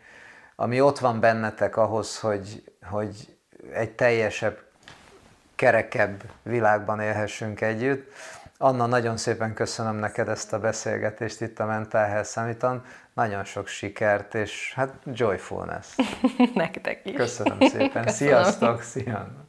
ami 0.55 0.81
ott 0.81 0.99
van 0.99 1.19
bennetek 1.19 1.77
ahhoz, 1.77 2.19
hogy, 2.19 2.63
hogy 2.89 3.37
egy 3.73 3.91
teljesebb, 3.91 4.57
kerekebb 5.55 6.23
világban 6.43 6.99
élhessünk 6.99 7.61
együtt. 7.61 8.11
Anna, 8.59 8.85
nagyon 8.85 9.17
szépen 9.17 9.53
köszönöm 9.53 9.95
neked 9.95 10.27
ezt 10.27 10.53
a 10.53 10.59
beszélgetést 10.59 11.41
itt 11.41 11.59
a 11.59 11.65
Mental 11.65 12.05
Health 12.05 12.29
Summit-on. 12.29 12.83
Nagyon 13.13 13.43
sok 13.43 13.67
sikert, 13.67 14.35
és 14.35 14.73
hát 14.75 14.93
joyfulness. 15.05 15.95
Nektek 16.53 17.01
is. 17.03 17.15
Köszönöm 17.15 17.59
szépen. 17.59 18.03
Köszönöm. 18.05 18.13
Sziasztok, 18.13 18.81
szia! 18.81 19.46